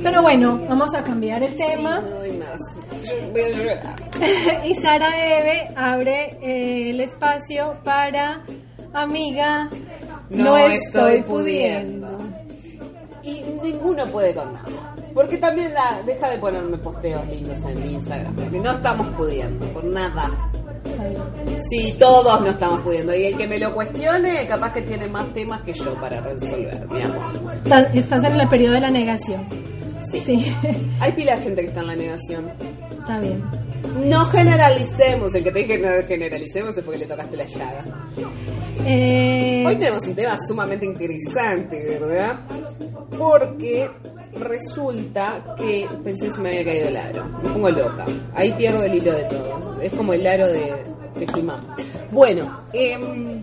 Pero 0.03 0.23
bueno, 0.23 0.59
vamos 0.66 0.95
a 0.95 1.03
cambiar 1.03 1.43
el 1.43 1.55
tema. 1.55 2.01
sí, 2.01 2.07
no 2.09 2.16
doy 2.16 2.33
más. 2.33 2.61
Yo 3.05 3.31
voy 3.33 3.43
a 3.43 3.49
llorar. 3.51 4.64
y 4.66 4.75
Sara 4.77 5.41
Eve 5.41 5.69
abre 5.77 6.39
eh, 6.41 6.91
el 6.91 7.01
espacio 7.03 7.77
para 7.85 8.43
amiga. 8.95 9.69
No, 10.31 10.57
estoy 10.57 11.23
pudiendo. 11.23 12.18
Ninguno 13.62 14.06
puede 14.06 14.34
con 14.34 14.52
nada. 14.52 14.94
Porque 15.14 15.38
también 15.38 15.74
la, 15.74 16.00
deja 16.04 16.30
de 16.30 16.38
ponerme 16.38 16.78
posteos 16.78 17.26
lindos 17.26 17.59
en 17.64 17.86
mi 17.86 17.94
Instagram. 17.94 18.34
Porque 18.36 18.61
no 18.61 18.70
estamos 18.70 19.06
pudiendo, 19.09 19.66
por 19.68 19.84
nada. 19.84 20.30
Sí, 21.70 21.96
todos 21.98 22.40
no 22.40 22.48
estamos 22.48 22.80
pudiendo. 22.80 23.14
Y 23.14 23.26
el 23.26 23.36
que 23.36 23.46
me 23.46 23.59
lo 23.59 23.74
cuestione, 23.74 24.46
capaz 24.46 24.72
que 24.72 24.82
tiene 24.82 25.09
más 25.09 25.32
temas 25.34 25.62
que 25.62 25.72
yo 25.72 25.94
para 25.94 26.20
resolver, 26.20 26.86
mi 26.88 27.02
amor. 27.02 27.52
Estás, 27.54 27.94
estás 27.94 28.24
en 28.24 28.40
el 28.40 28.48
periodo 28.48 28.74
de 28.74 28.80
la 28.80 28.90
negación. 28.90 29.46
Sí. 30.11 30.22
Sí, 30.24 30.56
Hay 31.00 31.12
pila 31.12 31.36
de 31.36 31.42
gente 31.42 31.62
que 31.62 31.68
está 31.68 31.80
en 31.80 31.86
la 31.88 31.96
negación. 31.96 32.50
está 33.00 33.18
bien. 33.20 33.68
No 34.05 34.26
generalicemos. 34.26 35.35
El 35.35 35.45
que 35.45 35.51
te 35.53 35.59
dije 35.61 35.79
no 35.79 35.89
generalicemos 36.07 36.76
es 36.76 36.85
porque 36.85 36.99
le 36.99 37.07
tocaste 37.07 37.37
la 37.37 37.45
llaga. 37.45 37.85
Eh, 38.87 39.64
Hoy 39.66 39.76
tenemos 39.76 40.07
un 40.07 40.14
tema 40.14 40.37
sumamente 40.49 40.87
interesante, 40.87 41.99
¿verdad? 42.01 42.41
Porque 43.16 43.91
resulta 44.39 45.55
que 45.59 45.89
pensé 46.05 46.33
si 46.33 46.41
me 46.41 46.51
había 46.51 46.64
caído 46.64 46.89
el 46.89 46.97
aro. 46.97 47.24
Me 47.43 47.51
pongo 47.51 47.70
loca. 47.70 48.05
Ahí 48.35 48.53
pierdo 48.53 48.83
el 48.85 48.95
hilo 48.95 49.12
de 49.12 49.24
todo. 49.24 49.81
Es 49.83 49.93
como 49.93 50.12
el 50.12 50.26
aro 50.26 50.47
de, 50.47 50.72
de. 51.16 51.26
Bueno, 52.11 52.62
em, 52.72 53.43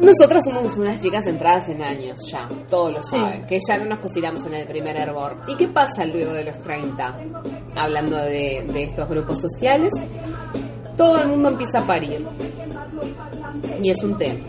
nosotras 0.00 0.44
somos 0.44 0.76
unas 0.76 1.00
chicas 1.00 1.24
centradas 1.24 1.68
en 1.68 1.82
años 1.82 2.18
ya, 2.30 2.46
todos 2.68 2.92
lo 2.92 3.02
Sí. 3.02 3.16
saben, 3.16 3.44
que 3.46 3.58
ya 3.66 3.78
no 3.78 3.86
nos 3.86 3.98
cocinamos 4.00 4.44
en 4.46 4.54
el 4.54 4.66
primer 4.66 4.96
hervor. 4.96 5.36
¿Y 5.48 5.56
qué 5.56 5.68
pasa 5.68 6.04
luego 6.04 6.32
de 6.32 6.44
los 6.44 6.60
30? 6.62 7.14
Hablando 7.76 8.16
de, 8.16 8.66
de 8.72 8.82
estos 8.84 9.08
grupos 9.08 9.40
sociales, 9.40 9.90
todo 10.96 11.20
el 11.22 11.28
mundo 11.28 11.48
empieza 11.50 11.78
a 11.80 11.86
parir. 11.86 12.24
Y 13.82 13.90
es 13.90 14.02
un 14.02 14.16
tema. 14.18 14.40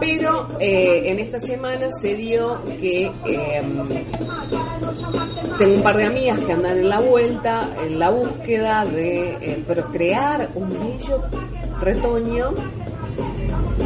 Pero 0.00 0.48
eh, 0.60 1.02
en 1.06 1.18
esta 1.18 1.40
semana 1.40 1.88
se 2.00 2.14
dio 2.14 2.62
que 2.64 3.10
eh, 3.26 3.62
tengo 5.58 5.74
un 5.76 5.82
par 5.82 5.96
de 5.96 6.04
amigas 6.06 6.40
que 6.40 6.52
andan 6.52 6.78
en 6.78 6.88
la 6.88 7.00
vuelta, 7.00 7.68
en 7.84 7.98
la 7.98 8.10
búsqueda 8.10 8.84
de 8.84 9.30
eh, 9.40 9.64
procrear 9.66 10.50
un 10.54 10.68
bello 10.68 11.22
retoño 11.80 12.50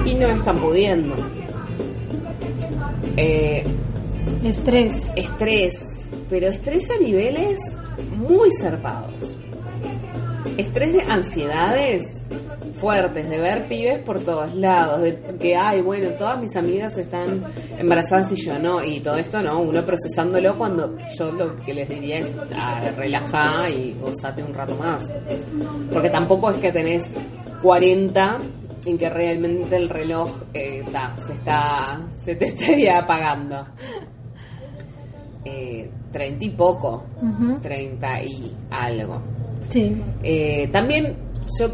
y 0.05 0.14
no 0.14 0.28
están 0.28 0.59
pudiendo. 0.59 1.14
Eh, 3.16 3.64
estrés. 4.45 4.95
estrés, 5.16 6.07
pero 6.30 6.49
estrés 6.49 6.89
a 6.91 7.03
niveles 7.03 7.59
muy 8.16 8.49
zarpados. 8.61 9.36
Estrés 10.57 10.93
de 10.93 11.03
ansiedades 11.03 12.20
fuertes, 12.78 13.28
de 13.28 13.39
ver 13.39 13.66
pibes 13.66 13.99
por 13.99 14.20
todos 14.20 14.55
lados, 14.55 15.03
de 15.03 15.18
que, 15.39 15.57
ay, 15.57 15.82
bueno, 15.82 16.11
todas 16.11 16.41
mis 16.41 16.55
amigas 16.57 16.97
están 16.97 17.43
embarazadas 17.76 18.30
y 18.32 18.36
yo 18.36 18.59
no, 18.59 18.82
y 18.82 19.01
todo 19.01 19.16
esto 19.18 19.43
no, 19.43 19.61
uno 19.61 19.84
procesándolo 19.84 20.57
cuando 20.57 20.97
yo 21.18 21.32
lo 21.32 21.57
que 21.57 21.74
les 21.74 21.89
diría 21.89 22.18
es, 22.18 22.32
ah, 22.57 22.80
relajá 22.97 23.68
y 23.68 23.97
gozate 24.01 24.43
un 24.43 24.55
rato 24.55 24.76
más. 24.76 25.03
Porque 25.93 26.09
tampoco 26.09 26.51
es 26.51 26.59
que 26.59 26.72
tenés 26.72 27.05
40 27.62 28.39
en 28.85 28.99
que 28.99 29.09
realmente 29.09 29.76
el 29.76 29.89
reloj 29.89 30.31
eh, 30.55 30.85
ta, 30.91 31.14
se 31.16 31.33
está 31.33 32.01
se 32.24 32.35
te 32.35 32.47
estaría 32.49 32.99
apagando. 32.99 33.66
Eh, 35.45 35.91
30 36.12 36.45
y 36.45 36.51
poco, 36.51 37.05
30 37.62 38.22
y 38.22 38.57
algo. 38.70 39.22
Sí. 39.70 39.95
Eh, 40.22 40.68
también 40.72 41.16
yo 41.59 41.68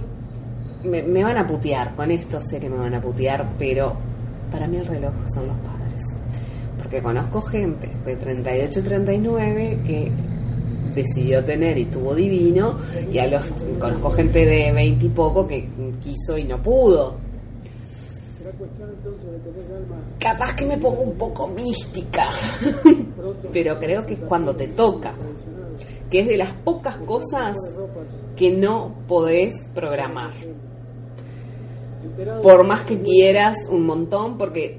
me, 0.84 1.02
me 1.02 1.22
van 1.22 1.38
a 1.38 1.46
putear, 1.46 1.94
con 1.94 2.10
esto 2.10 2.40
sé 2.40 2.60
que 2.60 2.68
me 2.68 2.76
van 2.76 2.94
a 2.94 3.00
putear, 3.00 3.46
pero 3.58 3.96
para 4.50 4.66
mí 4.66 4.76
el 4.76 4.86
reloj 4.86 5.12
son 5.34 5.48
los 5.48 5.56
padres. 5.58 6.02
Porque 6.78 7.00
conozco 7.00 7.40
gente 7.42 7.88
de 8.04 8.16
38, 8.16 8.82
39 8.82 9.80
que 9.86 10.12
decidió 10.94 11.44
tener 11.44 11.78
y 11.78 11.86
tuvo 11.86 12.14
divino, 12.14 12.78
y 13.12 13.18
a 13.18 13.26
los 13.26 13.42
conozco 13.78 14.10
gente 14.10 14.46
de 14.46 14.72
20 14.72 15.06
y 15.06 15.08
poco 15.08 15.46
que 15.46 15.68
quiso 16.02 16.38
y 16.38 16.44
no 16.44 16.62
pudo. 16.62 17.16
Capaz 20.18 20.54
que 20.54 20.66
me 20.66 20.78
pongo 20.78 21.02
un 21.02 21.16
poco 21.16 21.48
mística, 21.48 22.30
pero 23.52 23.78
creo 23.78 24.06
que 24.06 24.14
es 24.14 24.20
cuando 24.20 24.54
te 24.54 24.68
toca, 24.68 25.14
que 26.10 26.20
es 26.20 26.26
de 26.26 26.36
las 26.36 26.52
pocas 26.62 26.96
cosas 26.98 27.56
que 28.36 28.50
no 28.50 28.94
podés 29.08 29.54
programar. 29.74 30.32
Por 32.42 32.66
más 32.66 32.84
que 32.84 33.00
quieras 33.00 33.56
un 33.70 33.86
montón, 33.86 34.36
porque 34.36 34.78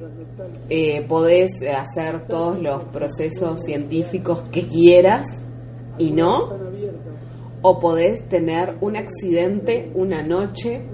eh, 0.70 1.04
podés 1.08 1.52
hacer 1.64 2.26
todos 2.28 2.60
los 2.62 2.84
procesos 2.86 3.62
científicos 3.64 4.44
que 4.52 4.68
quieras 4.68 5.45
y 5.98 6.12
no, 6.12 6.50
o 7.62 7.80
podés 7.80 8.28
tener 8.30 8.78
un 8.82 8.96
accidente 8.96 9.92
una 9.96 10.22
noche, 10.22 10.86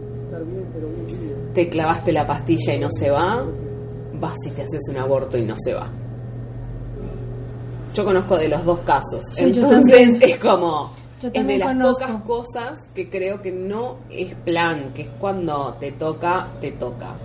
te 1.54 1.70
clavaste 1.70 2.12
la 2.12 2.26
pastilla 2.26 2.76
y 2.76 2.80
no 2.80 2.90
se 2.90 3.10
va, 3.10 3.46
vas 4.20 4.38
y 4.48 4.52
te 4.52 4.62
haces 4.62 4.82
un 4.90 4.98
aborto 4.98 5.38
y 5.38 5.46
no 5.46 5.56
se 5.58 5.74
va. 5.74 5.90
Yo 7.94 8.06
conozco 8.06 8.38
de 8.38 8.48
los 8.48 8.64
dos 8.64 8.80
casos. 8.80 9.22
Sí, 9.34 9.46
Entonces 9.46 10.18
es 10.22 10.38
como. 10.40 10.94
Es 11.22 11.46
de 11.46 11.58
las 11.58 11.68
conozco. 11.68 12.06
pocas 12.06 12.24
cosas 12.24 12.80
que 12.96 13.10
creo 13.10 13.42
que 13.42 13.52
no 13.52 13.98
es 14.10 14.34
plan, 14.34 14.92
que 14.94 15.04
es 15.04 15.10
cuando 15.20 15.76
te 15.80 15.92
toca, 15.92 16.54
te 16.60 16.72
toca. 16.72 17.16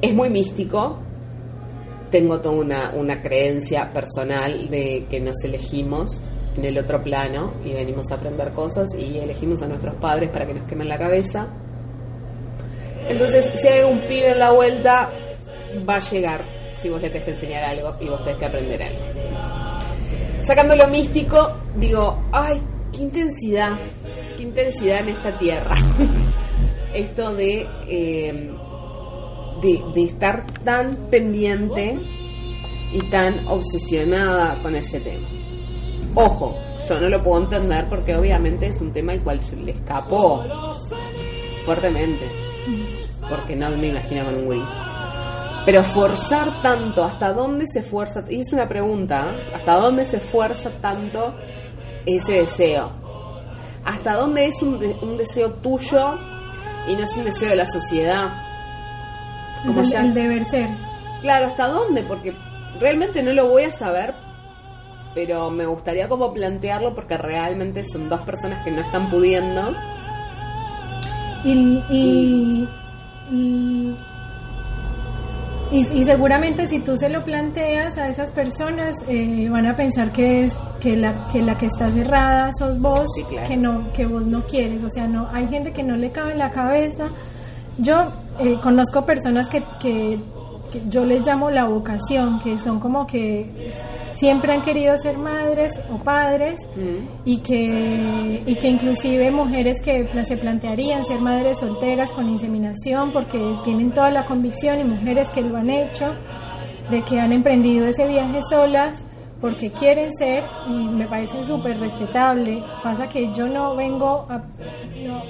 Es 0.00 0.14
muy 0.14 0.30
místico. 0.30 0.98
Tengo 2.10 2.40
toda 2.40 2.54
una, 2.54 2.90
una 2.94 3.20
creencia 3.22 3.92
personal 3.92 4.70
de 4.70 5.06
que 5.10 5.20
nos 5.20 5.42
elegimos 5.44 6.18
en 6.56 6.64
el 6.64 6.78
otro 6.78 7.02
plano 7.02 7.54
y 7.64 7.72
venimos 7.72 8.10
a 8.10 8.14
aprender 8.14 8.52
cosas 8.52 8.88
y 8.94 9.18
elegimos 9.18 9.62
a 9.62 9.66
nuestros 9.66 9.96
padres 9.96 10.30
para 10.30 10.46
que 10.46 10.54
nos 10.54 10.66
quemen 10.66 10.88
la 10.88 10.98
cabeza. 10.98 11.48
Entonces, 13.08 13.50
si 13.60 13.68
hay 13.68 13.84
un 13.84 14.00
pibe 14.00 14.30
en 14.30 14.38
la 14.38 14.52
vuelta, 14.52 15.10
va 15.88 15.96
a 15.96 16.00
llegar 16.00 16.44
si 16.76 16.88
vos 16.88 17.00
le 17.00 17.08
tenés 17.08 17.24
que 17.24 17.30
enseñar 17.32 17.64
algo 17.64 17.94
y 18.00 18.06
vos 18.06 18.22
tenés 18.22 18.38
que 18.38 18.46
aprender 18.46 18.82
algo. 18.82 19.00
Sacando 20.42 20.76
lo 20.76 20.88
místico, 20.88 21.56
digo, 21.76 22.22
ay, 22.32 22.60
qué 22.92 23.02
intensidad, 23.02 23.72
qué 24.36 24.42
intensidad 24.42 25.00
en 25.00 25.08
esta 25.10 25.38
tierra. 25.38 25.74
Esto 26.94 27.34
de, 27.34 27.66
eh, 27.88 28.50
de, 29.94 30.04
estar 30.04 30.46
tan 30.62 30.96
pendiente 31.10 31.98
y 32.92 33.10
tan 33.10 33.46
obsesionada 33.48 34.62
con 34.62 34.76
ese 34.76 35.00
tema. 35.00 35.28
Ojo, 36.14 36.56
yo 36.88 37.00
no 37.00 37.08
lo 37.08 37.22
puedo 37.22 37.42
entender 37.42 37.88
porque 37.88 38.14
obviamente 38.14 38.68
es 38.68 38.80
un 38.80 38.92
tema 38.92 39.12
al 39.12 39.22
cual 39.22 39.40
se 39.40 39.56
le 39.56 39.72
escapó 39.72 40.44
fuertemente. 41.64 42.30
Porque 43.28 43.56
no 43.56 43.70
me 43.70 43.88
imagino 43.88 44.24
con 44.24 44.34
un 44.36 44.44
güey. 44.46 44.62
Pero 45.66 45.82
forzar 45.82 46.62
tanto, 46.62 47.02
¿hasta 47.02 47.32
dónde 47.32 47.66
se 47.66 47.82
fuerza? 47.82 48.24
Y 48.28 48.40
es 48.40 48.52
una 48.52 48.68
pregunta, 48.68 49.34
¿eh? 49.34 49.50
¿hasta 49.52 49.74
dónde 49.78 50.04
se 50.04 50.20
fuerza 50.20 50.70
tanto 50.80 51.34
ese 52.06 52.42
deseo? 52.42 52.92
¿Hasta 53.84 54.14
dónde 54.14 54.46
es 54.46 54.62
un 54.62 55.16
deseo 55.16 55.54
tuyo 55.54 56.14
y 56.86 56.94
no 56.94 57.02
es 57.02 57.16
un 57.16 57.24
deseo 57.24 57.50
de 57.50 57.56
la 57.56 57.66
sociedad? 57.66 58.45
Como 59.66 59.80
el, 59.80 59.86
ya- 59.86 60.00
el 60.00 60.14
deber 60.14 60.44
ser. 60.46 60.68
Claro, 61.20 61.46
¿hasta 61.46 61.68
dónde? 61.68 62.02
Porque 62.02 62.34
realmente 62.80 63.22
no 63.22 63.32
lo 63.32 63.48
voy 63.48 63.64
a 63.64 63.72
saber, 63.72 64.14
pero 65.14 65.50
me 65.50 65.64
gustaría 65.66 66.08
como 66.08 66.32
plantearlo 66.32 66.94
porque 66.94 67.16
realmente 67.16 67.84
son 67.84 68.08
dos 68.08 68.20
personas 68.22 68.62
que 68.64 68.70
no 68.70 68.82
están 68.82 69.08
pudiendo. 69.08 69.74
Y, 71.44 71.82
y, 71.90 72.68
y, 73.32 73.96
y- 75.70 76.00
y 76.00 76.04
seguramente 76.04 76.68
si 76.68 76.80
tú 76.80 76.96
se 76.96 77.08
lo 77.08 77.24
planteas 77.24 77.96
a 77.98 78.08
esas 78.08 78.30
personas, 78.30 78.94
eh, 79.08 79.48
van 79.50 79.66
a 79.66 79.74
pensar 79.74 80.12
que, 80.12 80.44
es, 80.44 80.52
que, 80.80 80.96
la, 80.96 81.12
que 81.32 81.42
la 81.42 81.56
que 81.56 81.66
está 81.66 81.90
cerrada 81.90 82.50
sos 82.58 82.80
vos, 82.80 83.06
Sí, 83.16 83.24
claro. 83.24 83.48
que, 83.48 83.56
no, 83.56 83.88
que 83.92 84.06
vos 84.06 84.26
no 84.26 84.44
quieres. 84.44 84.82
O 84.84 84.90
sea, 84.90 85.06
no 85.06 85.28
hay 85.32 85.46
gente 85.48 85.72
que 85.72 85.82
no 85.82 85.96
le 85.96 86.10
cabe 86.10 86.32
en 86.32 86.38
la 86.38 86.50
cabeza. 86.50 87.08
Yo 87.78 88.12
eh, 88.38 88.58
conozco 88.62 89.04
personas 89.04 89.48
que, 89.48 89.62
que, 89.80 90.18
que 90.72 90.82
yo 90.88 91.04
les 91.04 91.26
llamo 91.26 91.50
la 91.50 91.64
vocación, 91.64 92.40
que 92.40 92.58
son 92.58 92.80
como 92.80 93.06
que 93.06 93.72
siempre 94.16 94.54
han 94.54 94.62
querido 94.62 94.96
ser 94.96 95.18
madres 95.18 95.72
o 95.92 95.98
padres 95.98 96.58
y 97.24 97.38
que 97.38 98.42
y 98.46 98.54
que 98.54 98.68
inclusive 98.68 99.30
mujeres 99.30 99.80
que 99.82 100.08
se 100.24 100.36
plantearían 100.38 101.04
ser 101.04 101.20
madres 101.20 101.58
solteras 101.58 102.10
con 102.12 102.28
inseminación 102.28 103.12
porque 103.12 103.38
tienen 103.64 103.92
toda 103.92 104.10
la 104.10 104.24
convicción 104.24 104.80
y 104.80 104.84
mujeres 104.84 105.28
que 105.30 105.42
lo 105.42 105.58
han 105.58 105.68
hecho 105.68 106.14
de 106.90 107.02
que 107.02 107.20
han 107.20 107.32
emprendido 107.32 107.86
ese 107.86 108.06
viaje 108.06 108.40
solas 108.48 109.04
porque 109.40 109.70
quieren 109.70 110.14
ser 110.14 110.44
y 110.66 110.72
me 110.72 111.06
parece 111.06 111.44
súper 111.44 111.78
respetable. 111.78 112.62
Pasa 112.82 113.08
que 113.08 113.32
yo 113.34 113.46
no 113.46 113.76
vengo 113.76 114.26
a 114.30 114.38
no, 114.38 115.22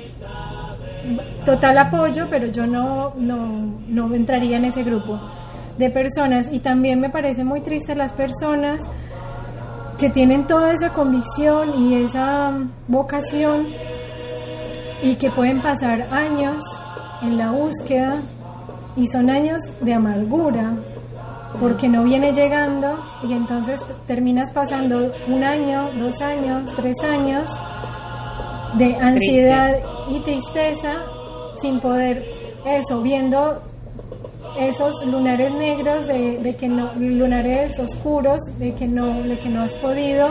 total 1.44 1.78
apoyo 1.78 2.26
pero 2.30 2.48
yo 2.48 2.66
no 2.66 3.14
no 3.16 3.74
no 3.88 4.14
entraría 4.14 4.56
en 4.56 4.66
ese 4.66 4.82
grupo 4.82 5.20
de 5.78 5.90
personas. 5.90 6.48
Y 6.50 6.60
también 6.60 7.00
me 7.00 7.10
parece 7.10 7.44
muy 7.44 7.60
triste 7.60 7.94
las 7.94 8.12
personas 8.12 8.80
que 9.98 10.10
tienen 10.10 10.46
toda 10.46 10.72
esa 10.72 10.90
convicción 10.90 11.82
y 11.82 12.02
esa 12.02 12.52
vocación 12.86 13.68
y 15.02 15.16
que 15.16 15.30
pueden 15.30 15.62
pasar 15.62 16.08
años 16.10 16.62
en 17.22 17.38
la 17.38 17.50
búsqueda 17.50 18.16
y 18.96 19.06
son 19.06 19.30
años 19.30 19.62
de 19.80 19.94
amargura 19.94 20.74
porque 21.60 21.88
no 21.88 22.04
viene 22.04 22.32
llegando 22.32 22.98
y 23.22 23.32
entonces 23.32 23.80
terminas 24.06 24.50
pasando 24.52 25.12
un 25.28 25.42
año, 25.42 25.90
dos 25.98 26.20
años, 26.20 26.70
tres 26.76 26.96
años 27.02 27.50
de 28.74 28.94
ansiedad 28.96 29.76
y 30.08 30.20
tristeza 30.20 31.04
sin 31.60 31.80
poder 31.80 32.24
eso, 32.64 33.00
viendo 33.02 33.62
esos 34.58 34.94
lunares 35.06 35.52
negros 35.52 36.06
de, 36.06 36.56
que 36.58 36.68
no 36.68 36.92
lunares 36.94 37.78
oscuros 37.78 38.40
de 38.58 38.74
que 38.74 38.86
no 38.86 39.22
de 39.22 39.38
que 39.38 39.48
no 39.48 39.62
has 39.62 39.74
podido 39.74 40.30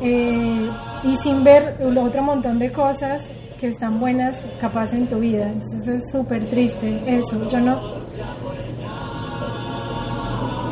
eh, 0.00 0.68
y 1.04 1.16
sin 1.18 1.44
ver 1.44 1.76
otro 1.96 2.22
montón 2.22 2.58
de 2.58 2.72
cosas 2.72 3.30
que 3.58 3.68
están 3.68 4.00
buenas 4.00 4.36
capaz 4.60 4.92
en 4.92 5.08
tu 5.08 5.18
vida. 5.18 5.46
Entonces 5.46 5.88
es 5.88 6.10
súper 6.10 6.44
triste 6.46 7.00
eso. 7.06 7.48
Yo 7.48 7.60
no. 7.60 7.80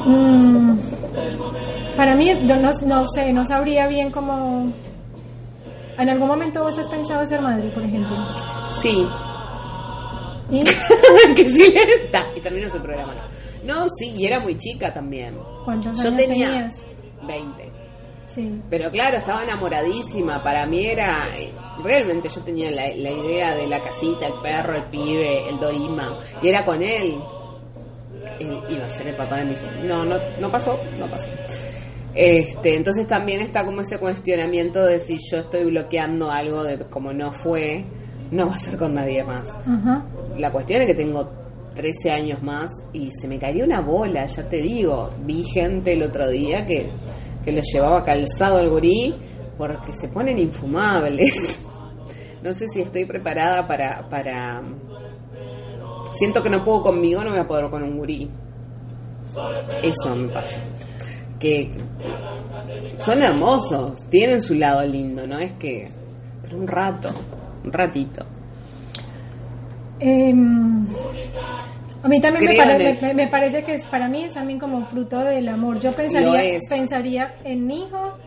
Mm, 0.05 0.79
para 1.97 2.17
mí 2.17 2.33
yo 2.47 2.57
no, 2.57 2.71
no 2.87 3.05
sé 3.15 3.33
no 3.33 3.45
sabría 3.45 3.87
bien 3.87 4.11
cómo 4.11 4.73
en 5.99 6.09
algún 6.09 6.29
momento 6.29 6.63
vos 6.63 6.79
has 6.79 6.87
pensado 6.87 7.25
ser 7.25 7.41
madre 7.43 7.69
por 7.71 7.83
ejemplo 7.85 8.17
Sí, 8.83 9.07
y 10.51 10.63
que 11.35 11.49
sí 11.49 11.75
está. 12.05 12.21
Y 12.37 12.41
terminó 12.41 12.69
su 12.69 12.79
programa. 12.81 13.15
No, 13.65 13.87
sí, 13.99 14.11
y 14.17 14.27
era 14.27 14.41
muy 14.41 14.57
chica 14.59 14.93
también. 14.93 15.39
cuántos 15.65 15.97
Yo 15.97 16.09
años 16.09 16.17
tenía 16.17 16.47
tenías 16.51 16.87
20. 17.27 17.73
sí 18.27 18.61
Pero 18.69 18.91
claro, 18.91 19.19
estaba 19.19 19.43
enamoradísima. 19.45 20.43
Para 20.43 20.67
mí 20.67 20.85
era. 20.87 21.29
eh, 21.39 21.53
Realmente 21.83 22.29
yo 22.29 22.41
tenía 22.43 22.71
la, 22.71 22.89
la 22.89 23.11
idea 23.11 23.55
de 23.55 23.67
la 23.67 23.81
casita, 23.81 24.27
el 24.27 24.35
perro, 24.43 24.77
el 24.77 24.85
pibe, 24.91 25.49
el 25.49 25.59
dorima. 25.59 26.15
Y 26.43 26.49
era 26.49 26.65
con 26.65 26.83
él. 26.83 27.17
Él 28.39 28.61
iba 28.69 28.85
a 28.85 28.89
ser 28.91 29.07
el 29.09 29.17
papá 29.17 29.37
de 29.37 29.45
mis. 29.47 29.61
No, 29.85 30.05
no, 30.05 30.17
no 30.39 30.51
pasó, 30.51 30.79
no 30.99 31.07
pasó. 31.07 31.29
Este, 32.15 32.77
entonces 32.77 33.07
también 33.07 33.41
está 33.41 33.65
como 33.65 33.81
ese 33.81 33.99
cuestionamiento 33.99 34.85
de 34.85 35.01
si 35.01 35.17
yo 35.31 35.39
estoy 35.39 35.65
bloqueando 35.65 36.31
algo 36.31 36.63
de 36.63 36.79
como 36.91 37.13
no 37.13 37.33
fue, 37.33 37.85
no 38.31 38.47
va 38.49 38.55
a 38.55 38.59
ser 38.59 38.77
con 38.77 38.95
nadie 38.95 39.25
más. 39.25 39.49
La 40.37 40.53
cuestión 40.53 40.83
es 40.83 40.89
que 40.89 40.95
tengo 40.95 41.31
13 41.75 42.11
años 42.11 42.43
más 42.43 42.71
y 42.93 43.11
se 43.21 43.29
me 43.29 43.39
cayó 43.39 43.65
una 43.65 43.81
bola, 43.81 44.27
ya 44.27 44.49
te 44.49 44.57
digo. 44.57 45.11
Vi 45.25 45.45
gente 45.45 45.95
el 45.95 46.03
otro 46.03 46.29
día 46.29 46.67
que, 46.67 46.91
que 47.45 47.53
lo 47.53 47.63
llevaba 47.63 48.05
calzado 48.05 48.59
al 48.59 48.69
gurí 48.69 49.15
porque 49.57 49.93
se 49.93 50.09
ponen 50.09 50.39
infumables. 50.39 51.63
No 52.43 52.53
sé 52.53 52.67
si 52.75 52.81
estoy 52.81 53.05
preparada 53.05 53.69
para, 53.69 54.09
para... 54.09 54.61
Siento 56.11 56.43
que 56.43 56.51
no 56.51 56.65
puedo 56.65 56.83
conmigo, 56.83 57.23
no 57.23 57.31
voy 57.31 57.39
a 57.39 57.47
poder 57.47 57.71
con 57.71 57.85
un 57.85 57.97
gurí. 57.97 58.29
Eso 59.81 60.17
me 60.17 60.29
pasa. 60.29 60.61
Que 61.43 61.69
son 63.01 63.21
hermosos, 63.21 64.09
tienen 64.09 64.41
su 64.41 64.55
lado 64.55 64.85
lindo, 64.87 65.27
¿no? 65.27 65.41
Es 65.41 65.51
que... 65.55 65.89
Pero 66.43 66.57
un 66.57 66.69
rato, 66.69 67.09
un 67.65 67.73
ratito. 67.73 68.25
Em, 69.99 70.87
a 72.03 72.09
mí 72.09 72.21
también 72.21 72.45
me, 72.51 72.57
pare- 72.57 72.99
me- 73.01 73.15
me 73.15 73.27
parece 73.29 73.63
que 73.63 73.75
es, 73.75 73.85
para 73.87 74.09
mí 74.09 74.25
es 74.25 74.35
también 74.35 74.59
como 74.59 74.85
fruto 74.87 75.19
del 75.21 75.49
amor. 75.49 75.79
Yo 75.81 75.91
pensaría, 75.93 76.59
pensaría 76.69 77.35
en 77.45 77.71
hijo 77.71 78.19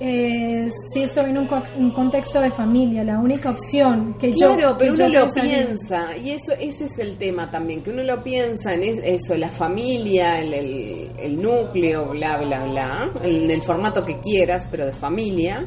eh, 0.00 0.68
si 0.92 1.02
estoy 1.02 1.28
en 1.30 1.38
un, 1.38 1.46
co- 1.46 1.62
un 1.78 1.90
contexto 1.90 2.40
de 2.40 2.50
familia, 2.50 3.04
la 3.04 3.18
única 3.18 3.50
opción 3.50 4.14
que 4.18 4.32
yo 4.32 4.54
Claro, 4.56 4.76
pero 4.78 4.94
uno 4.94 5.08
lo 5.08 5.26
piensa, 5.30 6.16
y 6.16 6.30
eso 6.30 6.52
ese 6.58 6.86
es 6.86 6.98
el 6.98 7.16
tema 7.18 7.50
también, 7.50 7.82
que 7.82 7.90
uno 7.90 8.02
lo 8.02 8.22
piensa 8.22 8.72
en 8.74 8.82
es- 8.82 9.02
eso, 9.04 9.36
la 9.36 9.50
familia, 9.50 10.40
el, 10.40 10.54
el- 10.54 11.10
el 11.18 11.42
núcleo, 11.42 12.06
bla, 12.08 12.38
bla, 12.38 12.64
bla, 12.64 13.10
en 13.22 13.50
el 13.50 13.60
formato 13.62 14.04
que 14.04 14.18
quieras, 14.20 14.66
pero 14.70 14.86
de 14.86 14.92
familia, 14.92 15.66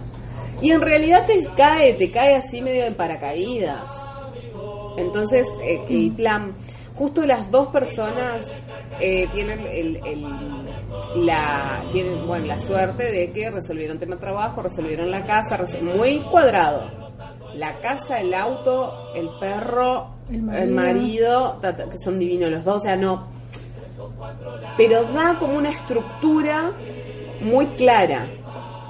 y 0.62 0.72
en 0.72 0.82
realidad 0.82 1.26
te 1.28 1.46
cae, 1.56 1.94
te 1.94 2.10
cae 2.10 2.36
así 2.36 2.60
medio 2.62 2.86
de 2.86 2.92
paracaídas. 2.92 3.84
Entonces, 4.98 5.48
eh, 5.64 5.80
el 5.90 6.12
plan, 6.12 6.54
justo 6.96 7.26
las 7.26 7.50
dos 7.52 7.68
personas 7.68 8.46
eh, 9.00 9.28
tienen 9.34 9.60
el, 9.60 9.98
el- 10.06 10.63
la 11.16 11.82
tienen 11.92 12.26
bueno 12.26 12.46
la 12.48 12.60
suerte 12.60 13.12
de 13.12 13.32
que 13.32 13.50
resolvieron 13.52 14.00
tema 14.00 14.18
trabajo, 14.18 14.62
resolvieron 14.62 15.10
la 15.12 15.26
casa, 15.26 15.60
muy 15.82 16.22
cuadrado. 16.30 16.90
La 17.56 17.80
casa, 17.80 18.20
el 18.20 18.34
auto, 18.34 19.12
el 19.16 19.30
perro, 19.40 20.08
El 20.30 20.50
el 20.56 20.72
marido. 20.72 21.60
que 21.62 21.98
son 22.04 22.18
divinos 22.18 22.50
los 22.50 22.64
dos, 22.64 22.78
o 22.78 22.80
sea, 22.80 22.96
no. 22.96 23.28
Pero 24.78 25.04
da 25.14 25.38
como 25.40 25.58
una 25.58 25.70
estructura 25.70 26.72
muy 27.42 27.68
clara. 27.68 28.28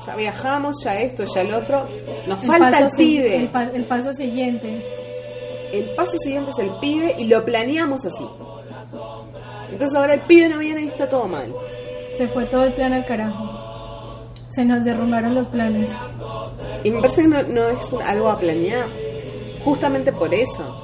Ya 0.06 0.16
viajamos, 0.16 0.84
ya 0.84 1.00
esto, 1.00 1.24
ya 1.26 1.42
el 1.42 1.54
otro. 1.54 1.88
Nos 2.28 2.42
El 2.42 2.48
falta 2.48 2.80
el 2.80 2.88
pibe. 2.98 3.36
El, 3.38 3.50
pa- 3.50 3.64
el 3.74 3.86
paso 3.86 4.14
siguiente. 4.14 4.86
el 5.74 5.96
paso 5.96 6.18
siguiente 6.20 6.52
es 6.52 6.60
el 6.60 6.72
pibe 6.80 7.16
y 7.18 7.26
lo 7.26 7.44
planeamos 7.44 8.06
así. 8.06 8.26
Entonces 9.72 9.98
ahora 9.98 10.14
el 10.14 10.22
pibe 10.22 10.50
no 10.50 10.60
viene 10.60 10.84
y 10.84 10.88
está 10.88 11.08
todo 11.10 11.28
mal. 11.28 11.54
Se 12.18 12.28
fue 12.28 12.46
todo 12.46 12.64
el 12.64 12.74
plan 12.74 12.94
al 12.94 13.06
carajo. 13.06 13.60
Se 14.52 14.64
nos 14.66 14.84
derrumbaron 14.84 15.34
los 15.34 15.48
planes. 15.48 15.90
Y 16.84 16.92
me 16.92 17.02
parece 17.02 17.24
que 17.24 17.28
no, 17.28 17.42
no 17.44 17.70
es 17.70 17.92
un- 17.92 18.02
algo 18.04 18.30
a 18.30 18.38
planear. 18.40 18.86
Justamente 19.66 20.12
por 20.12 20.34
eso. 20.34 20.80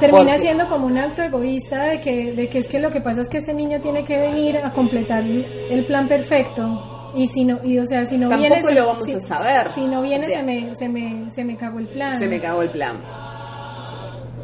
Termina 0.00 0.32
Porque- 0.32 0.40
siendo 0.40 0.68
como 0.68 0.86
un 0.86 0.98
acto 0.98 1.22
egoísta 1.22 1.84
de 1.84 2.00
que, 2.00 2.32
de 2.32 2.48
que 2.48 2.58
es 2.58 2.68
que 2.68 2.80
lo 2.80 2.90
que 2.90 3.00
pasa 3.00 3.20
es 3.20 3.28
que 3.28 3.38
este 3.38 3.54
niño 3.54 3.80
tiene 3.80 4.02
que 4.04 4.18
venir 4.18 4.56
a 4.58 4.72
completar 4.72 5.22
el 5.22 5.84
plan 5.86 6.08
perfecto. 6.08 7.12
Y 7.14 7.28
si 7.28 7.44
no, 7.44 7.60
y 7.62 7.78
o 7.78 7.86
sea, 7.86 8.04
si 8.04 8.18
no 8.18 8.28
Tampoco 8.28 8.54
viene. 8.54 8.72
lo 8.74 8.86
vamos 8.88 9.04
si- 9.04 9.12
a 9.14 9.20
saber. 9.20 9.68
Si 9.72 9.86
no 9.86 10.02
viene, 10.02 10.26
O 10.26 10.28
sea, 10.28 10.38
se 10.38 10.42
me, 10.44 10.74
se, 10.74 10.88
me, 10.88 11.30
se 11.30 11.44
me 11.44 11.56
cagó 11.56 11.78
el 11.78 11.86
plan. 11.86 12.18
Se 12.18 12.26
me 12.26 12.40
cagó 12.40 12.62
el 12.62 12.70
plan. 12.70 12.96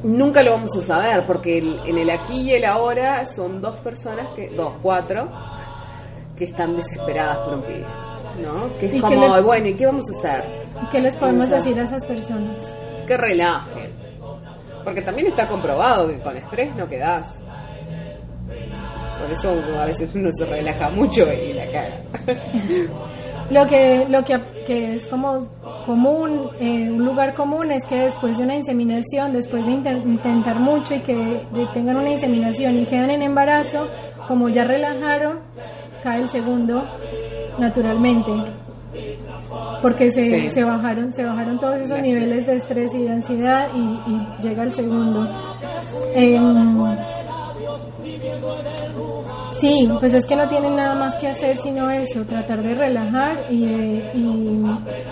Nunca 0.03 0.43
lo 0.43 0.53
vamos 0.53 0.71
a 0.79 0.83
saber 0.87 1.27
porque 1.27 1.59
el- 1.59 1.81
en 1.87 1.99
el 1.99 2.11
aquí 2.11 2.41
y 2.41 2.53
el 2.55 2.65
ahora 2.65 3.25
son 3.27 3.61
dos 3.61 3.77
personas, 3.77 4.29
que 4.35 4.49
dos, 4.51 4.75
cuatro, 4.83 5.31
que 6.37 6.45
están 6.45 6.75
desesperadas 6.77 7.39
por 7.39 7.55
un 7.55 7.63
pibe. 7.63 7.87
¿No? 8.43 8.79
Que 8.79 8.87
es 8.87 8.95
¿Y 8.95 8.97
qué 8.97 9.03
como, 9.03 9.43
bueno, 9.43 9.67
¿y 9.69 9.75
qué 9.75 9.87
vamos 9.87 10.05
a 10.09 10.19
hacer? 10.19 10.65
¿Qué 10.91 11.01
les 11.01 11.15
podemos 11.17 11.47
sea, 11.47 11.57
decir 11.59 11.79
a 11.79 11.83
esas 11.83 12.05
personas? 12.07 12.75
Que 13.07 13.17
relajen. 13.17 13.91
Porque 14.85 15.03
también 15.03 15.27
está 15.29 15.47
comprobado 15.47 16.09
que 16.09 16.19
con 16.21 16.37
estrés 16.37 16.75
no 16.77 16.89
quedás. 16.89 17.29
Por 19.21 19.31
eso 19.31 19.55
a 19.79 19.85
veces 19.85 20.11
uno 20.15 20.31
se 20.33 20.47
relaja 20.47 20.89
mucho 20.89 21.31
y 21.31 21.53
la 21.53 21.67
caga. 21.67 21.91
Lo 23.51 23.67
que, 23.67 24.07
lo 24.09 24.23
que, 24.25 24.41
que 24.65 24.95
es 24.95 25.07
como 25.09 25.49
común, 25.85 26.51
eh, 26.61 26.89
un 26.91 27.05
lugar 27.05 27.35
común 27.35 27.71
es 27.73 27.85
que 27.85 27.97
después 27.97 28.39
de 28.39 28.45
una 28.45 28.55
inseminación, 28.57 29.33
después 29.33 29.67
de 29.67 29.73
inter- 29.73 30.03
intentar 30.05 30.61
mucho 30.61 30.95
y 30.95 31.01
que 31.01 31.15
de- 31.17 31.67
tengan 31.75 31.97
una 31.97 32.11
inseminación 32.11 32.79
y 32.79 32.85
quedan 32.87 33.11
en 33.11 33.23
embarazo, 33.23 33.89
como 34.29 34.49
ya 34.49 34.63
relajaron, 34.65 35.41
cae 36.03 36.23
el 36.23 36.29
segundo 36.29 36.85
naturalmente. 37.59 38.31
Porque 39.83 40.11
se, 40.11 40.27
Sí. 40.27 40.49
se 40.51 40.65
bajaron, 40.65 41.13
se 41.13 41.25
bajaron 41.25 41.59
todos 41.59 41.81
esos 41.81 42.01
niveles 42.01 42.47
de 42.47 42.57
estrés 42.57 42.95
y 42.95 43.03
de 43.03 43.11
ansiedad 43.11 43.69
y, 43.75 43.81
y 43.81 44.27
llega 44.43 44.63
el 44.63 44.71
segundo. 44.73 45.29
Em, 46.15 46.55
Sí, 49.61 49.89
pues 50.01 50.13
es 50.15 50.27
que 50.27 50.37
no 50.37 50.49
tienen 50.49 50.77
nada 50.77 50.95
más 50.95 51.15
que 51.17 51.29
hacer 51.29 51.57
sino 51.57 51.91
eso, 51.91 52.25
tratar 52.25 52.63
de 52.63 52.75
relajar 52.75 53.45
y 53.51 53.67
de, 53.67 54.11
y, 54.15 54.65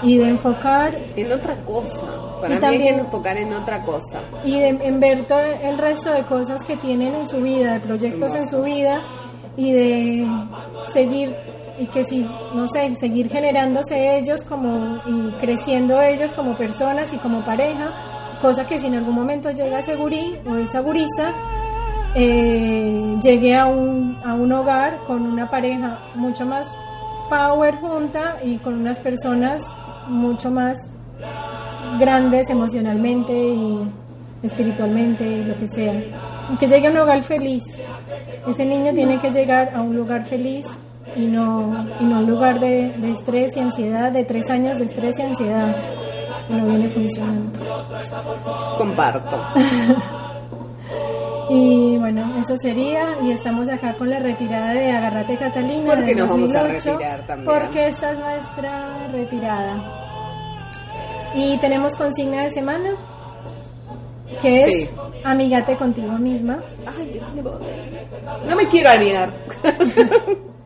y 0.02 0.16
de 0.18 0.28
enfocar 0.28 0.96
En 1.16 1.30
otra 1.32 1.56
cosa. 1.64 2.06
Para 2.40 2.52
Y 2.52 2.56
mí 2.56 2.60
también- 2.60 2.82
hay 2.82 2.94
que 2.94 3.00
enfocar 3.00 3.36
en 3.36 3.52
otra 3.52 3.82
cosa. 3.82 4.20
y 4.44 4.58
de, 4.58 4.68
en 4.68 5.00
ver 5.00 5.24
todo 5.26 5.40
el 5.40 5.76
resto 5.78 6.12
de 6.12 6.24
cosas 6.24 6.62
que 6.64 6.76
tienen 6.76 7.14
en 7.14 7.28
su 7.28 7.38
vida, 7.38 7.74
de 7.74 7.80
proyectos 7.80 8.34
en 8.34 8.48
su 8.48 8.62
vida 8.62 9.02
y 9.56 9.72
de 9.72 10.26
seguir 10.92 11.34
y 11.80 11.86
que 11.86 12.02
si, 12.04 12.26
no 12.54 12.66
sé, 12.68 12.94
seguir 12.96 13.28
generándose 13.28 14.18
ellos 14.18 14.42
como 14.42 14.96
y 15.06 15.30
creciendo 15.38 16.00
ellos 16.00 16.32
como 16.32 16.56
personas 16.56 17.12
y 17.12 17.18
como 17.18 17.44
pareja, 17.44 17.92
cosa 18.40 18.66
que 18.66 18.78
si 18.78 18.86
en 18.86 18.94
algún 18.96 19.14
momento 19.14 19.50
llega 19.50 19.78
ese 19.80 19.94
gurí 19.94 20.36
o 20.48 20.56
esa 20.56 20.80
gurisa, 20.80 21.32
eh, 22.14 23.16
llegue 23.22 23.56
a 23.56 23.66
un, 23.66 24.18
a 24.24 24.34
un 24.34 24.52
hogar 24.52 24.98
con 25.06 25.22
una 25.22 25.50
pareja 25.50 25.98
mucho 26.14 26.46
más 26.46 26.66
power 27.28 27.76
junta 27.76 28.38
y 28.42 28.56
con 28.58 28.74
unas 28.74 28.98
personas 28.98 29.62
mucho 30.08 30.50
más 30.50 30.78
grandes 31.98 32.48
emocionalmente 32.48 33.32
y 33.32 33.90
espiritualmente 34.42 35.24
y 35.24 35.44
lo 35.44 35.56
que 35.56 35.68
sea. 35.68 36.02
Que 36.58 36.66
llegue 36.66 36.88
a 36.88 36.90
un 36.90 36.96
hogar 36.98 37.22
feliz. 37.22 37.62
Ese 38.46 38.64
niño 38.64 38.92
tiene 38.94 39.18
que 39.18 39.30
llegar 39.30 39.72
a 39.74 39.82
un 39.82 39.94
lugar 39.94 40.24
feliz 40.24 40.66
y 41.14 41.26
no, 41.26 41.86
y 42.00 42.04
no 42.04 42.16
a 42.16 42.18
un 42.20 42.26
lugar 42.26 42.58
de, 42.60 42.92
de 42.96 43.12
estrés 43.12 43.56
y 43.56 43.60
ansiedad, 43.60 44.12
de 44.12 44.24
tres 44.24 44.48
años 44.48 44.78
de 44.78 44.86
estrés 44.86 45.18
y 45.18 45.22
ansiedad 45.22 45.76
no 46.48 46.66
viene 46.66 46.88
funcionando. 46.88 47.60
Comparto. 48.78 49.38
Y 51.50 51.96
bueno, 51.98 52.38
eso 52.38 52.56
sería. 52.58 53.18
Y 53.22 53.30
estamos 53.32 53.68
acá 53.68 53.94
con 53.94 54.10
la 54.10 54.18
retirada 54.18 54.72
de 54.74 54.90
Agarrate 54.90 55.36
Catalina. 55.36 55.86
¿Por 55.86 56.00
qué 56.00 56.06
del 56.06 56.18
nos 56.18 56.30
vamos 56.30 56.54
a 56.54 56.58
2008, 56.64 56.92
retirar 56.92 57.26
también? 57.26 57.44
Porque 57.60 57.86
esta 57.88 58.12
es 58.12 58.18
nuestra 58.18 59.08
retirada. 59.08 60.04
Y 61.34 61.56
tenemos 61.58 61.94
consigna 61.96 62.42
de 62.44 62.50
semana, 62.50 62.90
que 64.42 64.60
es 64.60 64.66
Sí. 64.66 64.90
amigate 65.24 65.76
contigo 65.76 66.12
misma. 66.12 66.58
Ay. 66.86 67.20
No 68.46 68.56
me 68.56 68.66
quiero 68.68 68.90
amigar. 68.90 69.30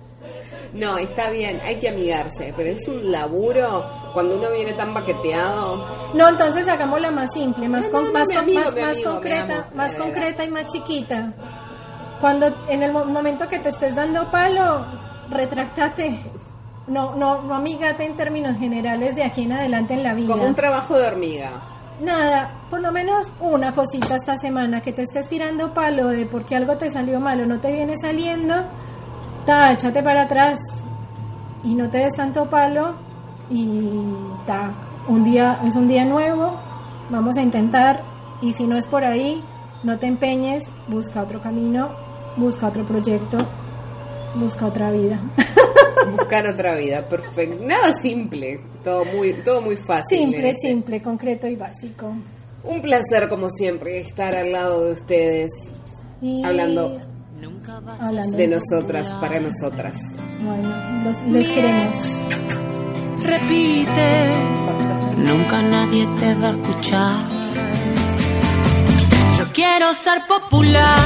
no, 0.74 0.97
está 0.99 1.31
bien, 1.31 1.61
hay 1.65 1.77
que 1.77 1.89
amigarse, 1.90 2.53
pero 2.57 2.70
es 2.70 2.86
un 2.89 3.11
laburo 3.12 3.85
cuando 4.12 4.36
uno 4.39 4.51
viene 4.51 4.73
tan 4.73 4.93
baqueteado. 4.94 5.86
No, 6.15 6.28
entonces 6.28 6.66
hagámosla 6.69 7.11
más 7.11 7.32
simple, 7.32 7.69
más, 7.69 7.90
No, 7.93 8.01
no, 8.03 8.12
más, 8.12 8.28
amigo, 8.36 8.62
concreta, 9.05 9.69
más 9.74 9.94
concreta 9.94 10.44
y 10.44 10.51
más 10.51 10.66
chiquita. 10.73 11.32
Cuando 12.20 12.47
en 12.69 12.82
el 12.82 12.93
mo- 12.93 13.05
momento 13.05 13.49
que 13.49 13.59
te 13.59 13.69
estés 13.70 13.94
dando 13.94 14.31
palo, 14.31 14.86
retráctate. 15.31 16.20
No, 16.86 17.15
no, 17.16 17.43
no 17.43 17.55
amígate 17.55 18.05
en 18.05 18.16
términos 18.16 18.57
generales 18.59 19.15
de 19.15 19.24
aquí 19.24 19.43
en 19.43 19.53
adelante 19.53 19.94
en 19.94 20.03
la 20.03 20.15
vida. 20.15 20.32
Como 20.32 20.47
un 20.47 20.55
trabajo 20.55 20.99
de 20.99 21.07
hormiga. 21.07 21.51
Nada, 22.01 22.51
por 22.70 22.81
lo 22.81 22.90
menos 22.90 23.31
una 23.40 23.73
cosita 23.74 24.16
esta 24.16 24.36
semana 24.36 24.81
que 24.81 24.93
te 24.93 25.03
estés 25.03 25.28
tirando 25.28 25.73
palo 25.73 26.09
de 26.09 26.27
porque 26.27 26.57
algo 26.57 26.77
te 26.77 26.90
salió 26.90 27.20
mal 27.20 27.40
o 27.40 27.47
no 27.47 27.61
te 27.61 27.70
viene 27.70 27.94
saliendo, 27.97 28.55
ta, 29.47 29.73
échate 29.73 30.02
para 30.02 30.23
atrás 30.23 30.59
y 31.64 31.74
no 31.74 31.89
te 31.90 31.98
des 31.98 32.12
tanto 32.16 32.48
palo 32.48 32.94
y 33.51 33.89
ta, 34.47 34.73
un 35.09 35.24
día 35.24 35.60
es 35.64 35.74
un 35.74 35.89
día 35.89 36.05
nuevo, 36.05 36.55
vamos 37.10 37.36
a 37.36 37.43
intentar 37.43 38.02
y 38.40 38.52
si 38.52 38.64
no 38.64 38.77
es 38.77 38.86
por 38.86 39.05
ahí, 39.05 39.43
no 39.85 39.98
te 39.98 40.06
empeñes, 40.06 40.64
busca 40.89 41.23
otro 41.23 41.40
camino, 41.40 41.90
busca 42.36 42.69
otro 42.69 42.85
proyecto, 42.85 43.36
busca 44.36 44.66
otra 44.66 44.90
vida. 44.90 45.20
Buscar 46.16 46.44
otra 46.48 46.74
vida, 46.74 47.09
perfecto. 47.09 47.64
Nada 47.64 47.93
simple, 47.93 48.60
todo 48.82 49.05
muy, 49.05 49.35
todo 49.35 49.62
muy 49.62 49.77
fácil. 49.77 50.19
simple, 50.19 50.51
este. 50.51 50.69
simple, 50.69 51.01
concreto 51.01 51.47
y 51.47 51.55
básico. 51.55 52.12
Un 52.64 52.82
placer, 52.82 53.28
como 53.28 53.48
siempre, 53.48 54.01
estar 54.01 54.35
al 54.35 54.51
lado 54.51 54.85
de 54.85 54.93
ustedes, 54.94 55.51
Y- 56.20 56.43
hablando 56.44 56.98
de 58.36 58.48
nosotras, 58.48 59.06
para 59.20 59.40
nosotras. 59.40 59.97
Bueno, 60.44 61.05
los- 61.05 61.23
les 61.32 61.48
queremos. 61.48 61.97
Repite, 63.23 64.31
nunca 65.19 65.62
nadie 65.62 66.06
te 66.20 66.35
va 66.35 66.48
a 66.48 66.51
escuchar. 66.52 67.14
Yo 69.39 69.44
quiero 69.52 69.93
ser 69.94 70.23
popular 70.28 70.98